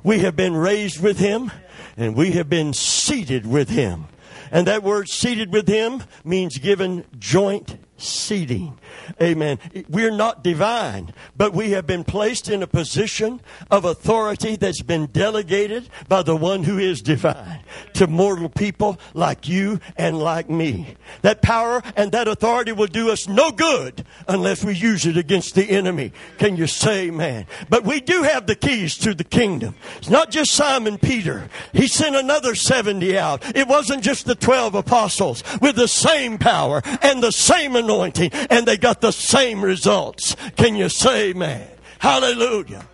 we 0.03 0.20
have 0.20 0.36
been 0.36 0.55
raised 0.55 1.01
with 1.01 1.20
him 1.20 1.51
and 1.95 2.15
we 2.15 2.32
have 2.32 2.49
been 2.49 2.74
seated 2.74 3.45
with 3.45 3.70
him. 3.70 4.05
And 4.51 4.67
that 4.67 4.84
word 4.84 5.09
seated 5.09 5.53
with 5.53 5.67
him 5.67 6.03
means 6.24 6.57
given 6.57 7.05
joint 7.17 7.78
seating. 8.01 8.77
Amen. 9.21 9.59
We're 9.89 10.11
not 10.11 10.43
divine, 10.43 11.13
but 11.35 11.53
we 11.53 11.71
have 11.71 11.85
been 11.85 12.03
placed 12.03 12.49
in 12.49 12.63
a 12.63 12.67
position 12.67 13.41
of 13.69 13.85
authority 13.85 14.55
that's 14.55 14.81
been 14.81 15.07
delegated 15.07 15.89
by 16.07 16.23
the 16.23 16.35
one 16.35 16.63
who 16.63 16.77
is 16.77 17.01
divine 17.01 17.61
to 17.93 18.07
mortal 18.07 18.49
people 18.49 18.99
like 19.13 19.47
you 19.47 19.79
and 19.97 20.19
like 20.19 20.49
me. 20.49 20.95
That 21.21 21.41
power 21.41 21.81
and 21.95 22.11
that 22.11 22.27
authority 22.27 22.71
will 22.71 22.87
do 22.87 23.11
us 23.11 23.27
no 23.27 23.51
good 23.51 24.05
unless 24.27 24.63
we 24.63 24.75
use 24.75 25.05
it 25.05 25.17
against 25.17 25.55
the 25.55 25.69
enemy. 25.69 26.11
Can 26.37 26.55
you 26.55 26.67
say 26.67 27.11
man? 27.11 27.45
But 27.69 27.83
we 27.83 27.99
do 27.99 28.23
have 28.23 28.47
the 28.47 28.55
keys 28.55 28.97
to 28.99 29.13
the 29.13 29.23
kingdom. 29.23 29.75
It's 29.97 30.09
not 30.09 30.31
just 30.31 30.51
Simon 30.51 30.97
Peter. 30.97 31.49
He 31.73 31.87
sent 31.87 32.15
another 32.15 32.55
70 32.55 33.17
out. 33.17 33.55
It 33.55 33.67
wasn't 33.67 34.03
just 34.03 34.25
the 34.25 34.35
12 34.35 34.75
apostles 34.75 35.43
with 35.61 35.75
the 35.75 35.87
same 35.87 36.37
power 36.37 36.81
and 37.01 37.21
the 37.21 37.31
same 37.31 37.75
anointing 37.75 37.88
anointing 37.89 38.31
and 38.49 38.65
they 38.65 38.77
got 38.77 39.01
the 39.01 39.11
same 39.11 39.61
results. 39.61 40.35
Can 40.55 40.75
you 40.75 40.89
say 40.89 41.33
man? 41.33 41.67
Hallelujah. 41.97 42.87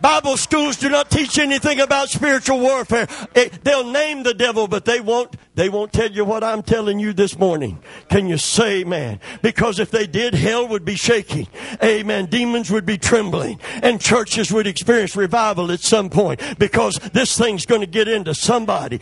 Bible 0.00 0.36
schools 0.36 0.76
do 0.76 0.90
not 0.90 1.10
teach 1.10 1.38
anything 1.38 1.80
about 1.80 2.10
spiritual 2.10 2.60
warfare. 2.60 3.08
It, 3.34 3.64
they'll 3.64 3.90
name 3.90 4.22
the 4.22 4.34
devil, 4.34 4.68
but 4.68 4.84
they 4.84 5.00
won't 5.00 5.34
they 5.56 5.70
won't 5.70 5.92
tell 5.92 6.10
you 6.10 6.24
what 6.24 6.44
I'm 6.44 6.62
telling 6.62 6.98
you 6.98 7.14
this 7.14 7.38
morning. 7.38 7.78
Can 8.10 8.28
you 8.28 8.36
say 8.36 8.80
amen? 8.80 9.20
Because 9.40 9.78
if 9.78 9.90
they 9.90 10.06
did, 10.06 10.34
hell 10.34 10.68
would 10.68 10.84
be 10.84 10.96
shaking. 10.96 11.48
Amen. 11.82 12.26
Demons 12.26 12.70
would 12.70 12.84
be 12.84 12.98
trembling 12.98 13.58
and 13.82 14.00
churches 14.00 14.52
would 14.52 14.66
experience 14.66 15.16
revival 15.16 15.72
at 15.72 15.80
some 15.80 16.10
point 16.10 16.40
because 16.58 16.96
this 17.14 17.36
thing's 17.38 17.64
going 17.64 17.80
to 17.80 17.86
get 17.86 18.06
into 18.06 18.34
somebody. 18.34 19.00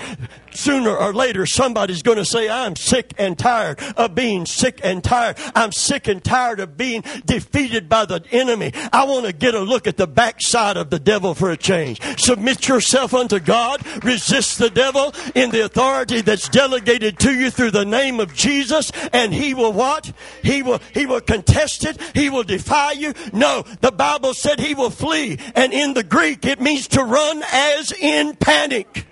Sooner 0.53 0.97
or 0.97 1.13
later, 1.13 1.45
somebody's 1.45 2.03
going 2.03 2.19
to 2.19 2.25
say, 2.25 2.49
I'm 2.49 2.77
sick 2.77 3.13
and 3.19 3.37
tired 3.37 3.81
of 3.97 4.15
being 4.15 4.47
sick 4.47 4.81
and 4.85 5.03
tired. 5.03 5.37
I'm 5.57 5.73
sick 5.73 6.07
and 6.07 6.23
tired 6.23 6.61
of 6.61 6.77
being 6.77 7.03
defeated 7.27 7.89
by 7.89 8.05
the 8.05 8.23
enemy. 8.31 8.73
I 8.93 9.05
want 9.05 9.27
to 9.27 9.33
get 9.33 9.55
a 9.55 9.61
look 9.61 9.89
at 9.89 9.97
the 9.97 10.07
backside 10.07 10.77
of 10.77 10.91
the 10.91 11.01
devil 11.01 11.35
for 11.35 11.51
a 11.51 11.57
change. 11.57 12.01
Submit 12.21 12.69
yourself 12.69 13.13
unto 13.13 13.41
God. 13.41 13.85
Resist 14.05 14.59
the 14.59 14.71
devil 14.71 15.13
in 15.35 15.51
the 15.51 15.65
authority 15.65 16.21
that's 16.21 16.44
delegated 16.49 17.19
to 17.21 17.33
you 17.33 17.51
through 17.51 17.71
the 17.71 17.85
name 17.85 18.21
of 18.21 18.35
Jesus 18.35 18.91
and 19.13 19.33
he 19.33 19.55
will 19.55 19.73
what? 19.73 20.13
He 20.43 20.63
will, 20.63 20.81
he 20.93 21.07
will 21.07 21.21
contest 21.21 21.85
it. 21.85 22.01
He 22.15 22.31
will 22.31 22.43
defy 22.43 22.93
you. 22.93 23.15
No, 23.33 23.63
the 23.81 23.93
Bible 23.93 24.35
said 24.35 24.61
he 24.61 24.75
will 24.75 24.91
flee. 24.91 25.39
And 25.55 25.73
in 25.73 25.95
the 25.95 26.03
Greek, 26.03 26.45
it 26.45 26.61
means 26.61 26.89
to 26.89 27.03
run 27.03 27.43
as 27.53 27.93
in 27.93 28.37
panic. 28.37 29.07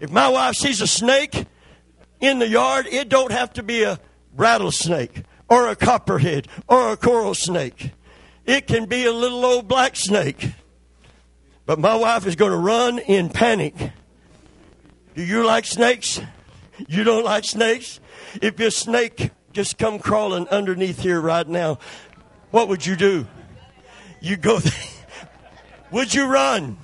If 0.00 0.10
my 0.10 0.28
wife 0.28 0.56
sees 0.56 0.80
a 0.80 0.86
snake 0.86 1.46
in 2.20 2.38
the 2.38 2.48
yard, 2.48 2.86
it 2.90 3.08
don't 3.08 3.32
have 3.32 3.52
to 3.54 3.62
be 3.62 3.84
a 3.84 4.00
rattlesnake 4.34 5.22
or 5.48 5.68
a 5.68 5.76
copperhead 5.76 6.48
or 6.66 6.90
a 6.90 6.96
coral 6.96 7.34
snake. 7.34 7.92
It 8.44 8.66
can 8.66 8.86
be 8.86 9.04
a 9.04 9.12
little 9.12 9.44
old 9.44 9.68
black 9.68 9.94
snake. 9.94 10.50
But 11.66 11.78
my 11.78 11.94
wife 11.94 12.26
is 12.26 12.34
going 12.34 12.50
to 12.50 12.56
run 12.56 12.98
in 12.98 13.28
panic 13.28 13.92
do 15.14 15.22
you 15.22 15.44
like 15.44 15.66
snakes? 15.66 16.20
You 16.88 17.04
don't 17.04 17.24
like 17.24 17.44
snakes? 17.44 18.00
If 18.40 18.58
your 18.58 18.70
snake 18.70 19.30
just 19.52 19.78
come 19.78 19.98
crawling 19.98 20.48
underneath 20.48 21.00
here 21.00 21.20
right 21.20 21.46
now, 21.46 21.78
what 22.50 22.68
would 22.68 22.84
you 22.86 22.96
do? 22.96 23.26
You 24.20 24.36
go. 24.36 24.60
Would 25.90 26.14
you 26.14 26.24
run? 26.24 26.78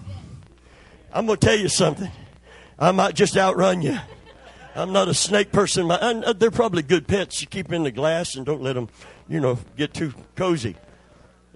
I'm 1.11 1.24
going 1.24 1.39
to 1.39 1.47
tell 1.47 1.59
you 1.59 1.68
something. 1.68 2.11
I 2.79 2.93
might 2.93 3.14
just 3.14 3.39
outrun 3.39 3.81
you. 3.81 3.99
I'm 4.74 4.93
not 4.93 5.09
a 5.09 5.14
snake 5.14 5.51
person. 5.51 5.89
They're 6.37 6.51
probably 6.51 6.83
good 6.83 7.09
pets. 7.09 7.41
You 7.41 7.47
keep 7.47 7.72
in 7.72 7.85
the 7.85 7.91
glass 7.91 8.35
and 8.35 8.45
don't 8.45 8.61
let 8.61 8.74
them, 8.74 8.91
you 9.26 9.41
know, 9.41 9.59
get 9.79 9.95
too 9.95 10.12
cozy 10.37 10.76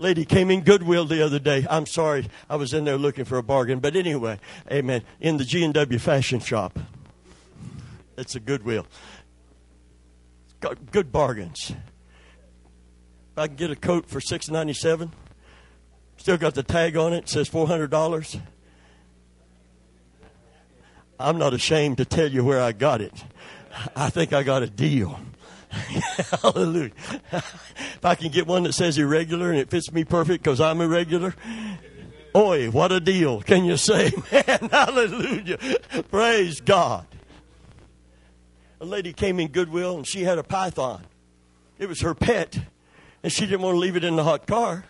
lady 0.03 0.25
came 0.25 0.51
in 0.51 0.63
Goodwill 0.63 1.07
the 1.07 1.25
other 1.25 1.39
day. 1.39 1.65
I'm 1.71 1.87
sorry, 1.87 2.29
I 2.51 2.57
was 2.57 2.75
in 2.75 2.85
there 2.85 2.99
looking 2.99 3.25
for 3.25 3.39
a 3.39 3.43
bargain, 3.43 3.79
but 3.79 3.97
anyway, 3.97 4.39
amen. 4.71 5.03
In 5.21 5.37
the 5.37 5.45
G 5.45 5.65
and 5.65 5.73
W 5.73 5.99
fashion 5.99 6.41
shop, 6.41 6.79
it's 8.19 8.35
a 8.35 8.41
Goodwill. 8.41 8.87
Good 10.91 11.11
bargains. 11.11 11.71
If 11.71 13.39
I 13.39 13.47
can 13.47 13.57
get 13.57 13.71
a 13.71 13.77
coat 13.77 14.07
for 14.07 14.21
six 14.21 14.51
ninety 14.51 14.75
seven, 14.75 15.13
still 16.17 16.37
got 16.37 16.55
the 16.55 16.63
tag 16.63 16.97
on 16.97 17.13
it. 17.13 17.25
it 17.25 17.29
says 17.29 17.49
four 17.49 17.67
hundred 17.67 17.91
dollars. 17.91 18.37
I'm 21.19 21.39
not 21.39 21.55
ashamed 21.55 21.99
to 21.99 22.05
tell 22.05 22.29
you 22.29 22.45
where 22.45 22.61
I 22.61 22.73
got 22.73 23.01
it. 23.01 23.25
I 23.97 24.11
think 24.11 24.33
I 24.33 24.43
got 24.43 24.63
a 24.63 24.69
deal. 24.69 25.19
Hallelujah. 26.43 26.93
if 27.33 28.05
I 28.05 28.15
can 28.15 28.31
get 28.31 28.47
one 28.47 28.65
that 28.65 28.75
says 28.75 28.99
irregular 28.99 29.51
and 29.51 29.59
it 29.59 29.71
fits 29.71 29.93
me 29.93 30.05
perfect 30.05 30.45
because 30.45 30.61
I'm 30.61 30.81
irregular, 30.81 31.35
oi, 32.37 32.71
what 32.71 32.93
a 32.93 33.01
deal. 33.01 33.41
Can 33.43 33.65
you 33.65 33.77
say, 33.77 34.13
man? 34.33 34.69
Hallelujah. 34.71 35.59
Praise 36.11 36.61
God. 36.61 37.07
A 38.81 38.85
lady 38.85 39.13
came 39.13 39.41
in 39.41 39.49
Goodwill 39.49 39.97
and 39.97 40.07
she 40.07 40.25
had 40.25 40.39
a 40.39 40.43
python. 40.43 41.05
It 41.79 41.89
was 41.89 42.01
her 42.03 42.15
pet, 42.15 42.59
and 43.23 43.33
she 43.33 43.47
didn't 43.47 43.63
want 43.63 43.75
to 43.75 43.79
leave 43.79 43.97
it 43.97 44.05
in 44.05 44.17
the 44.17 44.25
hot 44.25 44.47
car. 44.47 44.85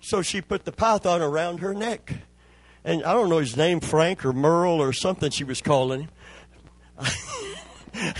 So 0.00 0.22
she 0.22 0.40
put 0.40 0.64
the 0.64 0.72
python 0.72 1.20
around 1.20 1.58
her 1.58 1.74
neck. 1.74 2.12
And 2.84 3.04
I 3.04 3.12
don't 3.12 3.28
know 3.28 3.38
his 3.38 3.56
name, 3.56 3.80
Frank 3.80 4.24
or 4.24 4.32
Merle 4.32 4.80
or 4.80 4.92
something 4.92 5.30
she 5.30 5.44
was 5.44 5.60
calling 5.60 6.02
him. 6.02 6.10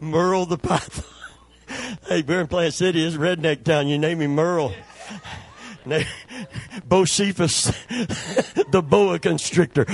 Merle 0.00 0.46
the 0.46 0.58
python. 0.58 1.04
hey, 2.08 2.22
we're 2.22 2.40
in 2.40 2.46
Plant 2.46 2.74
City. 2.74 3.04
It's 3.04 3.16
redneck 3.16 3.64
town. 3.64 3.88
You 3.88 3.98
name 3.98 4.20
him 4.20 4.34
Merle. 4.34 4.72
Bocephus, 6.88 7.72
the 8.70 8.82
boa 8.82 9.18
constrictor. 9.18 9.86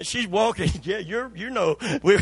She's 0.00 0.26
walking. 0.26 0.70
Yeah, 0.82 0.98
you're. 0.98 1.30
You 1.34 1.50
know, 1.50 1.76
we're. 2.02 2.20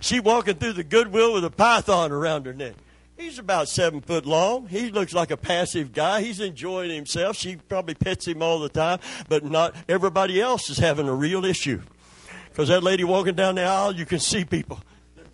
she 0.00 0.20
walking 0.20 0.56
through 0.56 0.72
the 0.74 0.84
Goodwill 0.84 1.34
with 1.34 1.44
a 1.44 1.50
python 1.50 2.12
around 2.12 2.46
her 2.46 2.54
neck. 2.54 2.74
He's 3.16 3.38
about 3.38 3.68
seven 3.68 4.00
foot 4.00 4.26
long. 4.26 4.68
He 4.68 4.90
looks 4.90 5.12
like 5.12 5.32
a 5.32 5.36
passive 5.36 5.92
guy. 5.92 6.22
He's 6.22 6.38
enjoying 6.38 6.90
himself. 6.90 7.36
She 7.36 7.56
probably 7.56 7.94
pets 7.94 8.26
him 8.26 8.42
all 8.42 8.60
the 8.60 8.68
time, 8.68 9.00
but 9.28 9.44
not 9.44 9.74
everybody 9.88 10.40
else 10.40 10.70
is 10.70 10.78
having 10.78 11.08
a 11.08 11.14
real 11.14 11.44
issue. 11.44 11.82
Because 12.58 12.70
that 12.70 12.82
lady 12.82 13.04
walking 13.04 13.36
down 13.36 13.54
the 13.54 13.62
aisle, 13.62 13.94
you 13.94 14.04
can 14.04 14.18
see 14.18 14.44
people. 14.44 14.80
They're 15.14 15.26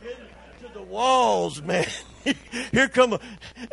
getting 0.00 0.26
to 0.60 0.72
the 0.72 0.82
walls, 0.82 1.60
man. 1.60 1.88
Here 2.70 2.86
come, 2.86 3.14
a, 3.14 3.20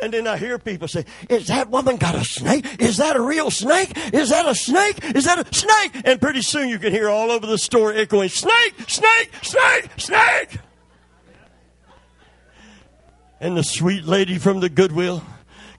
and 0.00 0.12
then 0.12 0.26
I 0.26 0.36
hear 0.36 0.58
people 0.58 0.88
say, 0.88 1.04
"Is 1.30 1.46
that 1.46 1.70
woman 1.70 1.98
got 1.98 2.16
a 2.16 2.24
snake? 2.24 2.82
Is 2.82 2.96
that 2.96 3.14
a 3.14 3.20
real 3.20 3.52
snake? 3.52 3.96
Is 4.12 4.30
that 4.30 4.48
a 4.48 4.56
snake? 4.56 5.14
Is 5.14 5.26
that 5.26 5.38
a 5.38 5.54
snake?" 5.54 6.02
And 6.04 6.20
pretty 6.20 6.42
soon 6.42 6.68
you 6.68 6.80
can 6.80 6.90
hear 6.90 7.08
all 7.08 7.30
over 7.30 7.46
the 7.46 7.58
store 7.58 7.92
echoing, 7.92 8.28
"Snake! 8.28 8.74
Snake! 8.88 9.30
Snake! 9.40 9.90
Snake!" 9.96 10.58
And 13.38 13.56
the 13.56 13.62
sweet 13.62 14.04
lady 14.04 14.38
from 14.38 14.58
the 14.58 14.68
Goodwill 14.68 15.22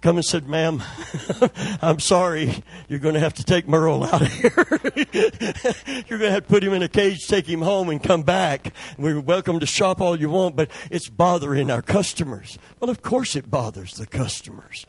come 0.06 0.18
and 0.18 0.26
said, 0.26 0.47
Ma'am, 0.47 0.84
I'm 1.82 1.99
sorry. 1.99 2.64
You're 2.88 2.99
going 2.99 3.16
to 3.16 3.20
have 3.20 3.34
to 3.34 3.43
take 3.43 3.68
Merle 3.68 4.03
out 4.03 4.22
of 4.22 4.32
here. 4.32 4.53
You're 6.08 6.20
going 6.20 6.30
to 6.30 6.32
have 6.32 6.43
to 6.43 6.47
put 6.47 6.64
him 6.64 6.74
in 6.74 6.84
a 6.84 6.88
cage, 6.88 7.28
take 7.28 7.47
him 7.47 7.64
home, 7.64 7.89
and 7.89 8.03
come 8.03 8.22
back. 8.22 8.72
We're 8.99 9.20
welcome 9.20 9.60
to 9.62 9.66
shop 9.66 10.01
all 10.01 10.16
you 10.16 10.30
want, 10.30 10.56
but 10.56 10.70
it's 10.91 11.10
bothering 11.10 11.72
our 11.72 11.82
customers. 11.82 12.60
Well, 12.80 12.91
of 12.91 13.01
course 13.01 13.36
it 13.36 13.49
bothers 13.49 13.93
the 13.93 14.06
customers. 14.06 14.86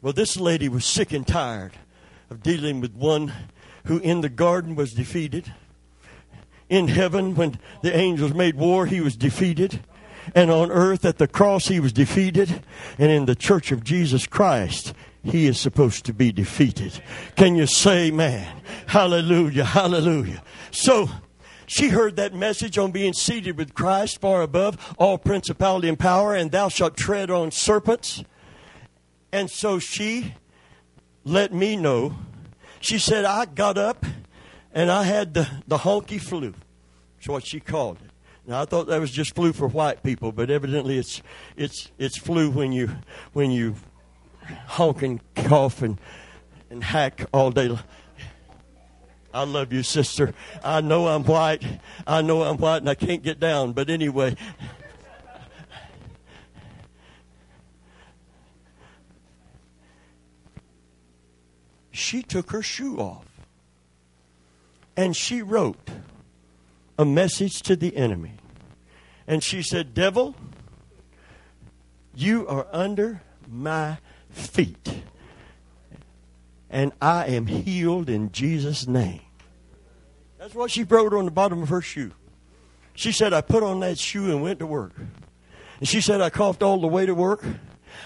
Well, 0.00 0.12
this 0.12 0.38
lady 0.38 0.68
was 0.68 0.86
sick 0.86 1.12
and 1.12 1.26
tired 1.26 1.72
of 2.30 2.40
dealing 2.40 2.80
with 2.80 2.94
one 2.94 3.32
who 3.86 3.98
in 3.98 4.20
the 4.20 4.28
garden 4.28 4.76
was 4.76 4.92
defeated. 4.92 5.52
In 6.68 6.86
heaven, 6.86 7.34
when 7.34 7.58
the 7.82 7.96
angels 7.96 8.32
made 8.32 8.54
war, 8.54 8.86
he 8.86 9.00
was 9.00 9.16
defeated 9.16 9.80
and 10.34 10.50
on 10.50 10.70
earth 10.70 11.04
at 11.04 11.18
the 11.18 11.28
cross 11.28 11.68
he 11.68 11.80
was 11.80 11.92
defeated, 11.92 12.62
and 12.98 13.10
in 13.10 13.26
the 13.26 13.34
church 13.34 13.72
of 13.72 13.84
Jesus 13.84 14.26
Christ 14.26 14.94
he 15.22 15.46
is 15.46 15.58
supposed 15.60 16.04
to 16.06 16.14
be 16.14 16.32
defeated. 16.32 17.02
Can 17.36 17.54
you 17.54 17.66
say, 17.66 18.10
man? 18.10 18.62
Hallelujah, 18.86 19.64
hallelujah. 19.64 20.42
So, 20.70 21.08
she 21.66 21.88
heard 21.88 22.16
that 22.16 22.34
message 22.34 22.78
on 22.78 22.90
being 22.90 23.12
seated 23.12 23.56
with 23.56 23.74
Christ 23.74 24.20
far 24.20 24.42
above 24.42 24.92
all 24.98 25.18
principality 25.18 25.88
and 25.88 25.96
power, 25.96 26.34
and 26.34 26.50
thou 26.50 26.68
shalt 26.68 26.96
tread 26.96 27.30
on 27.30 27.52
serpents. 27.52 28.24
And 29.30 29.48
so 29.48 29.78
she 29.78 30.34
let 31.24 31.54
me 31.54 31.76
know. 31.76 32.16
She 32.80 32.98
said, 32.98 33.24
I 33.24 33.44
got 33.44 33.78
up 33.78 34.04
and 34.72 34.90
I 34.90 35.04
had 35.04 35.34
the, 35.34 35.48
the 35.68 35.78
honky 35.78 36.20
flu. 36.20 36.54
That's 37.16 37.28
what 37.28 37.46
she 37.46 37.60
called 37.60 37.98
it. 38.04 38.09
Now 38.46 38.62
I 38.62 38.64
thought 38.64 38.86
that 38.88 39.00
was 39.00 39.10
just 39.10 39.34
flu 39.34 39.52
for 39.52 39.68
white 39.68 40.02
people, 40.02 40.32
but 40.32 40.50
evidently 40.50 40.98
it's 40.98 41.22
it's 41.56 41.90
it's 41.98 42.16
flu 42.16 42.50
when 42.50 42.72
you 42.72 42.90
when 43.32 43.50
you 43.50 43.76
honk 44.66 45.02
and 45.02 45.20
cough 45.34 45.82
and 45.82 45.98
and 46.70 46.82
hack 46.82 47.26
all 47.32 47.50
day. 47.50 47.76
I 49.32 49.44
love 49.44 49.72
you, 49.72 49.82
sister. 49.82 50.34
I 50.64 50.80
know 50.80 51.06
I'm 51.06 51.22
white. 51.22 51.62
I 52.06 52.20
know 52.20 52.42
I'm 52.42 52.56
white, 52.56 52.78
and 52.78 52.90
I 52.90 52.96
can't 52.96 53.22
get 53.22 53.38
down. 53.38 53.72
But 53.72 53.88
anyway. 53.88 54.36
She 61.92 62.22
took 62.22 62.50
her 62.50 62.62
shoe 62.62 62.98
off 62.98 63.26
and 64.96 65.16
she 65.16 65.42
wrote 65.42 65.88
a 67.00 67.04
message 67.06 67.62
to 67.62 67.74
the 67.74 67.96
enemy. 67.96 68.34
And 69.26 69.42
she 69.42 69.62
said, 69.62 69.94
Devil, 69.94 70.34
you 72.14 72.46
are 72.46 72.66
under 72.72 73.22
my 73.48 73.96
feet. 74.28 75.00
And 76.68 76.92
I 77.00 77.24
am 77.24 77.46
healed 77.46 78.10
in 78.10 78.32
Jesus' 78.32 78.86
name. 78.86 79.22
That's 80.38 80.54
what 80.54 80.70
she 80.70 80.84
wrote 80.84 81.14
on 81.14 81.24
the 81.24 81.30
bottom 81.30 81.62
of 81.62 81.70
her 81.70 81.80
shoe. 81.80 82.12
She 82.94 83.12
said, 83.12 83.32
I 83.32 83.40
put 83.40 83.62
on 83.62 83.80
that 83.80 83.98
shoe 83.98 84.30
and 84.30 84.42
went 84.42 84.58
to 84.58 84.66
work. 84.66 84.92
And 85.78 85.88
she 85.88 86.02
said, 86.02 86.20
I 86.20 86.28
coughed 86.28 86.62
all 86.62 86.82
the 86.82 86.86
way 86.86 87.06
to 87.06 87.14
work. 87.14 87.42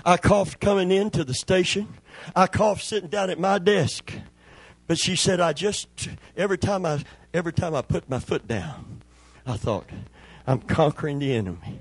I 0.05 0.19
coughed 0.19 0.61
coming 0.61 0.93
into 0.93 1.25
the 1.25 1.35
station. 1.35 1.89
I 2.37 2.47
coughed 2.47 2.85
sitting 2.85 3.09
down 3.09 3.29
at 3.29 3.41
my 3.41 3.59
desk. 3.59 4.13
But 4.87 4.99
she 4.99 5.17
said, 5.17 5.41
I 5.41 5.53
just, 5.53 5.89
every 6.37 6.59
time 6.59 6.87
I 6.87 7.03
every 7.35 7.53
time 7.53 7.75
I 7.75 7.83
put 7.83 8.09
my 8.09 8.21
foot 8.21 8.47
down, 8.49 9.03
I 9.45 9.57
thought, 9.59 9.87
I'm 10.47 10.61
conquering 10.61 11.19
the 11.19 11.35
enemy 11.35 11.81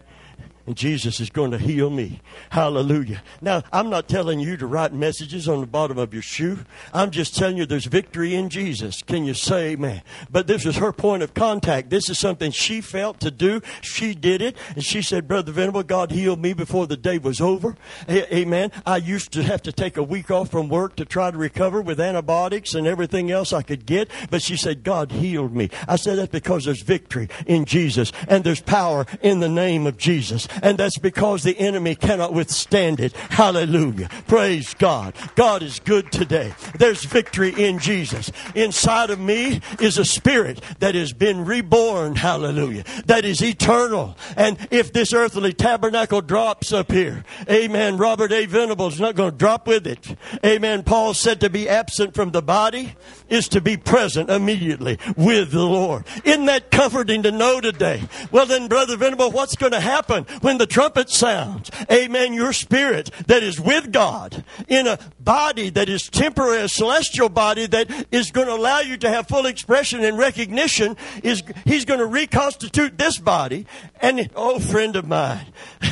and 0.66 0.78
Jesus 0.78 1.20
is 1.20 1.30
going 1.30 1.52
to 1.52 1.58
heal 1.58 1.90
me. 1.90 2.22
Hallelujah. 2.50 3.22
Now, 3.42 3.64
I'm 3.74 3.90
not 3.90 4.08
telling 4.08 4.40
you 4.40 4.56
to 4.58 4.66
write 4.66 4.94
messages 4.94 5.50
on 5.50 5.60
the 5.60 5.68
bottom 5.68 5.98
of 5.98 6.14
your 6.14 6.22
shoe. 6.22 6.60
I'm 6.94 7.12
just 7.12 7.36
telling 7.36 7.58
you 7.58 7.66
there's 7.66 7.86
victory 7.86 8.34
in 8.34 8.50
Jesus. 8.50 9.02
Can 9.02 9.26
you 9.26 9.34
say 9.34 9.72
amen? 9.72 10.04
But 10.32 10.48
this 10.48 10.66
is 10.66 10.78
her 10.78 10.94
point 10.94 11.22
of 11.22 11.34
contact. 11.34 11.90
This 11.90 12.10
is 12.10 12.18
something 12.18 12.52
she 12.52 12.80
felt 12.80 13.20
to 13.20 13.32
do. 13.32 13.62
She 13.82 14.16
did 14.16 14.42
it. 14.42 14.56
And 14.76 14.84
she 14.84 15.02
said, 15.02 15.28
Brother 15.28 15.52
Venable, 15.52 15.84
God 15.84 16.12
healed 16.12 16.40
me 16.40 16.54
before 16.54 16.88
the 16.88 16.98
day 16.98 17.18
was 17.18 17.42
over. 17.42 17.76
amen. 18.10 18.72
I 18.86 18.98
used 18.98 19.34
to 19.34 19.44
have 19.44 19.62
to 19.64 19.74
take 19.74 19.98
a 19.98 20.04
week 20.04 20.32
off 20.32 20.52
from 20.52 20.70
work 20.70 20.96
to 20.96 21.06
try 21.06 21.30
to 21.30 21.38
recover 21.38 21.82
with 21.82 22.00
antibiotics 22.00 22.74
and 22.74 22.88
everything 22.88 23.32
else 23.32 23.52
I 23.52 23.64
could 23.64 23.86
get. 23.86 24.10
But 24.30 24.42
she 24.42 24.56
said, 24.56 24.84
God 24.84 25.12
healed 25.12 25.54
me. 25.54 25.70
I 25.90 25.98
said 25.98 26.18
that's 26.18 26.32
because 26.32 26.66
there's 26.66 26.82
victory 26.82 27.28
in 27.46 27.66
Jesus 27.66 28.14
and 28.30 28.46
there's 28.46 28.62
power 28.62 29.06
in 29.22 29.42
the 29.42 29.50
name 29.50 29.86
of 29.88 29.98
Jesus 29.98 30.48
and 30.62 30.78
that's 30.78 30.98
because 30.98 31.44
the 31.44 31.58
enemy 31.60 31.96
cannot 31.96 32.34
withstand 32.34 33.00
it. 33.00 33.14
Hallelujah. 33.14 34.10
Praise 34.28 34.74
God. 34.74 35.16
God 35.36 35.64
is 35.64 35.80
good 35.80 36.12
today. 36.12 36.54
There's 36.78 37.04
victory 37.04 37.54
in 37.58 37.80
Jesus. 37.80 38.32
Inside 38.56 39.10
of 39.10 39.20
me 39.20 39.62
is 39.80 39.98
a 39.98 40.06
spirit 40.06 40.62
that 40.80 40.96
has 40.96 41.14
been 41.14 41.46
reborn. 41.46 42.16
Hallelujah. 42.16 42.84
That 43.06 43.26
is 43.26 43.42
eternal. 43.42 44.18
And 44.38 44.58
if 44.72 44.94
this 44.94 45.14
earthly 45.14 45.54
tabernacle 45.54 46.22
drops 46.22 46.72
up 46.72 46.92
here, 46.92 47.24
amen, 47.50 47.98
Robert 47.98 48.32
A. 48.32 48.46
Venable 48.46 48.88
is 48.88 49.00
not 49.00 49.16
going 49.16 49.32
to 49.32 49.38
drop 49.38 49.68
with 49.68 49.88
it. 49.88 50.16
Amen. 50.46 50.84
Paul 50.84 51.14
said 51.14 51.42
to 51.42 51.50
be 51.50 51.68
absent 51.70 52.14
from 52.14 52.32
the 52.32 52.42
body 52.42 52.96
is 53.30 53.48
to 53.50 53.62
be 53.62 53.78
present 53.78 54.30
immediately 54.30 54.98
with 55.16 55.52
the 55.52 55.64
Lord. 55.64 56.06
Isn't 56.24 56.46
that 56.46 56.72
comforting 56.72 57.24
to 57.24 57.32
know 57.32 57.62
today? 57.62 58.04
Well 58.32 58.46
then, 58.46 58.68
Brother 58.68 58.98
Venable, 58.98 59.32
what's 59.32 59.56
going 59.56 59.72
to 59.72 59.80
happen 59.80 60.26
when 60.44 60.58
the 60.58 60.68
trumpet 60.68 61.10
sounds? 61.10 61.72
Amen. 61.92 62.34
Your 62.34 62.54
spirit 62.54 63.10
that 63.28 63.44
is 63.44 63.60
with 63.60 63.92
God 63.92 64.44
in 64.68 64.88
a 64.88 65.00
body 65.20 65.70
that 65.70 65.90
is 65.90 66.10
temporary, 66.10 66.62
a 66.62 66.70
celestial 66.70 67.30
body 67.30 67.66
that 67.68 68.08
is 68.12 68.32
going 68.32 68.48
to 68.48 68.54
allow 68.54 68.80
you 68.80 68.98
to 68.98 69.10
have 69.10 69.28
full 69.28 69.46
expression 69.46 70.04
and 70.04 70.18
recognition 70.18 70.98
is, 71.24 71.44
he's 71.66 71.86
going 71.86 72.00
to 72.00 72.06
reconstitute 72.06 72.98
this 72.98 73.18
body. 73.18 73.66
And, 74.02 74.30
oh, 74.36 74.60
friend 74.60 74.96
of 74.96 75.08
mine. 75.08 75.48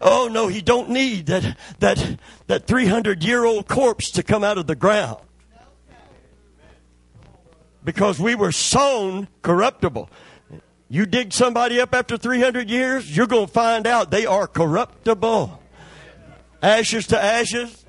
Oh 0.00 0.28
no, 0.30 0.46
he 0.46 0.60
don't 0.60 0.90
need 0.90 1.26
that 1.26 1.56
that 1.80 2.20
that 2.46 2.66
300 2.68 3.24
year 3.24 3.44
old 3.44 3.66
corpse 3.66 4.12
to 4.12 4.22
come 4.22 4.44
out 4.44 4.56
of 4.56 4.68
the 4.68 4.76
ground 4.76 5.18
because 7.84 8.20
we 8.20 8.34
were 8.34 8.52
sown 8.52 9.28
corruptible. 9.42 10.10
You 10.90 11.04
dig 11.04 11.32
somebody 11.32 11.80
up 11.80 11.94
after 11.94 12.16
300 12.16 12.70
years, 12.70 13.14
you're 13.14 13.26
going 13.26 13.46
to 13.46 13.52
find 13.52 13.86
out 13.86 14.10
they 14.10 14.24
are 14.24 14.46
corruptible. 14.46 15.60
Ashes 16.62 17.06
to 17.08 17.22
ashes, 17.22 17.84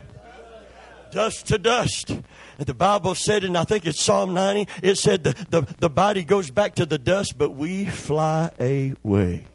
dust 1.11 1.47
to 1.47 1.57
dust. 1.57 2.11
the 2.57 2.73
Bible 2.73 3.15
said, 3.15 3.45
and 3.45 3.57
I 3.57 3.63
think 3.63 3.85
it's 3.85 4.01
Psalm 4.01 4.33
90, 4.33 4.67
it 4.83 4.97
said 4.97 5.23
the, 5.23 5.33
the, 5.49 5.75
the 5.79 5.89
body 5.89 6.23
goes 6.23 6.51
back 6.51 6.75
to 6.75 6.85
the 6.85 6.97
dust, 6.97 7.37
but 7.37 7.51
we 7.51 7.85
fly 7.85 8.51
away. 8.59 9.45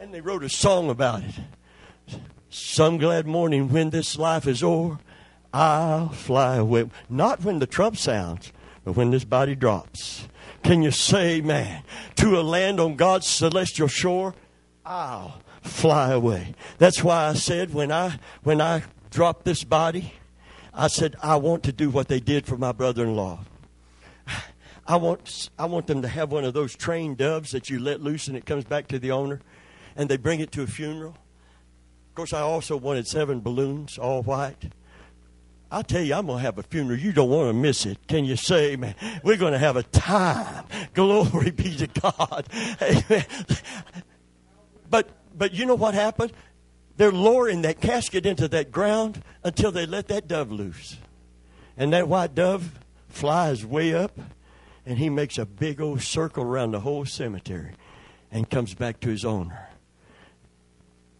And 0.00 0.12
they 0.12 0.22
wrote 0.22 0.42
a 0.42 0.48
song 0.48 0.88
about 0.88 1.22
it. 1.22 2.18
Some 2.48 2.96
glad 2.98 3.26
morning 3.26 3.68
when 3.68 3.90
this 3.90 4.18
life 4.18 4.46
is 4.46 4.62
o'er, 4.62 4.98
I'll 5.52 6.08
fly 6.08 6.56
away. 6.56 6.90
Not 7.08 7.44
when 7.44 7.60
the 7.60 7.66
trump 7.66 7.98
sounds, 7.98 8.52
but 8.84 8.96
when 8.96 9.10
this 9.10 9.24
body 9.24 9.54
drops. 9.54 10.28
Can 10.62 10.82
you 10.82 10.90
say, 10.90 11.40
man, 11.40 11.82
to 12.16 12.38
a 12.38 12.42
land 12.42 12.78
on 12.78 12.94
God's 12.94 13.26
celestial 13.26 13.88
shore, 13.88 14.34
I'll 14.84 15.40
fly 15.60 16.12
away. 16.12 16.54
That's 16.78 17.02
why 17.02 17.26
I 17.26 17.34
said 17.34 17.74
when 17.74 17.90
I 17.90 18.18
when 18.42 18.60
I 18.60 18.82
drop 19.10 19.44
this 19.44 19.64
body, 19.64 20.14
I 20.72 20.88
said 20.88 21.16
I 21.22 21.36
want 21.36 21.62
to 21.64 21.72
do 21.72 21.90
what 21.90 22.08
they 22.08 22.20
did 22.20 22.46
for 22.46 22.56
my 22.56 22.72
brother-in-law. 22.72 23.40
I 24.86 24.96
want 24.96 25.50
I 25.58 25.66
want 25.66 25.86
them 25.86 26.02
to 26.02 26.08
have 26.08 26.32
one 26.32 26.44
of 26.44 26.54
those 26.54 26.74
trained 26.74 27.16
doves 27.16 27.52
that 27.52 27.70
you 27.70 27.78
let 27.78 28.00
loose 28.00 28.28
and 28.28 28.36
it 28.36 28.46
comes 28.46 28.64
back 28.64 28.88
to 28.88 28.98
the 28.98 29.10
owner, 29.10 29.40
and 29.96 30.08
they 30.08 30.16
bring 30.16 30.40
it 30.40 30.52
to 30.52 30.62
a 30.62 30.66
funeral. 30.66 31.16
Of 32.10 32.14
course, 32.14 32.32
I 32.32 32.40
also 32.40 32.76
wanted 32.76 33.06
seven 33.06 33.40
balloons, 33.40 33.96
all 33.98 34.22
white. 34.22 34.72
I 35.72 35.82
tell 35.82 36.02
you, 36.02 36.14
I'm 36.14 36.26
going 36.26 36.38
to 36.38 36.44
have 36.44 36.58
a 36.58 36.62
funeral. 36.62 36.98
You 36.98 37.12
don't 37.12 37.30
want 37.30 37.48
to 37.48 37.54
miss 37.54 37.86
it. 37.86 38.06
Can 38.06 38.26
you 38.26 38.36
say, 38.36 38.76
man? 38.76 38.94
We're 39.24 39.38
going 39.38 39.54
to 39.54 39.58
have 39.58 39.76
a 39.76 39.82
time. 39.82 40.64
Glory 40.94 41.50
be 41.50 41.74
to 41.76 41.86
God. 41.86 42.46
Amen. 42.82 43.24
But 44.90 45.08
but 45.34 45.54
you 45.54 45.64
know 45.64 45.74
what 45.74 45.94
happened? 45.94 46.32
They're 46.98 47.10
lowering 47.10 47.62
that 47.62 47.80
casket 47.80 48.26
into 48.26 48.48
that 48.48 48.70
ground 48.70 49.22
until 49.42 49.72
they 49.72 49.86
let 49.86 50.08
that 50.08 50.28
dove 50.28 50.52
loose. 50.52 50.98
And 51.78 51.94
that 51.94 52.06
white 52.06 52.34
dove 52.34 52.78
flies 53.08 53.64
way 53.64 53.94
up 53.94 54.18
and 54.84 54.98
he 54.98 55.08
makes 55.08 55.38
a 55.38 55.46
big 55.46 55.80
old 55.80 56.02
circle 56.02 56.44
around 56.44 56.72
the 56.72 56.80
whole 56.80 57.06
cemetery 57.06 57.72
and 58.30 58.48
comes 58.50 58.74
back 58.74 59.00
to 59.00 59.08
his 59.08 59.24
owner. 59.24 59.68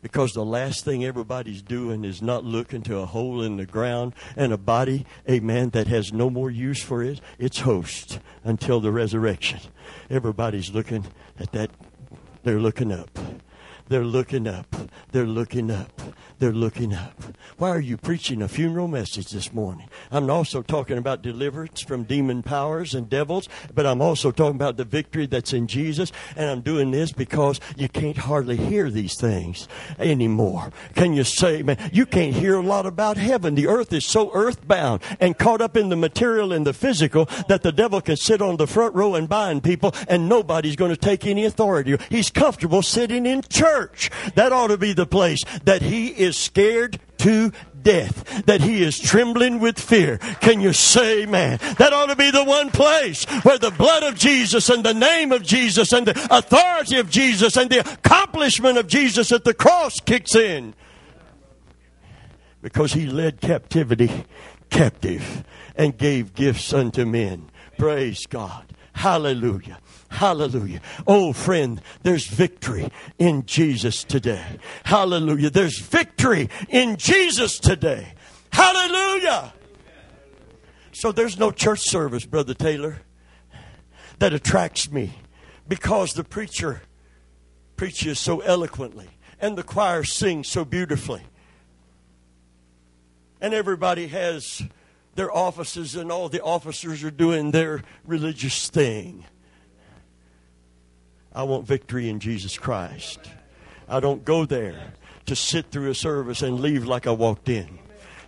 Because 0.03 0.33
the 0.33 0.45
last 0.45 0.85
thing 0.85 1.05
everybody's 1.05 1.63
doing 1.63 2.05
is 2.05 2.21
not 2.21 2.45
looking 2.45 2.83
to 2.83 2.99
a 2.99 3.07
hole 3.07 3.41
in 3.41 3.57
the 3.57 3.65
ground 3.65 4.15
and 4.37 4.53
a 4.53 4.59
body, 4.59 5.07
amen, 5.31 5.71
that 5.71 5.87
has 5.87 6.13
no 6.13 6.29
more 6.29 6.51
use 6.51 6.83
for 6.83 7.05
it, 7.05 7.21
its 7.39 7.61
host 7.61 8.19
until 8.43 8.81
the 8.81 8.91
resurrection. 8.91 9.61
Everybody's 10.11 10.71
looking 10.71 11.07
at 11.39 11.53
that, 11.53 11.71
they're 12.43 12.61
looking 12.61 12.91
up. 12.91 13.17
They're 13.89 14.05
looking 14.05 14.47
up. 14.47 14.75
They're 15.11 15.27
looking 15.27 15.71
up. 15.71 16.01
They're 16.39 16.53
looking 16.53 16.95
up. 16.95 17.23
Why 17.59 17.71
are 17.71 17.81
you 17.81 17.97
preaching 17.97 18.43
a 18.43 18.49
funeral 18.49 18.89
message 18.89 19.29
this 19.29 19.53
morning? 19.53 19.89
I'm 20.11 20.29
also 20.29 20.63
talking 20.63 20.99
about 20.99 21.23
deliverance 21.23 21.83
from 21.83 22.05
demon 22.05 22.43
powers 22.43 22.95
and 22.95 23.09
devils, 23.09 23.49
but 23.75 23.87
I'm 23.87 24.03
also 24.03 24.31
talking 24.31 24.57
about 24.57 24.77
the 24.77 24.85
victory 24.85 25.27
that's 25.27 25.53
in 25.53 25.67
Jesus. 25.67 26.11
And 26.37 26.51
I'm 26.51 26.61
doing 26.61 26.91
this 26.91 27.13
because 27.13 27.61
you 27.77 27.89
can't 27.89 28.17
hardly 28.17 28.57
hear 28.57 28.91
these 28.91 29.15
things 29.15 29.69
anymore. 29.99 30.73
Can 30.95 31.13
you 31.13 31.25
say, 31.25 31.63
man, 31.63 31.91
you 31.93 32.07
can't 32.07 32.35
hear 32.35 32.57
a 32.57 32.63
lot 32.63 32.87
about 32.87 33.17
heaven. 33.17 33.55
The 33.55 33.69
earth 33.69 33.93
is 33.93 34.05
so 34.05 34.31
earthbound 34.33 35.03
and 35.21 35.39
caught 35.39 35.61
up 35.61 35.77
in 35.77 35.91
the 35.91 35.97
material 35.97 36.53
and 36.53 36.67
the 36.67 36.73
physical 36.73 37.27
that 37.49 37.63
the 37.63 37.73
devil 37.73 38.01
can 38.01 38.17
sit 38.17 38.43
on 38.43 38.57
the 38.57 38.67
front 38.67 38.95
row 38.95 39.15
and 39.15 39.29
bind 39.29 39.63
people 39.63 39.95
and 40.09 40.29
nobody's 40.29 40.77
going 40.77 40.91
to 40.91 40.97
take 40.97 41.27
any 41.27 41.45
authority. 41.45 41.97
He's 42.09 42.31
comfortable 42.31 42.83
sitting 42.83 43.27
in 43.27 43.43
church. 43.43 43.72
That 44.35 44.53
ought 44.53 44.69
to 44.69 44.79
be 44.79 44.93
the 44.93 45.07
place 45.07 45.43
that 45.65 45.83
he 45.83 46.09
is 46.09 46.37
scared 46.37 46.99
to 47.19 47.53
death, 47.83 48.45
that 48.47 48.61
he 48.61 48.83
is 48.83 48.99
trembling 48.99 49.61
with 49.61 49.79
fear. 49.79 50.19
Can 50.41 50.61
you 50.61 50.73
say, 50.73 51.27
man? 51.27 51.59
That 51.79 51.93
ought 51.93 52.07
to 52.07 52.17
be 52.17 52.31
the 52.31 52.45
one 52.45 52.71
place 52.71 53.25
where 53.45 53.59
the 53.59 53.71
blood 53.71 54.03
of 54.03 54.17
Jesus 54.17 54.69
and 54.69 54.85
the 54.85 54.95
name 54.95 55.33
of 55.33 55.43
Jesus 55.43 55.93
and 55.93 56.07
the 56.07 56.29
authority 56.31 56.99
of 56.99 57.11
Jesus 57.11 57.57
and 57.57 57.71
the 57.71 57.81
accomplishment 57.81 58.79
of 58.79 58.87
Jesus 58.87 59.33
at 59.33 59.45
the 59.45 59.55
cross 59.55 60.01
kicks 60.01 60.35
in. 60.35 60.75
Because 62.61 62.93
he 62.93 63.07
led 63.07 63.41
captivity 63.41 64.25
captive 64.71 65.45
and 65.77 65.97
gave 65.97 66.35
gifts 66.35 66.73
unto 66.73 67.05
men. 67.05 67.51
Praise 67.79 68.27
God. 68.27 68.73
Hallelujah. 68.95 69.79
Hallelujah. 70.13 70.83
Oh, 71.07 71.33
friend, 71.33 71.81
there's 72.03 72.27
victory 72.27 72.91
in 73.19 73.47
Jesus 73.47 74.05
today. 74.05 74.45
Hallelujah. 74.85 75.49
There's 75.49 75.79
victory 75.79 76.51
in 76.69 76.99
Jesus 76.99 77.59
today. 77.59 78.13
Hallelujah. 78.53 79.55
So 80.93 81.13
there's 81.13 81.39
no 81.39 81.51
church 81.51 81.81
service, 81.81 82.27
Brother 82.27 82.53
Taylor, 82.53 82.99
that 84.19 84.35
attracts 84.35 84.93
me 84.93 85.15
because 85.67 86.13
the 86.13 86.25
preacher 86.25 86.83
preaches 87.77 88.19
so 88.19 88.41
eloquently 88.41 89.09
and 89.41 89.57
the 89.57 89.63
choir 89.63 90.05
sings 90.05 90.47
so 90.47 90.67
beautifully. 90.67 91.23
And 93.41 93.55
everybody 93.55 94.09
has 94.09 94.63
their 95.15 95.35
offices, 95.35 95.97
and 95.97 96.13
all 96.13 96.29
the 96.29 96.43
officers 96.43 97.03
are 97.03 97.11
doing 97.11 97.51
their 97.51 97.83
religious 98.07 98.69
thing. 98.69 99.25
I 101.35 101.45
want 101.45 101.67
victory 101.67 102.09
in 102.09 102.21
Jesus 102.21 102.59
Christ. 102.59 103.21
I 103.89 104.01
don't 104.01 104.25
go 104.25 104.45
there 104.45 104.93
to 105.27 105.37
sit 105.37 105.71
through 105.71 105.91
a 105.91 105.95
service 105.95 106.43
and 106.43 106.61
leave 106.61 106.85
like 106.85 107.07
I 107.07 107.11
walked 107.13 107.49
in. 107.49 107.79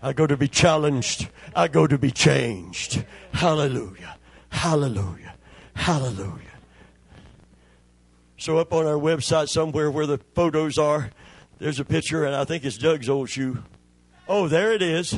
I 0.02 0.12
go 0.12 0.26
to 0.26 0.36
be 0.36 0.48
challenged. 0.48 1.28
I 1.57 1.68
go 1.68 1.86
to 1.86 1.98
be 1.98 2.11
changed. 2.11 3.05
Hallelujah. 3.32 4.16
Hallelujah. 4.50 5.34
Hallelujah. 5.74 6.40
So, 8.36 8.59
up 8.59 8.72
on 8.72 8.86
our 8.86 8.98
website, 8.98 9.48
somewhere 9.48 9.90
where 9.90 10.07
the 10.07 10.18
photos 10.34 10.76
are, 10.76 11.11
there's 11.59 11.80
a 11.80 11.84
picture, 11.84 12.24
and 12.24 12.36
I 12.36 12.44
think 12.44 12.64
it's 12.64 12.76
Doug's 12.76 13.09
old 13.09 13.30
shoe. 13.30 13.62
Oh, 14.28 14.48
there 14.48 14.72
it 14.72 14.82
is. 14.82 15.16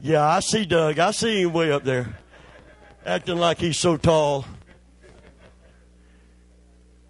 Yeah, 0.00 0.26
I 0.26 0.40
see 0.40 0.64
Doug. 0.64 0.98
I 0.98 1.12
see 1.12 1.42
him 1.42 1.52
way 1.52 1.70
up 1.70 1.84
there, 1.84 2.18
acting 3.04 3.36
like 3.36 3.58
he's 3.58 3.78
so 3.78 3.96
tall. 3.96 4.44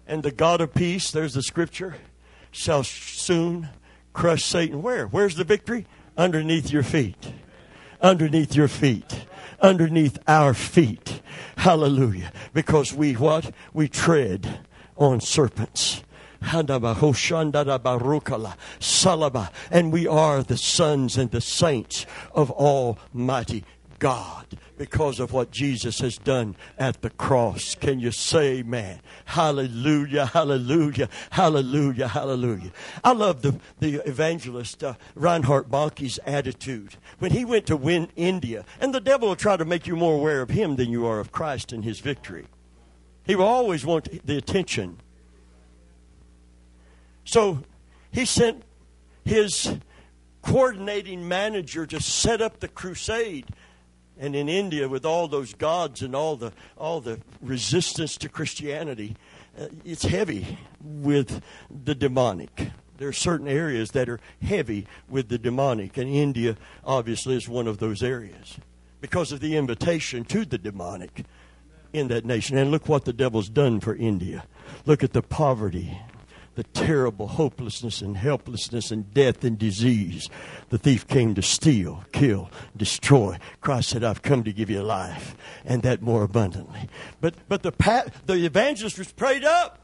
And 0.07 0.23
the 0.23 0.31
God 0.31 0.61
of 0.61 0.73
peace, 0.73 1.11
there's 1.11 1.33
the 1.33 1.43
scripture, 1.43 1.97
shall 2.49 2.83
soon 2.83 3.69
crush 4.13 4.45
Satan. 4.45 4.81
Where? 4.81 5.05
Where's 5.05 5.35
the 5.35 5.43
victory? 5.43 5.85
Underneath 6.17 6.71
your 6.71 6.83
feet. 6.83 7.33
Underneath 8.01 8.55
your 8.55 8.69
feet. 8.69 9.25
Underneath 9.61 10.17
our 10.25 10.53
feet. 10.53 11.21
Hallelujah. 11.57 12.31
Because 12.53 12.93
we 12.93 13.13
what? 13.13 13.51
We 13.73 13.89
tread 13.89 14.59
on 14.95 15.19
serpents. 15.19 16.03
And 16.39 16.69
we 19.91 20.07
are 20.07 20.43
the 20.43 20.57
sons 20.57 21.17
and 21.17 21.31
the 21.31 21.41
saints 21.41 22.05
of 22.33 22.51
Almighty 22.51 23.65
God 23.99 24.45
because 24.77 25.19
of 25.19 25.33
what 25.33 25.51
Jesus 25.51 25.99
has 25.99 26.17
done 26.17 26.55
at 26.77 27.01
the 27.01 27.09
cross. 27.09 27.75
Can 27.75 27.99
you 27.99 28.11
say, 28.11 28.63
man? 28.63 28.99
Hallelujah, 29.25 30.27
hallelujah, 30.27 31.09
hallelujah, 31.31 32.07
hallelujah. 32.07 32.71
I 33.03 33.13
love 33.13 33.41
the, 33.41 33.59
the 33.79 33.95
evangelist 34.07 34.83
uh, 34.83 34.93
Reinhard 35.15 35.69
Bonnke's 35.69 36.19
attitude. 36.25 36.95
When 37.19 37.31
he 37.31 37.43
went 37.43 37.65
to 37.67 37.77
win 37.77 38.09
India, 38.15 38.65
and 38.79 38.93
the 38.93 39.01
devil 39.01 39.29
will 39.29 39.35
try 39.35 39.57
to 39.57 39.65
make 39.65 39.87
you 39.87 39.95
more 39.95 40.15
aware 40.15 40.41
of 40.41 40.49
him 40.49 40.75
than 40.75 40.89
you 40.89 41.05
are 41.05 41.19
of 41.19 41.31
Christ 41.31 41.71
and 41.73 41.83
his 41.83 41.99
victory. 41.99 42.45
He 43.25 43.35
will 43.35 43.45
always 43.45 43.85
want 43.85 44.25
the 44.25 44.37
attention. 44.37 44.97
So 47.25 47.59
he 48.11 48.25
sent 48.25 48.63
his 49.25 49.77
coordinating 50.41 51.27
manager 51.27 51.85
to 51.85 51.99
set 51.99 52.41
up 52.41 52.61
the 52.61 52.69
crusade 52.69 53.47
and 54.19 54.35
in 54.35 54.49
India, 54.49 54.87
with 54.87 55.05
all 55.05 55.27
those 55.27 55.53
gods 55.53 56.01
and 56.01 56.15
all 56.15 56.35
the 56.35 56.51
all 56.77 57.01
the 57.01 57.19
resistance 57.41 58.17
to 58.17 58.29
Christianity, 58.29 59.15
uh, 59.59 59.67
it's 59.85 60.03
heavy 60.03 60.57
with 60.81 61.41
the 61.69 61.95
demonic. 61.95 62.71
There 62.97 63.07
are 63.07 63.13
certain 63.13 63.47
areas 63.47 63.91
that 63.91 64.09
are 64.09 64.19
heavy 64.41 64.87
with 65.07 65.29
the 65.29 65.37
demonic, 65.37 65.97
and 65.97 66.09
India 66.09 66.57
obviously 66.83 67.35
is 67.35 67.47
one 67.47 67.67
of 67.67 67.77
those 67.77 68.01
areas 68.01 68.57
because 69.01 69.31
of 69.31 69.39
the 69.39 69.55
invitation 69.55 70.25
to 70.25 70.45
the 70.45 70.57
demonic 70.57 71.25
in 71.93 72.07
that 72.07 72.25
nation. 72.25 72.57
And 72.57 72.71
look 72.71 72.89
what 72.89 73.05
the 73.05 73.13
devil's 73.13 73.49
done 73.49 73.79
for 73.79 73.95
India. 73.95 74.45
Look 74.85 75.03
at 75.03 75.13
the 75.13 75.21
poverty 75.21 75.99
the 76.57 76.63
terrible 76.63 77.27
hopelessness 77.27 78.01
and 78.01 78.17
helplessness 78.17 78.89
and 78.89 79.13
death 79.13 79.43
and 79.43 79.59
disease. 79.59 80.27
The 80.69 80.79
thief 80.79 81.07
came 81.07 81.35
to 81.35 81.43
steal, 81.43 82.03
kill, 82.11 82.49
destroy. 82.75 83.37
Christ 83.61 83.89
said, 83.89 84.03
I've 84.03 84.23
come 84.23 84.43
to 84.43 84.51
give 84.51 84.67
you 84.67 84.81
life 84.81 85.37
and 85.65 85.83
that 85.83 86.01
more 86.01 86.23
abundantly. 86.23 86.89
But, 87.21 87.35
but 87.47 87.61
the, 87.61 88.11
the 88.25 88.43
evangelist 88.43 88.97
was 88.97 89.11
prayed 89.11 89.43
up 89.43 89.77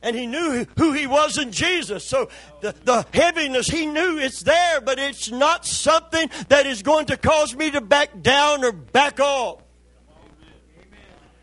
and 0.00 0.16
he 0.16 0.26
knew 0.26 0.64
who 0.78 0.92
he 0.92 1.06
was 1.06 1.36
in 1.36 1.52
Jesus. 1.52 2.08
So 2.08 2.30
the, 2.62 2.74
the 2.84 3.04
heaviness, 3.12 3.66
he 3.66 3.84
knew 3.84 4.18
it's 4.18 4.42
there, 4.42 4.80
but 4.80 4.98
it's 4.98 5.30
not 5.30 5.66
something 5.66 6.30
that 6.48 6.64
is 6.64 6.80
going 6.80 7.04
to 7.06 7.18
cause 7.18 7.54
me 7.54 7.70
to 7.72 7.82
back 7.82 8.22
down 8.22 8.64
or 8.64 8.72
back 8.72 9.20
off. 9.20 9.60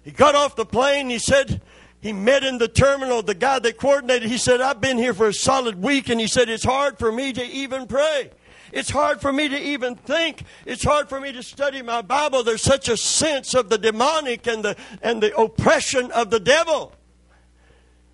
He 0.04 0.10
got 0.10 0.34
off 0.34 0.56
the 0.56 0.66
plane. 0.66 1.12
He 1.12 1.20
said, 1.20 1.62
he 2.02 2.14
met 2.14 2.44
in 2.44 2.58
the 2.58 2.68
terminal 2.68 3.22
the 3.22 3.36
guy 3.36 3.60
that 3.60 3.78
coordinated. 3.78 4.30
He 4.30 4.38
said, 4.38 4.60
I've 4.60 4.82
been 4.82 4.98
here 4.98 5.14
for 5.14 5.28
a 5.28 5.34
solid 5.34 5.82
week, 5.82 6.10
and 6.10 6.20
he 6.20 6.28
said, 6.28 6.50
it's 6.50 6.64
hard 6.64 6.98
for 6.98 7.12
me 7.12 7.32
to 7.32 7.44
even 7.44 7.86
pray. 7.86 8.32
It's 8.72 8.90
hard 8.90 9.22
for 9.22 9.32
me 9.32 9.50
to 9.50 9.60
even 9.60 9.96
think. 9.96 10.44
It's 10.66 10.84
hard 10.84 11.10
for 11.10 11.20
me 11.20 11.32
to 11.34 11.44
study 11.44 11.82
my 11.82 12.02
Bible. 12.02 12.44
There's 12.44 12.64
such 12.64 12.90
a 12.90 12.98
sense 12.98 13.54
of 13.54 13.70
the 13.70 13.78
demonic 13.78 14.48
and 14.48 14.64
the, 14.64 14.76
and 15.02 15.22
the 15.22 15.36
oppression 15.38 16.12
of 16.12 16.32
the 16.32 16.40
devil. 16.40 16.94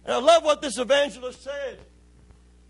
And 0.03 0.15
I 0.15 0.19
love 0.19 0.43
what 0.43 0.61
this 0.61 0.77
evangelist 0.77 1.43
said. 1.43 1.79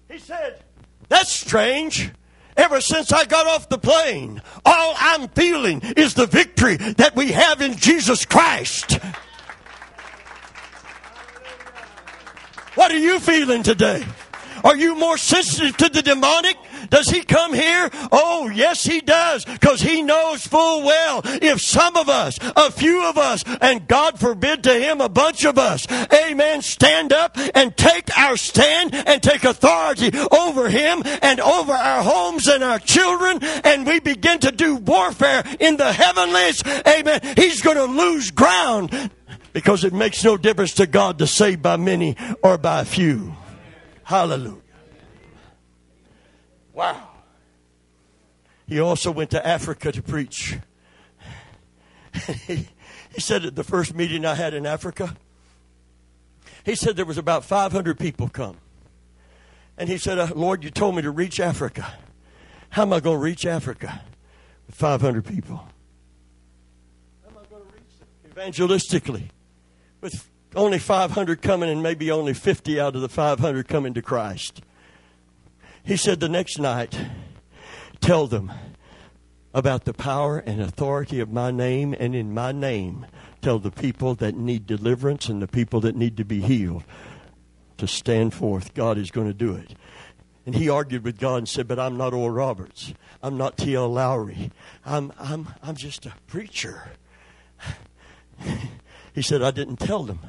He 0.09 0.20
said, 0.20 0.61
That's 1.09 1.32
strange. 1.32 2.11
Ever 2.57 2.82
since 2.82 3.13
I 3.13 3.26
got 3.26 3.45
off 3.45 3.70
the 3.70 3.78
plane, 3.78 4.41
all 4.65 4.95
I'm 4.97 5.28
feeling 5.30 5.82
is 5.95 6.15
the 6.15 6.26
victory 6.26 6.78
that 6.78 7.15
we 7.15 7.32
have 7.32 7.61
in 7.61 7.76
Jesus 7.76 8.26
Christ. 8.26 8.99
What 12.78 12.91
are 12.91 12.99
you 12.99 13.19
feeling 13.19 13.63
today? 13.63 14.05
Are 14.63 14.78
you 14.78 14.93
more 14.93 15.17
sensitive 15.17 15.75
to 15.78 15.89
the 15.89 16.03
demonic? 16.03 16.57
Does 16.91 17.09
he 17.09 17.21
come 17.21 17.51
here? 17.51 17.89
Oh, 18.11 18.51
yes, 18.53 18.84
he 18.84 19.01
does, 19.01 19.45
because 19.45 19.82
he 19.82 20.03
knows 20.03 20.45
full 20.45 20.84
well 20.84 21.21
if 21.25 21.59
some 21.59 21.97
of 21.97 22.07
us, 22.07 22.38
a 22.55 22.71
few 22.71 23.03
of 23.03 23.17
us, 23.17 23.43
and 23.61 23.88
God 23.88 24.19
forbid 24.19 24.63
to 24.65 24.75
him, 24.75 25.01
a 25.01 25.09
bunch 25.09 25.43
of 25.43 25.57
us, 25.57 25.88
amen, 26.13 26.61
stand 26.61 27.13
up 27.13 27.36
and 27.55 27.75
take 27.75 28.15
our 28.15 28.38
stand 28.38 28.93
and 28.93 29.23
take 29.23 29.43
authority 29.43 30.11
over 30.32 30.69
him 30.69 31.01
and 31.23 31.39
over 31.39 31.73
our 31.73 32.03
homes 32.03 32.47
and 32.47 32.63
our 32.63 32.78
children, 32.78 33.39
and 33.63 33.88
we 33.88 33.99
begin 33.99 34.38
to 34.41 34.51
do 34.51 34.75
warfare 34.75 35.43
in 35.59 35.78
the 35.78 35.91
heavenlies, 35.91 36.61
amen, 36.86 37.21
he's 37.36 37.63
going 37.63 37.78
to 37.78 37.86
lose 37.86 38.30
ground 38.30 39.09
because 39.58 39.84
it 39.84 39.91
makes 39.91 40.24
no 40.24 40.38
difference 40.38 40.76
to 40.76 40.86
God 40.86 41.18
to 41.18 41.26
save 41.26 41.64
by 41.64 41.78
many 41.78 42.16
or 42.43 42.60
by 42.60 42.84
few. 42.84 43.36
Hallelujah. 44.03 44.62
Wow. 46.74 47.10
He 48.68 48.80
also 48.80 49.10
went 49.10 49.32
to 49.32 49.43
Africa 49.43 49.91
to 49.91 50.03
preach. 50.03 50.60
he, 52.45 52.68
he 53.16 53.20
said 53.20 53.45
at 53.45 53.55
the 53.55 53.64
first 53.64 53.95
meeting 53.95 54.26
I 54.26 54.36
had 54.36 54.53
in 54.53 54.68
Africa, 54.68 55.18
he 56.64 56.76
said 56.76 56.95
there 56.95 57.03
was 57.03 57.18
about 57.18 57.43
500 57.43 57.97
people 57.97 58.30
come. 58.30 58.58
And 59.76 59.89
he 59.89 59.97
said, 59.97 60.20
uh, 60.20 60.28
Lord, 60.36 60.64
you 60.64 60.70
told 60.70 60.95
me 60.95 61.01
to 61.01 61.10
reach 61.10 61.39
Africa. 61.39 61.95
How 62.70 62.84
am 62.84 62.93
I 62.93 62.99
going 62.99 63.18
to 63.18 63.24
reach 63.24 63.43
Africa 63.43 64.03
with 64.68 64.76
500 64.76 65.26
people? 65.26 65.68
How 67.24 67.32
am 67.32 67.38
I 67.43 67.49
going 67.49 67.64
to 67.64 67.74
reach 67.74 67.97
them 67.97 68.51
evangelistically 68.51 69.30
with 70.02 70.30
only 70.56 70.80
500 70.80 71.41
coming 71.41 71.70
and 71.70 71.84
maybe 71.84 72.10
only 72.12 72.34
50 72.34 72.80
out 72.80 72.95
of 72.95 73.02
the 73.02 73.10
500 73.10 73.68
coming 73.68 73.93
to 73.93 74.02
Christ? 74.02 74.62
He 75.84 75.98
said 75.98 76.20
the 76.20 76.30
next 76.30 76.60
night, 76.60 77.00
tell 78.02 78.28
them 78.28 78.52
about 79.54 79.86
the 79.86 79.93
power 79.93 80.38
and 80.38 80.62
authority 80.62 81.20
of 81.20 81.32
my 81.32 81.50
name, 81.50 81.95
and 81.98 82.14
in 82.14 82.34
my 82.34 82.52
name, 82.52 83.06
tell 83.41 83.58
the 83.58 83.72
people 83.72 84.14
that 84.16 84.36
need 84.36 84.68
deliverance 84.68 85.30
and 85.30 85.41
the 85.41 85.48
people 85.48 85.80
that 85.82 85.95
need 85.95 86.18
to 86.18 86.26
be 86.26 86.41
healed 86.41 86.84
to 87.78 87.88
stand 87.88 88.34
forth. 88.34 88.74
God 88.74 88.98
is 88.98 89.12
going 89.12 89.28
to 89.28 89.34
do 89.34 89.56
it. 89.56 89.76
And 90.45 90.56
he 90.56 90.70
argued 90.70 91.04
with 91.04 91.20
God 91.20 91.38
and 91.38 91.50
said, 91.50 91.68
But 91.68 91.80
I'm 91.80 91.98
not 91.98 92.14
Oral 92.14 92.30
Roberts. 92.30 92.93
I'm 93.24 93.38
not 93.38 93.58
T.L. 93.58 93.89
Lowry. 93.89 94.52
I'm, 94.86 95.12
I'm, 95.20 95.48
I'm 95.62 95.76
just 95.76 96.06
a 96.06 96.14
preacher. 96.28 96.91
he 99.18 99.24
said, 99.24 99.41
I 99.41 99.49
didn't 99.49 99.78
tell 99.78 100.03
them 100.03 100.20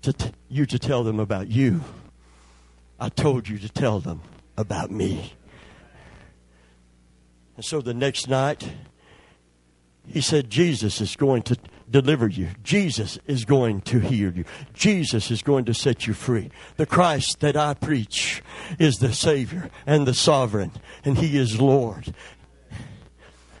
to 0.00 0.14
t- 0.14 0.30
you 0.48 0.64
to 0.64 0.78
tell 0.78 1.04
them 1.04 1.20
about 1.20 1.48
you. 1.48 1.82
I 2.98 3.10
told 3.10 3.50
you 3.50 3.58
to 3.58 3.68
tell 3.68 4.00
them 4.00 4.22
about 4.56 4.90
me. 4.90 5.34
And 7.54 7.62
so 7.62 7.82
the 7.82 7.92
next 7.92 8.30
night, 8.30 8.66
he 10.06 10.22
said, 10.22 10.48
Jesus 10.48 11.02
is 11.02 11.16
going 11.16 11.42
to 11.42 11.58
deliver 11.90 12.28
you. 12.28 12.48
Jesus 12.62 13.18
is 13.26 13.44
going 13.44 13.82
to 13.82 13.98
heal 14.00 14.32
you. 14.32 14.46
Jesus 14.72 15.30
is 15.30 15.42
going 15.42 15.66
to 15.66 15.74
set 15.74 16.06
you 16.06 16.14
free. 16.14 16.50
The 16.78 16.86
Christ 16.86 17.40
that 17.40 17.58
I 17.58 17.74
preach 17.74 18.42
is 18.78 19.00
the 19.00 19.12
Savior 19.12 19.68
and 19.84 20.06
the 20.06 20.14
Sovereign, 20.14 20.72
and 21.04 21.18
He 21.18 21.36
is 21.36 21.60
Lord. 21.60 22.14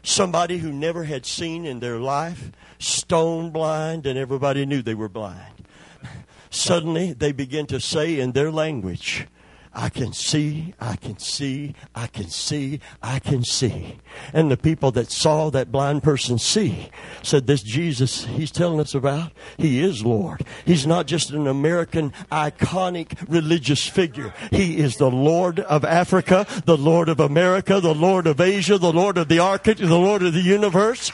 Somebody 0.02 0.58
who 0.58 0.72
never 0.72 1.04
had 1.04 1.24
seen 1.24 1.64
in 1.64 1.80
their 1.80 1.98
life, 1.98 2.50
stone 2.78 3.50
blind, 3.50 4.06
and 4.06 4.18
everybody 4.18 4.66
knew 4.66 4.82
they 4.82 4.94
were 4.94 5.08
blind. 5.08 5.66
Suddenly, 6.50 7.12
they 7.12 7.32
begin 7.32 7.66
to 7.66 7.80
say 7.80 8.18
in 8.18 8.32
their 8.32 8.50
language, 8.50 9.26
I 9.74 9.88
can 9.88 10.12
see, 10.12 10.74
I 10.78 10.96
can 10.96 11.18
see, 11.18 11.74
I 11.94 12.06
can 12.06 12.28
see, 12.28 12.80
I 13.02 13.18
can 13.18 13.42
see. 13.42 13.98
And 14.34 14.50
the 14.50 14.58
people 14.58 14.90
that 14.92 15.10
saw 15.10 15.48
that 15.50 15.72
blind 15.72 16.02
person 16.02 16.38
see 16.38 16.90
said, 17.22 17.46
This 17.46 17.62
Jesus 17.62 18.26
he's 18.26 18.50
telling 18.50 18.80
us 18.80 18.94
about, 18.94 19.32
he 19.56 19.82
is 19.82 20.04
Lord. 20.04 20.44
He's 20.66 20.86
not 20.86 21.06
just 21.06 21.30
an 21.30 21.46
American 21.46 22.12
iconic 22.30 23.16
religious 23.28 23.88
figure. 23.88 24.34
He 24.50 24.76
is 24.76 24.96
the 24.96 25.10
Lord 25.10 25.60
of 25.60 25.84
Africa, 25.86 26.46
the 26.66 26.76
Lord 26.76 27.08
of 27.08 27.18
America, 27.18 27.80
the 27.80 27.94
Lord 27.94 28.26
of 28.26 28.40
Asia, 28.40 28.76
the 28.76 28.92
Lord 28.92 29.16
of 29.16 29.28
the 29.28 29.38
Arctic, 29.38 29.78
the 29.78 29.86
Lord 29.86 30.22
of 30.22 30.34
the 30.34 30.40
universe. 30.40 31.10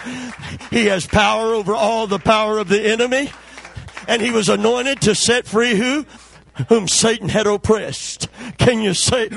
He 0.71 0.87
has 0.87 1.07
power 1.07 1.55
over 1.55 1.75
all 1.75 2.09
the 2.09 2.19
power 2.19 2.59
of 2.59 2.69
the 2.69 2.83
enemy. 2.83 3.31
And 4.09 4.23
he 4.23 4.31
was 4.31 4.49
anointed 4.49 5.03
to 5.03 5.15
set 5.15 5.47
free 5.47 5.77
who? 5.77 6.07
Whom 6.69 6.89
Satan 6.89 7.29
had 7.29 7.47
oppressed. 7.47 8.29
Can 8.59 8.83
you 8.83 8.95
say, 8.95 9.29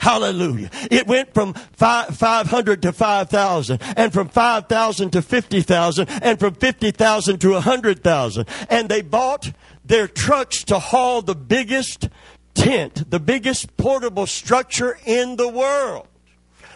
Hallelujah. 0.00 0.70
It 0.90 1.06
went 1.06 1.32
from 1.32 1.54
500 1.54 2.82
to 2.82 2.92
5,000 2.92 3.82
and 3.96 4.12
from 4.12 4.28
5,000 4.28 5.10
to 5.10 5.22
50,000 5.22 6.08
and 6.22 6.38
from 6.38 6.54
50,000 6.54 7.38
to 7.40 7.52
100,000. 7.52 8.48
And 8.68 8.88
they 8.88 9.02
bought 9.02 9.52
their 9.84 10.08
trucks 10.08 10.64
to 10.64 10.78
haul 10.78 11.22
the 11.22 11.34
biggest 11.34 12.08
tent, 12.54 13.10
the 13.10 13.20
biggest 13.20 13.76
portable 13.76 14.26
structure 14.26 14.98
in 15.04 15.36
the 15.36 15.48
world 15.48 16.08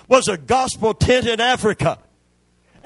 was 0.08 0.26
a 0.28 0.36
gospel 0.36 0.94
tent 0.94 1.26
in 1.26 1.40
Africa 1.40 1.98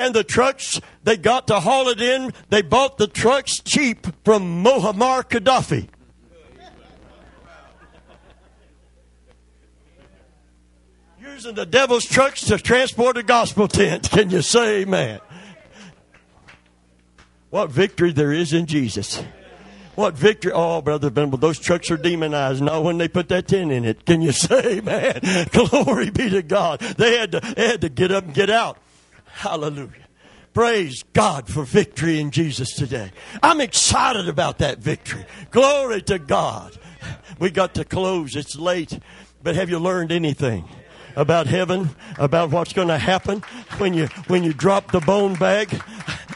and 0.02 0.14
the 0.14 0.24
trucks 0.24 0.80
they 1.04 1.16
got 1.16 1.46
to 1.46 1.60
haul 1.60 1.88
it 1.88 2.00
in, 2.00 2.32
they 2.50 2.60
bought 2.60 2.98
the 2.98 3.06
trucks 3.06 3.60
cheap 3.60 4.06
from 4.24 4.64
Muammar 4.64 5.22
Gaddafi. 5.22 5.88
Using 11.20 11.54
the 11.54 11.64
devil's 11.64 12.04
trucks 12.04 12.44
to 12.46 12.58
transport 12.58 13.16
a 13.16 13.22
gospel 13.22 13.68
tent. 13.68 14.10
Can 14.10 14.30
you 14.30 14.42
say 14.42 14.82
amen? 14.82 15.20
What 17.50 17.70
victory 17.70 18.12
there 18.12 18.32
is 18.32 18.52
in 18.52 18.66
Jesus. 18.66 19.22
What 19.94 20.14
victory? 20.14 20.52
Oh, 20.52 20.80
Brother 20.80 21.10
Venable, 21.10 21.38
those 21.38 21.58
trucks 21.58 21.90
are 21.90 21.96
demonized. 21.96 22.60
Not 22.62 22.82
when 22.82 22.98
they 22.98 23.08
put 23.08 23.28
that 23.28 23.46
tent 23.46 23.70
in 23.70 23.84
it. 23.84 24.04
Can 24.04 24.20
you 24.20 24.32
say, 24.32 24.80
man? 24.80 25.20
Glory 25.52 26.10
be 26.10 26.28
to 26.30 26.42
God. 26.42 26.80
They 26.80 27.18
had 27.18 27.32
to, 27.32 27.40
they 27.40 27.68
had 27.68 27.80
to 27.82 27.88
get 27.88 28.10
up 28.10 28.24
and 28.24 28.34
get 28.34 28.50
out. 28.50 28.78
Hallelujah. 29.32 29.90
Praise 30.54 31.02
God 31.14 31.48
for 31.48 31.64
victory 31.64 32.20
in 32.20 32.30
Jesus 32.30 32.74
today. 32.74 33.10
I'm 33.42 33.60
excited 33.60 34.28
about 34.28 34.58
that 34.58 34.78
victory. 34.78 35.24
Glory 35.50 36.02
to 36.02 36.18
God. 36.18 36.76
We 37.38 37.50
got 37.50 37.74
to 37.74 37.84
close. 37.84 38.36
It's 38.36 38.56
late. 38.56 38.98
But 39.42 39.56
have 39.56 39.70
you 39.70 39.78
learned 39.78 40.12
anything? 40.12 40.68
about 41.14 41.46
heaven, 41.46 41.90
about 42.16 42.50
what's 42.50 42.72
going 42.72 42.88
to 42.88 42.96
happen 42.96 43.42
when 43.76 43.92
you 43.92 44.06
when 44.28 44.42
you 44.42 44.52
drop 44.54 44.92
the 44.92 45.00
bone 45.00 45.34
bag. 45.34 45.82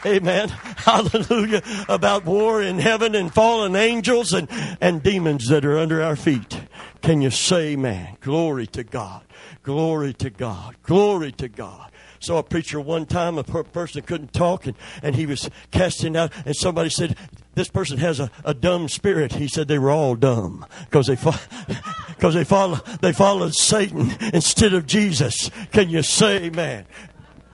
Amen. 0.05 0.49
Hallelujah. 0.49 1.63
About 1.89 2.25
war 2.25 2.61
in 2.61 2.77
heaven 2.77 3.15
and 3.15 3.33
fallen 3.33 3.75
angels 3.75 4.33
and, 4.33 4.47
and 4.79 5.01
demons 5.01 5.49
that 5.49 5.65
are 5.65 5.79
under 5.79 6.03
our 6.03 6.15
feet. 6.15 6.61
Can 7.01 7.23
you 7.23 7.31
say, 7.31 7.75
man, 7.75 8.17
glory 8.21 8.67
to 8.67 8.83
God. 8.83 9.23
Glory 9.63 10.13
to 10.13 10.29
God. 10.29 10.75
Glory 10.83 11.31
to 11.31 11.47
God 11.47 11.91
saw 12.27 12.39
a 12.39 12.43
preacher 12.43 12.81
one 12.81 13.05
time, 13.05 13.37
a 13.37 13.43
person 13.43 14.01
couldn't 14.01 14.33
talk, 14.33 14.67
and, 14.67 14.75
and 15.01 15.15
he 15.15 15.25
was 15.25 15.49
casting 15.71 16.17
out, 16.17 16.33
and 16.45 16.53
somebody 16.53 16.89
said, 16.89 17.15
This 17.55 17.69
person 17.69 17.99
has 17.99 18.19
a, 18.19 18.29
a 18.43 18.53
dumb 18.53 18.89
spirit. 18.89 19.35
He 19.35 19.47
said 19.47 19.69
they 19.69 19.79
were 19.79 19.91
all 19.91 20.15
dumb 20.15 20.65
because 20.81 21.07
they, 21.07 21.15
fo- 21.15 21.31
cause 22.19 22.33
they, 22.33 22.43
follow, 22.43 22.81
they 22.99 23.13
followed 23.13 23.55
Satan 23.55 24.11
instead 24.33 24.73
of 24.73 24.85
Jesus. 24.85 25.49
Can 25.71 25.89
you 25.89 26.03
say 26.03 26.43
amen? 26.45 26.85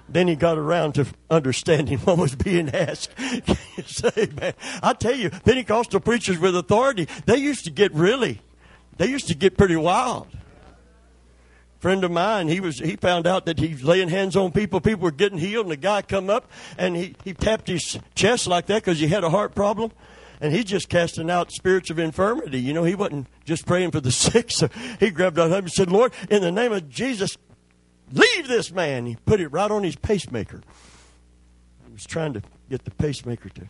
then 0.09 0.27
he 0.27 0.35
got 0.35 0.59
around 0.59 0.93
to 0.93 1.07
understanding 1.31 1.97
what 1.99 2.17
was 2.17 2.35
being 2.35 2.69
asked. 2.69 3.15
Can 3.17 3.57
you 3.77 3.83
say, 3.83 4.29
man? 4.39 4.53
I 4.81 4.93
tell 4.93 5.15
you, 5.15 5.29
Pentecostal 5.29 5.99
preachers 5.99 6.37
with 6.37 6.55
authority, 6.55 7.07
they 7.25 7.37
used 7.37 7.65
to 7.65 7.71
get 7.71 7.93
really, 7.93 8.41
they 8.97 9.07
used 9.07 9.27
to 9.27 9.35
get 9.35 9.57
pretty 9.57 9.75
wild. 9.75 10.27
Friend 11.83 12.03
of 12.03 12.11
mine, 12.11 12.47
he 12.47 12.59
was 12.59 12.79
he 12.79 12.95
found 12.95 13.27
out 13.27 13.45
that 13.45 13.59
he's 13.59 13.83
laying 13.83 14.07
hands 14.07 14.35
on 14.35 14.51
people, 14.51 14.79
people 14.79 15.03
were 15.03 15.11
getting 15.11 15.37
healed, 15.37 15.65
and 15.65 15.71
the 15.71 15.77
guy 15.77 16.01
come 16.01 16.29
up 16.29 16.49
and 16.77 16.95
he, 16.95 17.15
he 17.23 17.33
tapped 17.33 17.67
his 17.67 17.99
chest 18.15 18.47
like 18.47 18.67
that 18.67 18.83
because 18.83 18.99
he 18.99 19.07
had 19.07 19.23
a 19.23 19.29
heart 19.29 19.53
problem. 19.53 19.91
And 20.41 20.51
he's 20.51 20.65
just 20.65 20.89
casting 20.89 21.29
out 21.29 21.51
spirits 21.51 21.89
of 21.89 21.99
infirmity. 21.99 22.59
You 22.59 22.73
know, 22.73 22.83
he 22.83 22.95
wasn't 22.95 23.27
just 23.45 23.65
praying 23.65 23.91
for 23.91 24.01
the 24.01 24.11
sick. 24.25 24.51
So 24.51 24.69
he 24.99 25.09
grabbed 25.09 25.37
out 25.39 25.51
him 25.51 25.65
and 25.65 25.71
said, 25.71 25.91
Lord, 25.91 26.11
in 26.29 26.41
the 26.41 26.51
name 26.51 26.73
of 26.73 26.89
Jesus, 26.89 27.37
Leave 28.13 28.47
this 28.47 28.71
man. 28.71 29.07
He 29.07 29.15
put 29.25 29.39
it 29.39 29.47
right 29.47 29.71
on 29.71 29.83
his 29.83 29.95
pacemaker. 29.95 30.61
He 31.87 31.93
was 31.93 32.05
trying 32.05 32.33
to 32.33 32.43
get 32.69 32.85
the 32.85 32.91
pacemaker 32.91 33.49
to. 33.49 33.65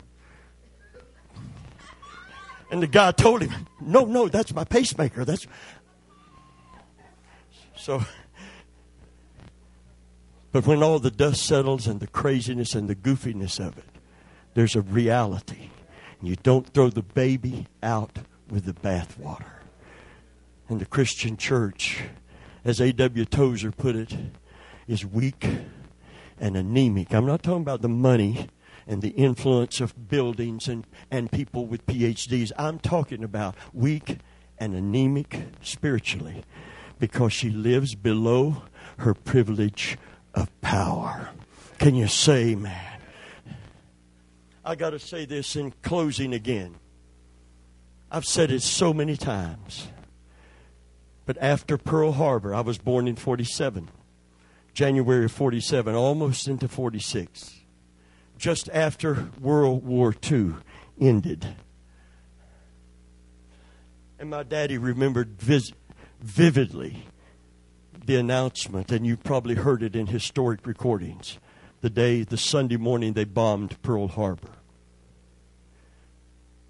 And 2.70 2.82
the 2.82 2.86
guy 2.86 3.12
told 3.12 3.42
him, 3.42 3.66
No, 3.80 4.04
no, 4.04 4.28
that's 4.28 4.52
my 4.54 4.64
pacemaker. 4.64 5.24
That's. 5.24 5.46
So. 7.84 8.02
But 10.52 10.66
when 10.66 10.82
all 10.82 11.00
the 11.00 11.10
dust 11.10 11.44
settles 11.44 11.86
and 11.86 12.00
the 12.00 12.06
craziness 12.06 12.74
and 12.74 12.88
the 12.88 12.94
goofiness 12.94 13.60
of 13.60 13.76
it, 13.76 13.84
there's 14.54 14.74
a 14.74 14.80
reality. 14.80 15.68
You 16.22 16.36
don't 16.36 16.66
throw 16.72 16.88
the 16.88 17.02
baby 17.02 17.66
out 17.82 18.20
with 18.48 18.64
the 18.64 18.72
bathwater. 18.72 19.60
And 20.70 20.80
the 20.80 20.86
Christian 20.86 21.36
church 21.36 22.04
as 22.64 22.80
A.W. 22.80 23.26
Tozer 23.26 23.70
put 23.70 23.96
it, 23.96 24.16
is 24.88 25.04
weak 25.04 25.46
and 26.40 26.56
anemic. 26.56 27.12
I'm 27.12 27.26
not 27.26 27.42
talking 27.42 27.60
about 27.60 27.82
the 27.82 27.90
money 27.90 28.48
and 28.86 29.02
the 29.02 29.10
influence 29.10 29.82
of 29.82 30.08
buildings 30.08 30.68
and, 30.68 30.86
and 31.10 31.30
people 31.30 31.66
with 31.66 31.84
PhDs. 31.84 32.50
I'm 32.56 32.78
talking 32.78 33.22
about 33.22 33.56
weak 33.74 34.20
and 34.56 34.74
anemic 34.74 35.38
spiritually 35.60 36.44
because 36.98 37.32
she 37.32 37.50
lives 37.50 37.94
below 37.94 38.62
her 38.98 39.14
privilege 39.14 39.98
of 40.34 40.48
power. 40.60 41.30
Can 41.78 41.94
you 41.94 42.08
say, 42.08 42.54
man? 42.54 43.00
I 44.64 44.74
got 44.74 44.90
to 44.90 44.98
say 44.98 45.24
this 45.26 45.56
in 45.56 45.72
closing 45.82 46.32
again. 46.32 46.76
I've 48.10 48.24
said 48.24 48.50
it 48.50 48.62
so 48.62 48.94
many 48.94 49.16
times. 49.16 49.88
But 51.26 51.36
after 51.40 51.76
Pearl 51.76 52.12
Harbor, 52.12 52.54
I 52.54 52.60
was 52.60 52.78
born 52.78 53.08
in 53.08 53.16
47, 53.16 53.90
January 54.72 55.24
of 55.24 55.32
47, 55.32 55.94
almost 55.94 56.48
into 56.48 56.68
46, 56.68 57.60
just 58.38 58.68
after 58.70 59.30
World 59.40 59.84
War 59.84 60.14
II 60.30 60.54
ended. 61.00 61.56
And 64.18 64.30
my 64.30 64.42
daddy 64.42 64.78
remembered 64.78 65.40
vis- 65.40 65.72
vividly 66.24 67.04
the 68.06 68.16
announcement, 68.16 68.90
and 68.90 69.06
you 69.06 69.16
probably 69.16 69.54
heard 69.54 69.82
it 69.82 69.94
in 69.94 70.06
historic 70.06 70.66
recordings, 70.66 71.38
the 71.82 71.90
day, 71.90 72.22
the 72.22 72.36
Sunday 72.36 72.76
morning 72.76 73.12
they 73.12 73.24
bombed 73.24 73.80
Pearl 73.82 74.08
Harbor. 74.08 74.48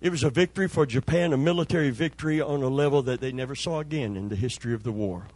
It 0.00 0.10
was 0.10 0.24
a 0.24 0.30
victory 0.30 0.68
for 0.68 0.84
Japan, 0.84 1.32
a 1.32 1.36
military 1.36 1.90
victory 1.90 2.40
on 2.40 2.62
a 2.62 2.68
level 2.68 3.00
that 3.02 3.20
they 3.20 3.32
never 3.32 3.54
saw 3.54 3.78
again 3.80 4.16
in 4.16 4.28
the 4.28 4.36
history 4.36 4.74
of 4.74 4.82
the 4.82 4.92
war. 4.92 5.28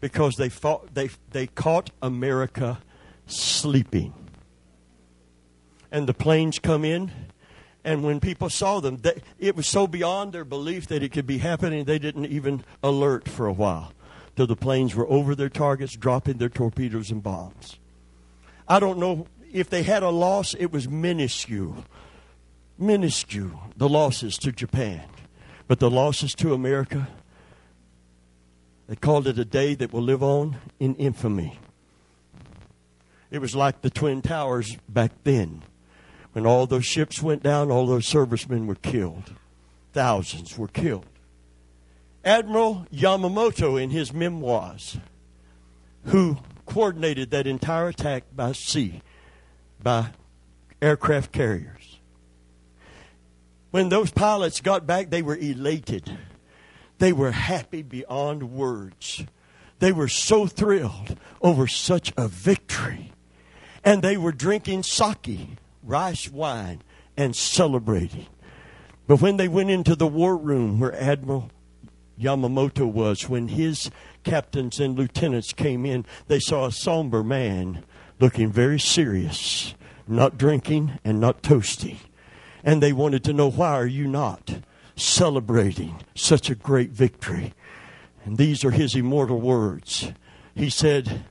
Because 0.00 0.36
they, 0.36 0.48
fought, 0.48 0.94
they, 0.94 1.08
they 1.30 1.46
caught 1.46 1.90
America 2.02 2.78
sleeping. 3.26 4.12
And 5.90 6.06
the 6.06 6.14
planes 6.14 6.58
come 6.58 6.84
in, 6.84 7.10
and 7.88 8.04
when 8.04 8.20
people 8.20 8.50
saw 8.50 8.80
them, 8.80 8.98
they, 8.98 9.22
it 9.38 9.56
was 9.56 9.66
so 9.66 9.86
beyond 9.86 10.32
their 10.32 10.44
belief 10.44 10.86
that 10.88 11.02
it 11.02 11.10
could 11.10 11.26
be 11.26 11.38
happening, 11.38 11.84
they 11.84 11.98
didn't 11.98 12.26
even 12.26 12.62
alert 12.82 13.26
for 13.26 13.46
a 13.46 13.52
while. 13.52 13.92
Till 14.36 14.46
the 14.46 14.56
planes 14.56 14.94
were 14.94 15.08
over 15.08 15.34
their 15.34 15.48
targets, 15.48 15.96
dropping 15.96 16.36
their 16.36 16.48
torpedoes 16.48 17.10
and 17.10 17.22
bombs. 17.22 17.78
I 18.68 18.78
don't 18.78 18.98
know 18.98 19.26
if 19.52 19.70
they 19.70 19.82
had 19.82 20.02
a 20.02 20.10
loss, 20.10 20.54
it 20.54 20.70
was 20.70 20.88
minuscule 20.88 21.84
minuscule, 22.78 23.60
the 23.76 23.88
losses 23.88 24.36
to 24.38 24.52
Japan. 24.52 25.02
But 25.66 25.80
the 25.80 25.90
losses 25.90 26.34
to 26.36 26.54
America, 26.54 27.08
they 28.86 28.96
called 28.96 29.26
it 29.26 29.38
a 29.38 29.44
day 29.44 29.74
that 29.74 29.92
will 29.92 30.02
live 30.02 30.22
on 30.22 30.56
in 30.78 30.94
infamy. 30.94 31.58
It 33.30 33.40
was 33.40 33.54
like 33.54 33.82
the 33.82 33.90
Twin 33.90 34.22
Towers 34.22 34.76
back 34.88 35.12
then. 35.24 35.62
When 36.32 36.46
all 36.46 36.66
those 36.66 36.86
ships 36.86 37.22
went 37.22 37.42
down, 37.42 37.70
all 37.70 37.86
those 37.86 38.06
servicemen 38.06 38.66
were 38.66 38.74
killed. 38.76 39.32
Thousands 39.92 40.56
were 40.56 40.68
killed. 40.68 41.06
Admiral 42.24 42.86
Yamamoto, 42.92 43.80
in 43.82 43.90
his 43.90 44.12
memoirs, 44.12 44.98
who 46.04 46.38
coordinated 46.66 47.30
that 47.30 47.46
entire 47.46 47.88
attack 47.88 48.24
by 48.34 48.52
sea, 48.52 49.02
by 49.82 50.10
aircraft 50.82 51.32
carriers, 51.32 51.98
when 53.70 53.88
those 53.88 54.10
pilots 54.10 54.60
got 54.60 54.86
back, 54.86 55.10
they 55.10 55.22
were 55.22 55.36
elated. 55.36 56.18
They 56.98 57.12
were 57.12 57.32
happy 57.32 57.82
beyond 57.82 58.52
words. 58.52 59.24
They 59.78 59.92
were 59.92 60.08
so 60.08 60.46
thrilled 60.46 61.16
over 61.42 61.66
such 61.66 62.12
a 62.16 62.28
victory. 62.28 63.12
And 63.84 64.02
they 64.02 64.16
were 64.16 64.32
drinking 64.32 64.82
sake, 64.82 65.58
rice 65.88 66.30
wine, 66.30 66.82
and 67.16 67.34
celebrating. 67.34 68.26
But 69.08 69.20
when 69.20 69.38
they 69.38 69.48
went 69.48 69.70
into 69.70 69.96
the 69.96 70.06
war 70.06 70.36
room 70.36 70.78
where 70.78 70.94
Admiral 70.94 71.50
Yamamoto 72.20 72.86
was, 72.86 73.28
when 73.28 73.48
his 73.48 73.90
captains 74.22 74.78
and 74.78 74.96
lieutenants 74.96 75.52
came 75.52 75.84
in, 75.84 76.06
they 76.28 76.38
saw 76.38 76.66
a 76.66 76.72
somber 76.72 77.24
man 77.24 77.82
looking 78.20 78.52
very 78.52 78.78
serious, 78.78 79.74
not 80.06 80.38
drinking 80.38 80.98
and 81.04 81.18
not 81.18 81.42
toasting 81.42 81.98
and 82.64 82.82
they 82.82 82.92
wanted 82.92 83.24
to 83.24 83.32
know 83.32 83.50
why 83.50 83.72
are 83.72 83.86
you 83.86 84.06
not 84.06 84.58
celebrating 84.96 86.02
such 86.14 86.50
a 86.50 86.54
great 86.54 86.90
victory? 86.90 87.54
And 88.24 88.36
these 88.36 88.64
are 88.64 88.70
his 88.70 88.94
immortal 88.94 89.40
words. 89.40 90.12
He 90.54 90.68
said, 90.68 91.24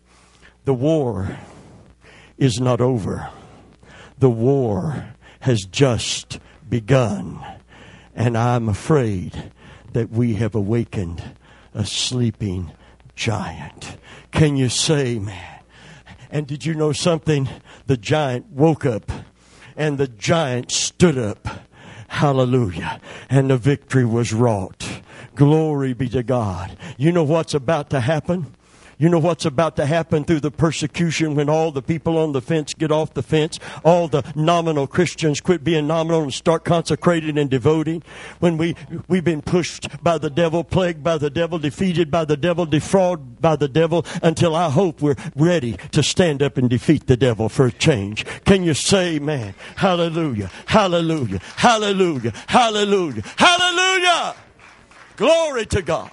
The 0.66 0.74
war 0.74 1.38
is 2.38 2.60
not 2.60 2.82
over. 2.82 3.30
The 4.20 4.30
war 4.30 5.14
has 5.42 5.66
just 5.66 6.40
begun. 6.68 7.46
And 8.16 8.38
I'm 8.38 8.68
afraid 8.68 9.52
that 9.94 10.10
we 10.10 10.36
have 10.36 10.56
awakened 10.56 11.24
a 11.74 11.86
sleeping 11.86 12.72
giant. 13.16 13.98
Can 14.32 14.58
you 14.58 14.70
say, 14.70 15.20
man? 15.20 15.62
And 16.30 16.48
did 16.48 16.66
you 16.66 16.74
know 16.74 16.92
something? 16.92 17.48
The 17.86 17.98
giant 17.98 18.48
woke 18.52 18.86
up 18.86 19.12
and 19.76 19.98
the 19.98 20.08
giant 20.08 20.72
stood 20.72 21.18
up. 21.18 21.48
Hallelujah. 22.08 23.00
And 23.30 23.50
the 23.50 23.58
victory 23.58 24.06
was 24.06 24.34
wrought. 24.34 25.02
Glory 25.36 25.94
be 25.94 26.10
to 26.10 26.24
God. 26.24 26.76
You 26.98 27.12
know 27.12 27.24
what's 27.24 27.54
about 27.54 27.92
to 27.92 28.00
happen? 28.00 28.56
You 29.00 29.10
know 29.10 29.20
what's 29.20 29.46
about 29.46 29.76
to 29.76 29.86
happen 29.86 30.24
through 30.24 30.40
the 30.40 30.50
persecution 30.50 31.36
when 31.36 31.50
all 31.50 31.72
the 31.72 31.84
people 31.84 32.18
on 32.18 32.32
the 32.32 32.42
fence 32.42 32.74
get 32.74 32.92
off 32.92 33.14
the 33.14 33.22
fence, 33.22 33.60
all 33.86 34.08
the 34.08 34.24
nominal 34.36 34.88
Christians 34.88 35.40
quit 35.40 35.64
being 35.64 35.86
nominal 35.86 36.24
and 36.24 36.34
start 36.34 36.66
consecrating 36.66 37.38
and 37.38 37.48
devoting. 37.48 38.02
When 38.40 38.58
we, 38.58 38.76
we've 39.08 39.24
been 39.24 39.44
pushed 39.44 40.04
by 40.04 40.18
the 40.18 40.32
devil, 40.32 40.64
plagued 40.64 41.04
by 41.04 41.20
the 41.20 41.30
devil, 41.30 41.60
defeated 41.60 42.10
by 42.10 42.26
the 42.26 42.38
devil, 42.38 42.66
defrauded 42.66 43.40
by 43.40 43.56
the 43.56 43.68
devil, 43.68 44.04
until 44.24 44.56
I 44.56 44.72
hope 44.72 45.00
we're 45.00 45.16
ready 45.36 45.78
to 45.92 46.02
stand 46.02 46.42
up 46.42 46.58
and 46.58 46.68
defeat 46.68 47.06
the 47.06 47.18
devil 47.18 47.50
for 47.50 47.68
a 47.68 47.72
change. 47.72 48.26
Can 48.46 48.64
you 48.64 48.74
say, 48.74 49.20
man, 49.20 49.54
hallelujah, 49.76 50.50
hallelujah, 50.66 51.40
hallelujah, 51.56 52.34
hallelujah, 52.48 53.22
hallelujah. 53.38 54.36
Glory 55.18 55.68
to 55.68 55.84
God. 55.84 56.12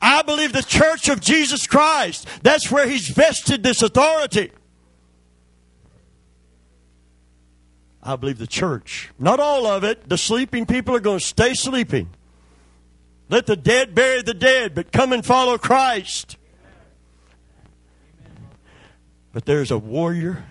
I 0.00 0.22
believe 0.22 0.52
the 0.52 0.62
church 0.62 1.08
of 1.08 1.20
Jesus 1.20 1.66
Christ, 1.66 2.26
that's 2.42 2.70
where 2.70 2.88
he's 2.88 3.08
vested 3.08 3.62
this 3.62 3.82
authority. 3.82 4.52
I 8.02 8.16
believe 8.16 8.38
the 8.38 8.46
church, 8.46 9.10
not 9.18 9.40
all 9.40 9.66
of 9.66 9.84
it, 9.84 10.08
the 10.08 10.16
sleeping 10.16 10.66
people 10.66 10.94
are 10.94 11.00
going 11.00 11.18
to 11.18 11.24
stay 11.24 11.54
sleeping. 11.54 12.08
Let 13.28 13.46
the 13.46 13.56
dead 13.56 13.94
bury 13.94 14.22
the 14.22 14.34
dead, 14.34 14.74
but 14.74 14.92
come 14.92 15.12
and 15.12 15.26
follow 15.26 15.58
Christ. 15.58 16.36
But 19.32 19.44
there's 19.44 19.70
a 19.70 19.78
warrior 19.78 20.44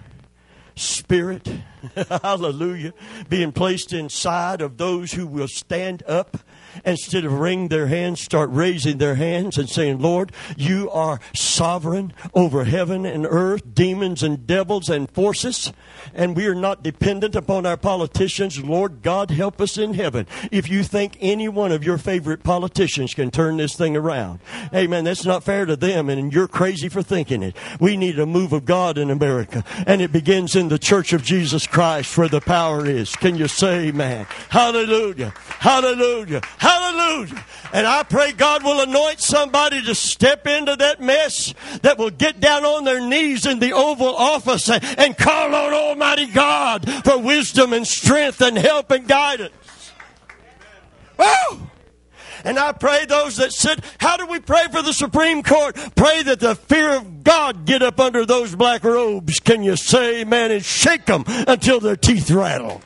spirit 0.75 1.49
Hallelujah. 2.23 2.93
Being 3.29 3.51
placed 3.51 3.93
inside 3.93 4.61
of 4.61 4.77
those 4.77 5.13
who 5.13 5.27
will 5.27 5.47
stand 5.47 6.03
up 6.07 6.37
instead 6.85 7.25
of 7.25 7.33
wringing 7.33 7.67
their 7.67 7.87
hands, 7.87 8.21
start 8.21 8.49
raising 8.51 8.97
their 8.97 9.15
hands 9.15 9.57
and 9.57 9.69
saying, 9.69 9.99
Lord, 9.99 10.31
you 10.55 10.89
are 10.91 11.19
sovereign 11.35 12.13
over 12.33 12.63
heaven 12.63 13.05
and 13.05 13.25
earth, 13.29 13.73
demons 13.73 14.23
and 14.23 14.45
devils 14.47 14.89
and 14.89 15.09
forces, 15.11 15.71
and 16.13 16.35
we 16.35 16.47
are 16.47 16.55
not 16.55 16.83
dependent 16.83 17.35
upon 17.35 17.65
our 17.65 17.77
politicians. 17.77 18.63
Lord 18.63 19.01
God, 19.01 19.31
help 19.31 19.61
us 19.61 19.77
in 19.77 19.93
heaven. 19.93 20.27
If 20.51 20.69
you 20.69 20.83
think 20.83 21.17
any 21.19 21.47
one 21.47 21.71
of 21.71 21.83
your 21.83 21.97
favorite 21.97 22.43
politicians 22.43 23.13
can 23.13 23.31
turn 23.31 23.57
this 23.57 23.75
thing 23.75 23.95
around, 23.95 24.39
amen, 24.73 25.03
that's 25.03 25.25
not 25.25 25.43
fair 25.43 25.65
to 25.65 25.75
them, 25.75 26.09
and 26.09 26.33
you're 26.33 26.47
crazy 26.47 26.89
for 26.89 27.01
thinking 27.01 27.43
it. 27.43 27.55
We 27.79 27.97
need 27.97 28.19
a 28.19 28.25
move 28.25 28.53
of 28.53 28.65
God 28.65 28.97
in 28.97 29.09
America, 29.09 29.63
and 29.85 30.01
it 30.01 30.11
begins 30.11 30.55
in 30.55 30.69
the 30.69 30.79
church 30.79 31.13
of 31.13 31.23
Jesus 31.23 31.67
Christ 31.67 32.17
where 32.17 32.27
the 32.27 32.41
power 32.41 32.85
is. 32.85 33.15
Can 33.15 33.35
you 33.35 33.47
say 33.47 33.87
amen? 33.87 34.25
Hallelujah. 34.49 35.33
Hallelujah. 35.59 36.41
Hallelujah. 36.67 37.45
And 37.71 37.87
I 37.87 38.03
pray 38.03 38.33
God 38.33 38.63
will 38.63 38.81
anoint 38.81 39.21
somebody 39.21 39.81
to 39.83 39.95
step 39.95 40.45
into 40.47 40.75
that 40.75 40.99
mess 40.99 41.53
that 41.81 41.97
will 41.97 42.09
get 42.09 42.41
down 42.41 42.65
on 42.65 42.83
their 42.83 42.99
knees 42.99 43.45
in 43.45 43.59
the 43.59 43.71
Oval 43.71 44.13
Office 44.13 44.69
and, 44.69 45.17
call 45.17 45.55
on 45.55 45.73
Almighty 45.73 46.25
God 46.25 46.89
for 47.05 47.19
wisdom 47.19 47.71
and 47.71 47.87
strength 47.87 48.41
and 48.41 48.57
help 48.57 48.91
and 48.91 49.07
guidance. 49.07 49.53
Woo! 51.17 51.69
And 52.43 52.59
I 52.59 52.73
pray 52.73 53.05
those 53.05 53.37
that 53.37 53.53
sit, 53.53 53.79
how 53.99 54.17
do 54.17 54.25
we 54.25 54.39
pray 54.39 54.67
for 54.69 54.81
the 54.81 54.93
Supreme 54.93 55.43
Court? 55.43 55.75
Pray 55.95 56.23
that 56.23 56.41
the 56.41 56.55
fear 56.55 56.95
of 56.97 57.23
God 57.23 57.65
get 57.65 57.81
up 57.81 57.99
under 57.99 58.25
those 58.25 58.55
black 58.55 58.83
robes. 58.83 59.39
Can 59.39 59.63
you 59.63 59.77
say 59.77 60.21
amen 60.21 60.51
and 60.51 60.65
shake 60.65 61.05
them 61.05 61.23
until 61.27 61.79
their 61.79 61.95
teeth 61.95 62.29
rattle? 62.29 62.81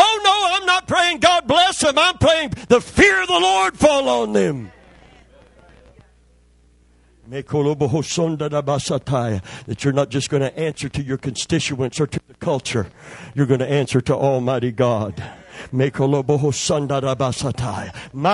Oh 0.00 0.17
no, 0.28 0.48
I'm 0.52 0.66
not 0.66 0.86
praying 0.86 1.18
God 1.20 1.46
bless 1.46 1.80
them. 1.80 1.98
I'm 1.98 2.18
praying 2.18 2.50
the 2.68 2.80
fear 2.80 3.22
of 3.22 3.28
the 3.28 3.40
Lord 3.40 3.76
fall 3.78 4.08
on 4.08 4.32
them. 4.32 4.72
That 9.66 9.84
you're 9.84 9.92
not 9.92 10.08
just 10.08 10.30
going 10.30 10.40
to 10.40 10.58
answer 10.58 10.88
to 10.88 11.02
your 11.02 11.18
constituents 11.18 12.00
or 12.00 12.06
to 12.06 12.20
the 12.26 12.34
culture. 12.34 12.86
You're 13.34 13.46
going 13.46 13.60
to 13.60 13.70
answer 13.70 14.00
to 14.00 14.14
Almighty 14.14 14.72
God. 14.72 15.22
My 15.72 15.90